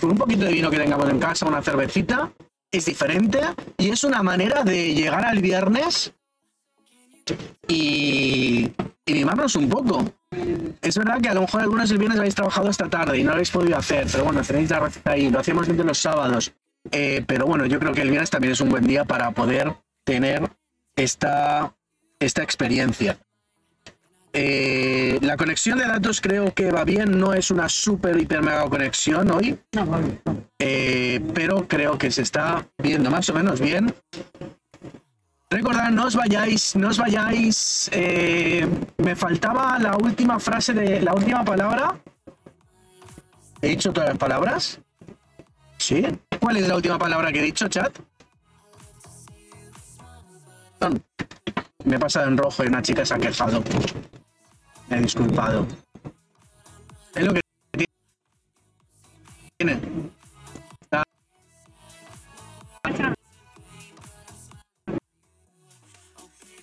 [0.00, 2.30] con un poquito de vino que tengamos en casa, una cervecita,
[2.70, 3.40] es diferente
[3.78, 6.12] y es una manera de llegar al viernes
[7.66, 8.70] y,
[9.06, 10.12] y mimarnos un poco.
[10.82, 13.28] Es verdad que a lo mejor algunos el viernes habéis trabajado esta tarde y no
[13.28, 16.52] lo habéis podido hacer, pero bueno, tenéis la receta ahí, lo hacemos desde los sábados.
[16.90, 19.74] Eh, pero bueno, yo creo que el viernes también es un buen día para poder
[20.04, 20.48] tener
[20.96, 21.74] esta,
[22.18, 23.18] esta experiencia.
[24.32, 28.68] Eh, la conexión de datos creo que va bien, no es una super hiper mega
[28.68, 29.58] conexión hoy,
[30.58, 33.94] eh, pero creo que se está viendo más o menos bien.
[35.50, 37.88] Recordad, no os vayáis, no os vayáis.
[37.92, 38.68] Eh,
[38.98, 41.98] me faltaba la última frase de la última palabra.
[43.62, 44.78] ¿He dicho todas las palabras?
[45.78, 46.04] ¿Sí?
[46.38, 47.98] ¿Cuál es la última palabra que he dicho, chat?
[51.84, 53.64] Me he pasado en rojo y una chica se ha quejado.
[54.88, 55.66] Me he disculpado.
[57.14, 57.40] Es lo que
[59.56, 59.80] tiene.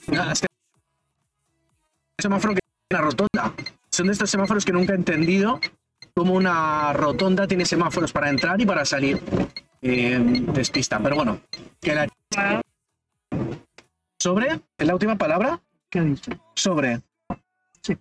[2.19, 2.59] semáforo que
[2.91, 3.53] una rotonda.
[3.91, 5.59] Son de estos semáforos que nunca he entendido
[6.15, 9.21] cómo una rotonda tiene semáforos para entrar y para salir.
[9.81, 10.17] Eh,
[10.53, 11.41] despista, pero bueno.
[11.79, 12.07] Que la...
[14.19, 14.61] ¿Sobre?
[14.77, 15.61] ¿Es la última palabra?
[15.89, 16.31] ¿Qué ha dicho?
[16.55, 17.01] Sobre.
[17.81, 17.97] Sí.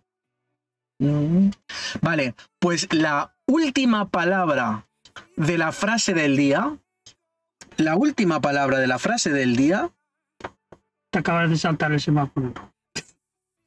[0.99, 1.51] Mm.
[2.01, 4.87] Vale, pues la última palabra
[5.37, 6.79] de la frase del día.
[7.77, 9.91] La última palabra de la frase del día
[11.15, 12.53] te acabas de saltar el semáforo.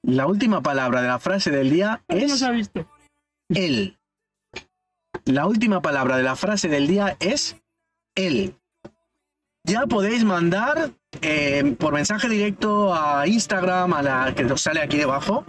[0.04, 2.42] La última palabra de la frase del día es.
[2.42, 2.86] ¿Cómo visto?
[3.48, 3.98] Él.
[5.24, 7.56] La última palabra de la frase del día es
[8.16, 8.54] él.
[9.64, 10.92] Ya podéis mandar
[11.22, 15.46] eh, por mensaje directo a Instagram, a la que os sale aquí debajo.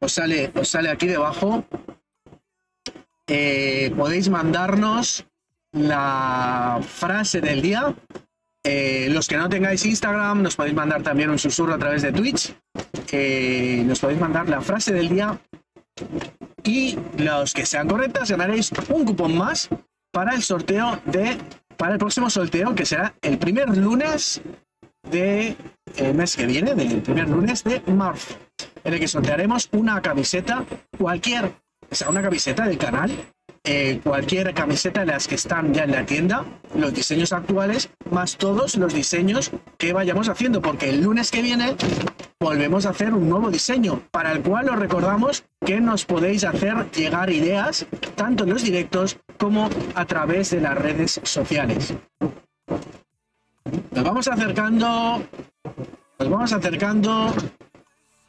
[0.00, 1.64] Os sale, os sale aquí debajo.
[3.26, 5.26] Eh, podéis mandarnos
[5.72, 7.94] la frase del día
[8.64, 12.12] eh, los que no tengáis Instagram, nos podéis mandar también un susurro a través de
[12.12, 12.54] Twitch.
[13.86, 15.38] Nos podéis mandar la frase del día.
[16.62, 19.68] Y los que sean correctas ganaréis un cupón más
[20.12, 21.38] para el sorteo de.
[21.76, 24.42] Para el próximo sorteo, que será el primer lunes
[25.10, 25.56] de
[25.96, 28.36] el mes que viene, del primer lunes de marzo,
[28.84, 30.64] en el que sortearemos una camiseta,
[30.98, 31.46] cualquier,
[31.90, 33.10] o sea, una camiseta del canal
[33.64, 38.36] eh, cualquier camiseta de las que están ya en la tienda, los diseños actuales, más
[38.36, 41.76] todos los diseños que vayamos haciendo, porque el lunes que viene
[42.40, 46.90] volvemos a hacer un nuevo diseño, para el cual os recordamos que nos podéis hacer
[46.92, 51.92] llegar ideas, tanto en los directos como a través de las redes sociales.
[53.90, 55.22] Nos vamos acercando,
[56.18, 57.34] nos vamos acercando,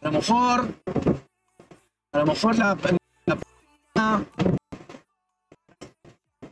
[0.02, 0.68] a lo mejor,
[2.12, 2.78] a lo mejor la,
[3.96, 4.26] la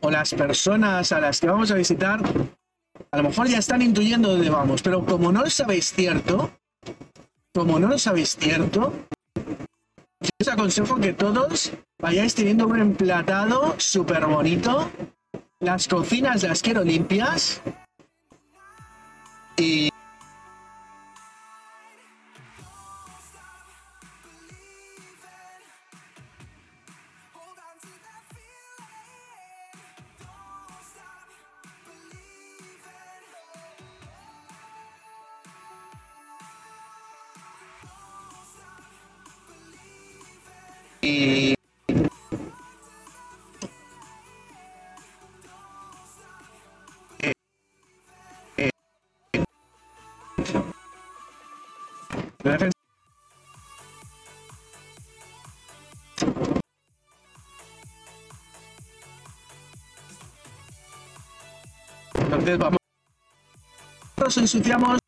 [0.00, 2.20] o las personas a las que vamos a visitar,
[3.10, 6.50] a lo mejor ya están intuyendo dónde vamos, pero como no lo sabéis cierto,
[7.52, 8.92] como no lo sabéis cierto,
[10.40, 14.90] os aconsejo que todos vayáis teniendo un emplatado súper bonito.
[15.60, 17.60] Las cocinas las quiero limpias.
[19.56, 19.89] Y
[62.14, 62.78] Entonces vamos.
[64.16, 65.00] Nos ensuciamos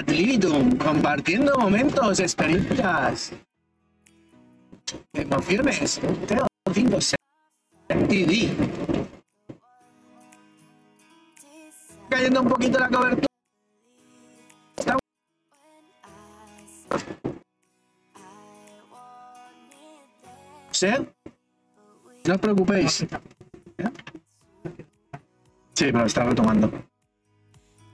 [0.00, 3.32] Adlitum, compartiendo momentos, experiencias,
[5.12, 6.00] emociones.
[6.26, 6.98] Teo 5
[8.08, 8.50] TV.
[12.08, 13.26] cayendo un poquito la cobertura.
[20.70, 20.88] ¿Sí?
[22.24, 23.06] No os preocupéis.
[25.74, 26.72] Sí, pero está retomando.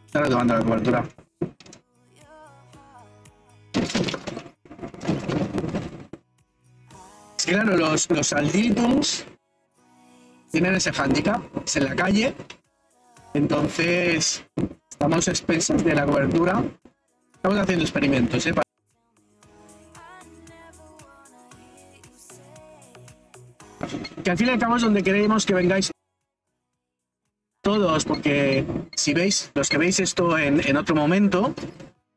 [0.07, 1.05] Está retomando la cobertura.
[7.47, 8.35] Claro, los, los
[10.51, 12.35] tienen ese handicap, es en la calle.
[13.35, 14.44] Entonces,
[14.90, 16.64] estamos expensas de la cobertura.
[17.35, 18.55] Estamos haciendo experimentos, ¿eh?
[24.24, 25.93] Que al fin y al cabo es donde queremos que vengáis
[27.62, 28.66] todos, porque
[28.97, 31.55] si veis, los que veis esto en, en otro momento,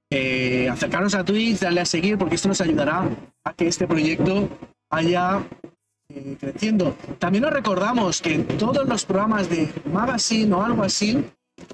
[0.09, 3.07] eh, acercaros a Twitch, darle a seguir, porque esto nos ayudará
[3.43, 4.49] a que este proyecto
[4.89, 5.43] vaya
[6.09, 6.95] eh, creciendo.
[7.19, 11.23] También os recordamos que todos los programas de Magazine o algo así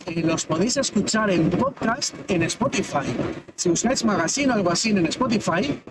[0.06, 3.08] eh, los podéis escuchar en podcast en Spotify.
[3.56, 5.82] Si buscáis Magazine o algo así en Spotify,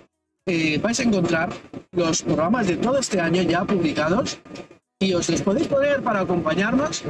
[0.46, 1.50] eh, vais a encontrar
[1.92, 4.38] los programas de todo este año ya publicados
[5.00, 7.02] y os los podéis poner para acompañarnos.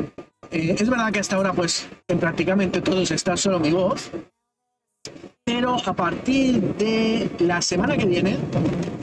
[0.50, 4.10] Eh, es verdad que hasta ahora, pues, en prácticamente todos está solo mi voz,
[5.44, 8.38] pero a partir de la semana que viene,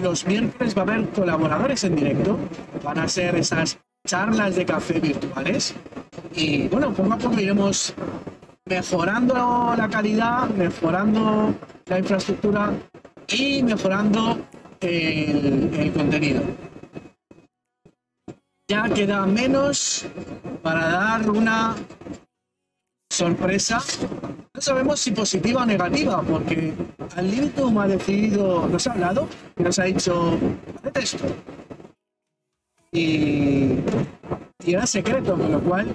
[0.01, 2.37] los miércoles va a haber colaboradores en directo.
[2.83, 3.77] Van a ser esas
[4.07, 5.75] charlas de café virtuales.
[6.35, 7.93] Y bueno, poco a poco iremos
[8.65, 11.53] mejorando la calidad, mejorando
[11.85, 12.73] la infraestructura
[13.27, 14.37] y mejorando
[14.81, 16.41] el, contenido.
[18.67, 20.05] Ya queda menos
[20.63, 21.75] para dar una
[23.11, 23.79] sorpresa
[24.53, 26.73] no sabemos si positiva o negativa, porque
[27.15, 29.27] al Limitum ha decidido, nos ha hablado
[29.57, 30.37] y nos ha dicho,
[30.93, 31.25] esto.
[32.91, 33.77] Y,
[34.65, 35.93] y era secreto, con lo cual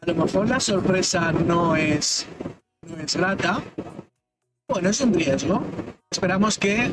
[0.00, 2.26] a lo mejor la sorpresa no es,
[2.88, 3.62] no es grata.
[4.68, 5.62] Bueno, es un riesgo.
[6.10, 6.92] Esperamos que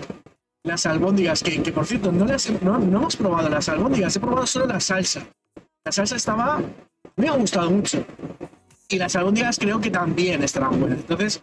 [0.64, 4.20] las albóndigas, que, que por cierto, no, las, no, no hemos probado las albóndigas, he
[4.20, 5.28] probado solo la salsa.
[5.86, 6.62] La salsa estaba,
[7.16, 8.04] me ha gustado mucho
[8.94, 10.99] y las albóndigas creo que también estarán buenas.
[10.99, 11.41] Entonces,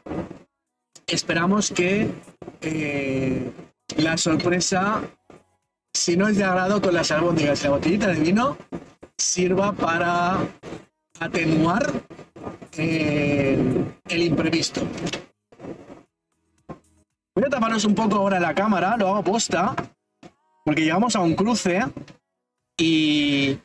[1.04, 2.08] esperamos que
[2.60, 3.50] eh,
[3.96, 5.02] la sorpresa,
[5.92, 8.56] si no es de agrado con las albóndigas y la botellita de vino,
[9.18, 10.38] sirva para
[11.18, 11.90] atenuar
[12.76, 13.58] eh,
[14.08, 14.82] el imprevisto.
[17.34, 19.74] Voy a taparnos un poco ahora la cámara, lo hago posta,
[20.64, 21.82] porque llegamos a un cruce
[22.78, 23.58] y,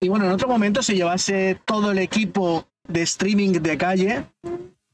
[0.00, 4.24] y bueno, en otro momento si llevase todo el equipo de streaming de calle,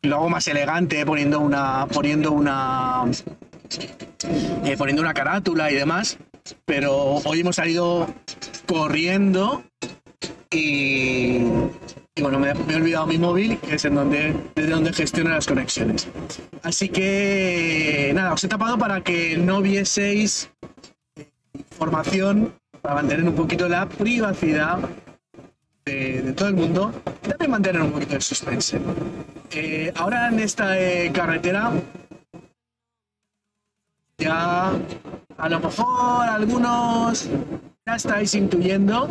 [0.03, 3.05] lo hago más elegante poniendo una poniendo una
[4.65, 6.19] eh, poniendo una carátula y demás,
[6.65, 6.95] pero
[7.25, 8.07] hoy hemos salido
[8.67, 9.63] corriendo
[10.51, 11.43] y,
[12.15, 15.31] y bueno, me, me he olvidado mi móvil, que es en donde, desde donde gestiono
[15.31, 16.09] las conexiones.
[16.63, 20.51] Así que nada, os he tapado para que no vieseis
[21.55, 22.53] información,
[22.83, 24.79] para mantener un poquito la privacidad
[25.91, 26.93] de, todo el mundo
[27.23, 28.81] también mantener un poquito de suspense.
[29.51, 31.73] Eh, ahora en esta eh, carretera
[34.19, 34.73] ya
[35.39, 37.29] a lo mejor algunos
[37.87, 39.09] ya estáis intuyendo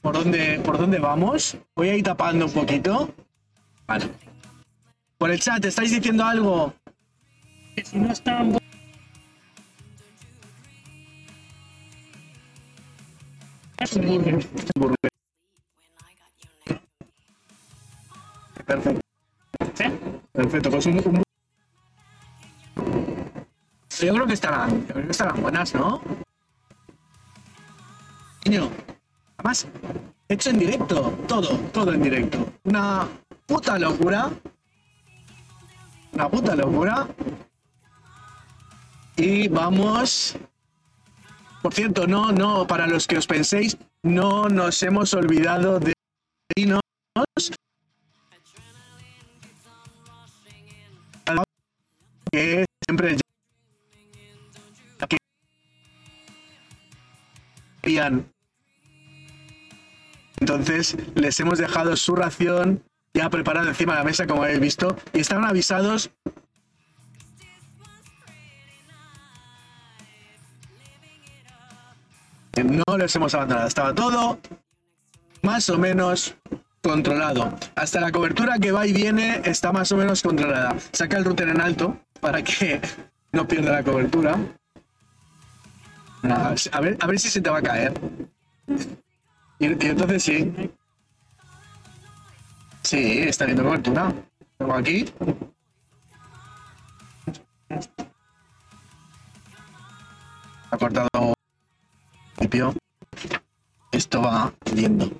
[0.00, 1.56] por dónde, por dónde vamos.
[1.74, 3.12] Voy a ir tapando un poquito.
[5.18, 6.72] Por el chat, ¿estáis diciendo algo?
[7.74, 8.56] Que si no están
[18.66, 19.00] Perfecto.
[19.74, 19.84] ¿Sí?
[20.32, 21.22] Perfecto, pues un,
[24.00, 26.02] Yo creo que estarán, yo creo que estarán buenas, ¿no?
[28.44, 28.70] Niño,
[29.36, 29.66] además,
[30.28, 32.52] hecho en directo, todo, todo en directo.
[32.64, 33.08] Una
[33.46, 34.30] puta locura.
[36.12, 37.08] Una puta locura.
[39.16, 40.36] Y vamos.
[41.68, 45.92] Por cierto, no, no, para los que os penséis, no nos hemos olvidado de
[52.32, 53.18] que siempre.
[60.40, 62.82] Entonces les hemos dejado su ración
[63.12, 66.10] ya preparada encima de la mesa, como habéis visto, y estaban avisados.
[72.64, 74.38] No les hemos abandonado, estaba todo
[75.42, 76.34] más o menos
[76.82, 77.52] controlado.
[77.76, 80.76] Hasta la cobertura que va y viene está más o menos controlada.
[80.92, 82.80] Saca el router en alto para que
[83.32, 84.38] no pierda la cobertura.
[86.22, 87.92] A ver, a ver, si se te va a caer.
[89.58, 90.52] Y, entonces sí.
[92.82, 94.12] Sí, está viendo cobertura.
[94.56, 95.04] Tengo aquí.
[100.70, 101.37] Ha cortado
[103.92, 105.10] Esto va viendo.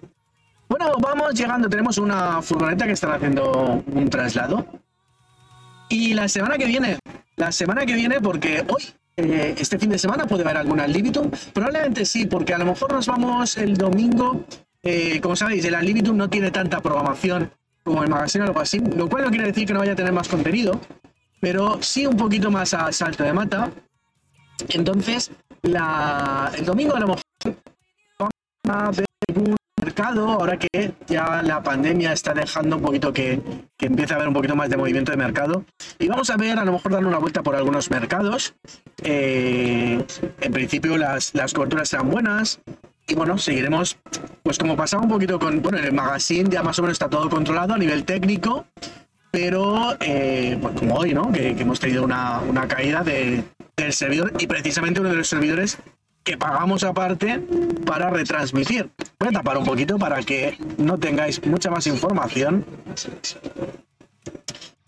[0.69, 1.69] Bueno, vamos llegando.
[1.69, 4.67] Tenemos una furgoneta que están haciendo un traslado.
[5.89, 6.99] Y la semana que viene,
[7.37, 8.85] la semana que viene, porque hoy,
[9.17, 11.31] eh, este fin de semana, puede haber alguna al Libitum.
[11.53, 14.45] Probablemente sí, porque a lo mejor nos vamos el domingo.
[14.83, 17.51] Eh, como sabéis, el Libitum no tiene tanta programación
[17.85, 19.97] como el magazine o algo así, lo cual no quiere decir que no vaya a
[19.97, 20.79] tener más contenido,
[21.41, 23.71] pero sí un poquito más a salto de mata.
[24.69, 25.31] Entonces,
[25.63, 27.23] el domingo a lo mejor
[28.19, 28.33] vamos
[28.69, 33.41] a ver un mercado, ahora que ya la pandemia está dejando un poquito que,
[33.77, 35.65] que empiece a haber un poquito más de movimiento de mercado.
[35.99, 38.55] Y vamos a ver, a lo mejor darle una vuelta por algunos mercados.
[39.03, 40.05] Eh,
[40.41, 42.61] en principio las, las coberturas serán buenas.
[43.07, 43.97] Y bueno, seguiremos,
[44.43, 47.09] pues como pasaba un poquito con, bueno, en el magazine ya más o menos está
[47.09, 48.67] todo controlado a nivel técnico,
[49.31, 51.33] pero eh, pues como hoy, ¿no?
[51.33, 53.45] Que, que hemos tenido una, una caída de,
[53.79, 55.79] del servidor y precisamente uno de los servidores
[56.25, 57.41] que pagamos aparte
[57.87, 58.91] para retransmitir.
[59.19, 62.67] Voy a tapar un poquito para que no tengáis mucha más información.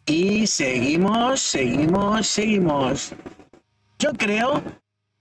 [0.04, 3.14] Y seguimos, seguimos, seguimos.
[3.98, 4.62] Yo creo,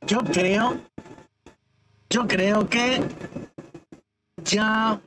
[0.07, 0.77] yo creo,
[2.09, 3.01] yo creo que
[4.43, 4.99] ya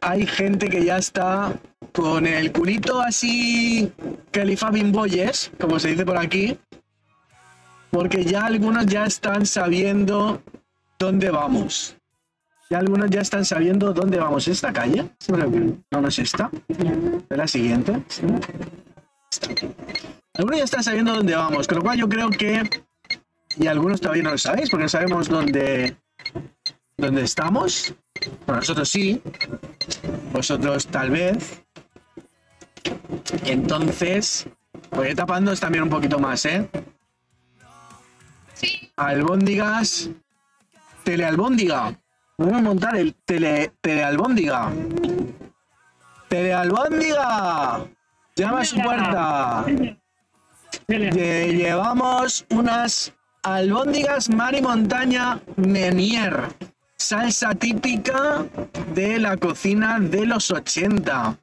[0.00, 1.52] hay gente que ya está
[1.92, 3.92] con el culito así
[4.30, 6.58] califa bimboyes, como se dice por aquí,
[7.90, 10.42] porque ya algunos ya están sabiendo
[10.98, 11.96] dónde vamos.
[12.68, 14.48] Ya algunos ya están sabiendo dónde vamos.
[14.48, 15.08] ¿Esta calle?
[15.28, 16.50] No, no es esta.
[16.68, 18.02] Es la siguiente.
[20.34, 22.68] Algunos ya están sabiendo dónde vamos, con lo cual yo creo que...
[23.58, 25.96] Y algunos todavía no lo sabéis, porque sabemos dónde,
[26.98, 27.94] dónde estamos.
[28.44, 29.22] Bueno, nosotros sí.
[30.32, 31.62] Vosotros tal vez.
[33.44, 34.46] Entonces,
[34.90, 36.68] voy tapando también un poquito más, ¿eh?
[38.96, 40.10] Albóndigas.
[41.04, 41.98] Telealbóndiga.
[42.38, 44.70] Vamos a montar el tele, telealbóndiga.
[46.28, 47.86] Telealbóndiga.
[48.36, 49.64] Llama a su puerta.
[50.88, 53.12] Lle- llevamos unas
[53.42, 56.48] albóndigas mar y montaña Menier.
[56.98, 58.44] Salsa típica
[58.94, 61.38] de la cocina de los 80.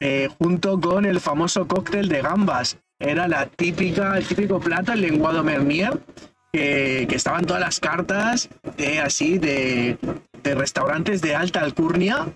[0.00, 2.78] eh, junto con el famoso cóctel de gambas.
[3.00, 5.98] Era la típica, el típico plato, el lenguado Mernier,
[6.52, 9.98] que, estaban todas las cartas de así de,
[10.42, 12.26] de restaurantes de alta alcurnia.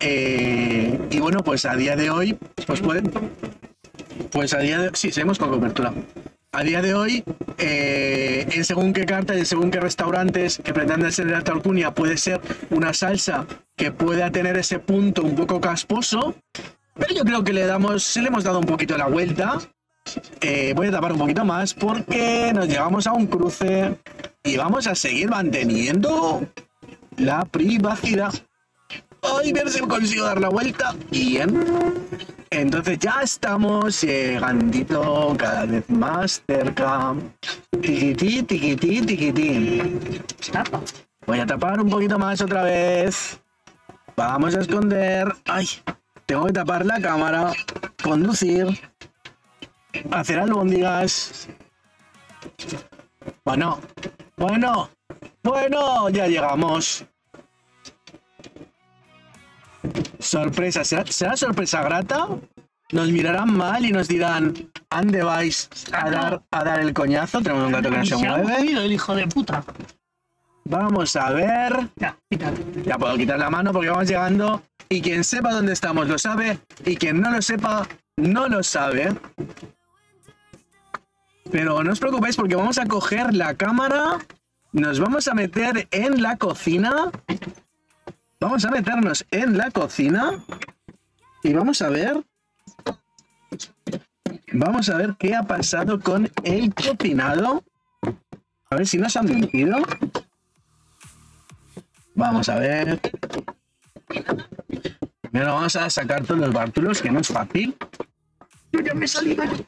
[0.00, 3.12] Eh, y bueno, pues a día de hoy, pues pueden,
[4.30, 5.92] pues a día de sí, seguimos con cobertura.
[6.52, 7.22] A día de hoy,
[7.58, 11.94] eh, en según qué carta y según qué restaurantes que pretendan ser de alta alcurnia,
[11.94, 12.40] puede ser
[12.70, 13.46] una salsa
[13.76, 16.34] que pueda tener ese punto un poco casposo,
[16.94, 19.58] pero yo creo que le damos, se le hemos dado un poquito la vuelta.
[20.40, 23.98] Eh, voy a tapar un poquito más porque nos llevamos a un cruce
[24.42, 26.42] y vamos a seguir manteniendo
[27.16, 28.32] la privacidad.
[29.22, 30.94] Ay, ver si consigo dar la vuelta.
[31.10, 31.64] Bien.
[32.50, 37.14] Entonces ya estamos llegandito cada vez más cerca.
[37.70, 40.00] Tiquití, tiquití, tiquití.
[41.26, 43.40] Voy a tapar un poquito más otra vez.
[44.16, 45.32] Vamos a esconder.
[45.44, 45.68] Ay,
[46.26, 47.52] tengo que tapar la cámara.
[48.02, 48.66] Conducir.
[50.10, 51.48] Hacer albóndigas.
[53.44, 53.80] Bueno,
[54.36, 54.90] bueno,
[55.42, 57.04] bueno, ya llegamos.
[60.18, 62.28] Sorpresa, ¿será, será sorpresa grata?
[62.92, 64.54] Nos mirarán mal y nos dirán,
[64.90, 67.40] ¿ande vais a dar, a dar el coñazo?
[67.40, 68.56] Tenemos un gato que no se mueve.
[68.58, 69.64] el hijo de puta.
[70.64, 71.88] Vamos a ver.
[71.96, 72.16] Ya.
[72.84, 74.62] Ya puedo quitar la mano porque vamos llegando.
[74.88, 76.58] Y quien sepa dónde estamos lo sabe.
[76.84, 77.86] Y quien no lo sepa,
[78.16, 79.14] no lo sabe.
[81.50, 84.18] Pero no os preocupéis porque vamos a coger la cámara.
[84.72, 87.10] Nos vamos a meter en la cocina.
[88.38, 90.44] Vamos a meternos en la cocina.
[91.42, 92.24] Y vamos a ver.
[94.52, 97.64] Vamos a ver qué ha pasado con el cocinado.
[98.70, 99.78] A ver si nos han mentido.
[102.14, 103.00] Vamos a ver.
[105.20, 107.76] Primero vamos a sacar todos los bártulos, que no es fácil.
[108.72, 109.64] Yo ya me de aquí.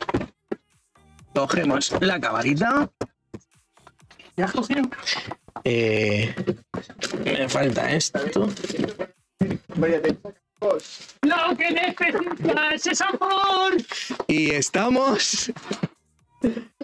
[1.35, 2.91] Cogemos la cabarita.
[4.37, 4.83] ¿Ya has cogido?
[5.65, 6.35] Eh,
[7.25, 8.19] me falta esto.
[11.23, 13.77] Lo que necesitas es amor.
[14.27, 15.53] Y estamos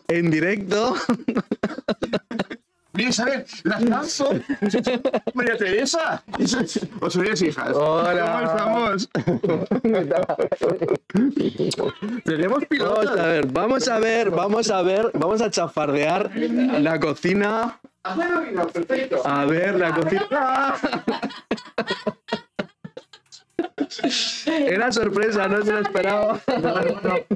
[0.08, 0.94] en directo.
[2.92, 4.30] María Isabel, las lanzo.
[5.34, 6.22] María Teresa.
[7.00, 7.70] Os sois hijas.
[7.74, 8.56] Hola.
[8.64, 9.08] ¿Cómo estamos?
[12.24, 13.18] Tenemos Vamos pilotos.
[13.18, 17.78] a ver, vamos a ver, vamos a ver, vamos a chafardear la cocina.
[18.72, 19.22] Perfecto.
[19.24, 20.74] A ver, la cocina.
[24.46, 26.38] Era sorpresa, no se lo esperaba.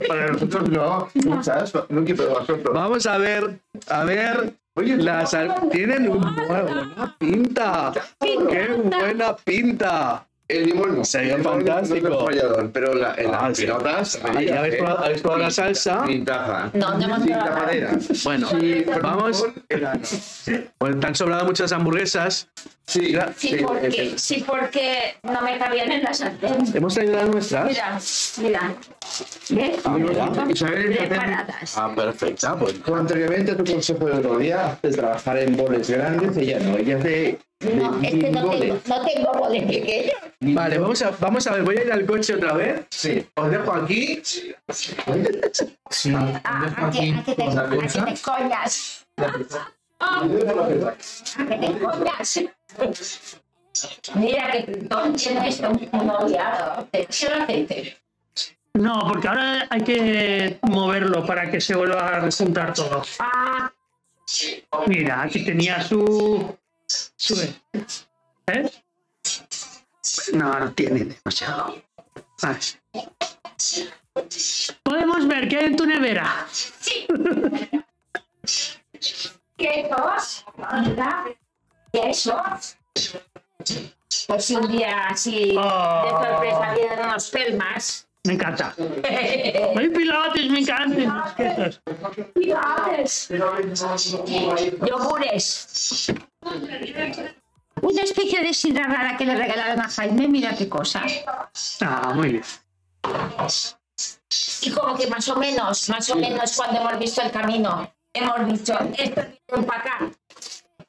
[0.09, 1.09] Para nosotros no.
[1.25, 1.73] Muchas.
[1.89, 2.75] No quiero vosotros.
[2.75, 3.59] Vamos a ver,
[3.89, 4.55] a ver.
[4.75, 7.93] Oye, Las al- tienen un buena pinta.
[8.21, 10.27] ¡Qué buena pinta!
[10.49, 11.05] El limón no.
[11.05, 12.25] Se ve El limón no es fantástico.
[12.27, 13.67] fallador, pero la, en Ah, las sí.
[13.67, 16.07] Ah, ¿ya habéis probado- habéis probado la salsa?
[16.07, 16.71] Sin taza.
[16.75, 18.25] No, no hemos.
[18.25, 19.39] Bueno, Sí, vamos.
[19.41, 19.55] favor.
[20.79, 22.49] Pues te han sobrado muchas hamburguesas.
[22.85, 26.65] Sí, Sí, sí, porque, el- sí, porque no me cabían en la sartén.
[26.75, 27.69] Hemos traído las nuestras.
[27.69, 27.99] Mira,
[28.39, 28.75] mira.
[29.51, 29.81] ¿Ves?
[29.85, 30.31] Ah, mira.
[30.51, 31.79] Isabel, Preparadas.
[31.79, 32.59] Ah, perfecta.
[32.59, 36.77] Pues Contrariamente a tu consejo del otro día de trabajar en boles grandes, ella no,
[36.77, 38.61] ella es de, de No, es que no boles.
[38.61, 40.15] tengo, no tengo boles pequeños.
[40.41, 42.83] Vale, vamos a, vamos a ver, voy a ir al coche otra vez.
[42.91, 43.25] Sí.
[43.37, 44.21] Os dejo aquí.
[44.25, 46.07] Sí, os
[46.45, 49.07] Ah, dejo a que, a que te, con la a que te coñas.
[50.01, 50.35] A que
[51.59, 52.41] te coñas.
[54.15, 56.89] Mira que Don tiene esto un odiado.
[56.93, 57.99] El aceite.
[58.75, 63.03] No, porque ahora hay que moverlo para que se vuelva a resentar todo.
[63.19, 63.71] Ah,
[64.87, 66.57] Mira, aquí tenía su.
[68.47, 68.71] ¿Eh?
[70.33, 71.83] No, no tiene demasiado.
[74.83, 76.47] Podemos ver qué hay en tu nevera.
[76.51, 77.07] sí.
[79.57, 80.45] ¿Qué sos?
[81.93, 82.07] Anda.
[82.07, 82.77] ¿Qué sos?
[84.27, 86.21] Pues si un día así de Oh.
[86.23, 88.07] sorpresa vienen unos pelmas.
[88.25, 88.75] Me encanta.
[89.77, 91.35] Hay pilotes, me encantan.
[91.37, 91.81] ¿Qué es eso?
[92.35, 93.29] Pilates.
[94.87, 96.13] Yogures.
[97.81, 101.03] Una especie de sidra rara que le regalaron a Jaime, mira qué cosa.
[101.81, 102.45] Ah, muy bien.
[104.63, 108.47] Y como que más o menos, más o menos cuando hemos visto el camino, hemos
[108.53, 110.11] dicho, esto es para acá.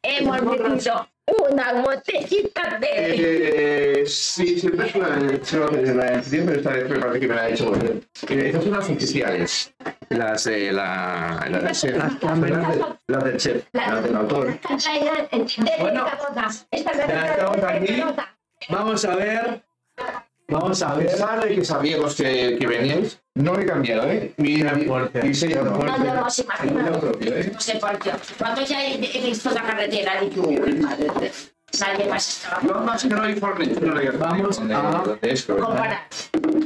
[0.03, 0.41] Hemos
[0.73, 1.07] visto
[1.49, 4.01] una botellita de...
[4.01, 7.35] Eh, sí, siempre es una, en la edición, pero esta vez me parece que me
[7.35, 7.91] la ha hecho volver.
[8.29, 9.73] Eh, Estas son las oficiales.
[10.09, 11.95] Las de la, la del chef.
[11.95, 14.47] Las de- las del chef, las del autor.
[14.47, 14.77] De-
[15.63, 16.05] de Bueno,
[17.79, 18.03] de.
[18.69, 19.63] Vamos a ver.
[20.53, 21.09] Vamos a ver.
[21.55, 24.33] que sabíamos que, que veníais, no he cambiado, ¿eh?
[24.37, 24.61] Mi,
[25.23, 25.77] diseño no.
[25.79, 27.49] No, no, no, se propio, ¿eh?
[27.51, 28.11] No sé por qué.
[28.37, 30.21] Cuando ya he, visto la carretera,
[30.81, 31.31] madre
[31.79, 32.61] Nadie más estaba.
[32.61, 33.65] No, no, es que no hay informe.
[33.65, 35.17] No hay Vamos a-.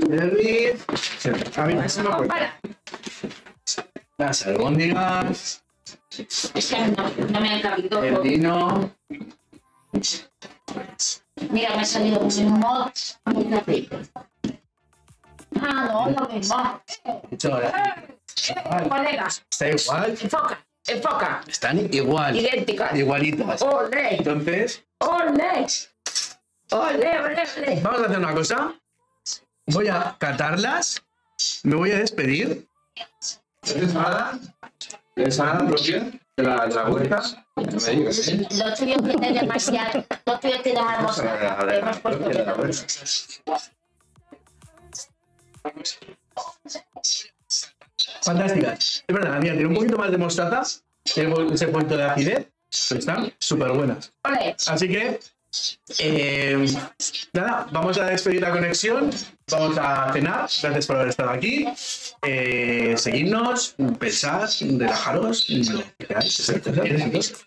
[0.10, 0.74] Derby,
[1.56, 1.88] A mí me.
[2.04, 2.60] Compara.
[4.18, 5.64] las albóndigas,
[6.18, 8.04] Es que no, no me han cabido.
[8.04, 8.92] el vino.
[11.50, 12.92] Mira, me ha salido un mod.
[13.26, 14.00] muy aceite.
[15.62, 16.56] Ah, no, lo mismo.
[17.52, 18.04] Ahora.
[18.90, 20.12] Colega, Está igual.
[20.22, 21.42] enfoca, enfoca.
[21.48, 22.36] Están igual.
[22.36, 22.96] Idénticas.
[22.96, 23.62] Igualitas.
[23.62, 25.68] Ole, Entonces, ole.
[26.72, 27.82] Ole, ole, ole.
[27.82, 28.74] vamos a hacer una cosa.
[29.68, 31.02] Voy a catarlas.
[31.64, 32.68] Me voy a despedir.
[33.64, 34.40] ¿Es ensalada?
[35.16, 37.47] ¿La ensalada propia de la, de la huerta?
[37.58, 38.48] Digas, ¿eh?
[38.52, 40.06] Lo tuyo tiene demasiado.
[40.26, 41.66] Lo tuyo tiene más Vamos a ver, a mosca.
[41.66, 42.56] ver, Hemos puesto huerta.
[48.24, 49.04] Fantásticas.
[49.08, 50.82] Es verdad, mira, tiene un poquito más de mostaza.
[51.04, 52.48] Tiene ese punto de acidez.
[52.90, 54.14] Pero están súper buenas.
[54.68, 55.20] Así que,
[56.00, 56.66] eh,
[57.34, 59.10] nada, vamos a despedir la conexión.
[59.50, 60.50] Vamos a cenar.
[60.62, 61.66] Gracias por haber estado aquí.
[62.24, 65.50] Eh, seguidnos, pensad, relajaros.
[65.50, 67.44] lo que queráis.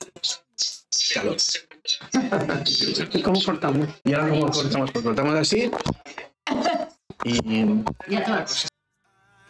[1.15, 1.37] Calor.
[3.13, 3.89] ¿Y cómo cortamos?
[4.05, 4.91] Y ahora, ¿cómo cortamos?
[4.93, 5.71] Pues cortamos así.
[7.25, 8.47] Y Ya.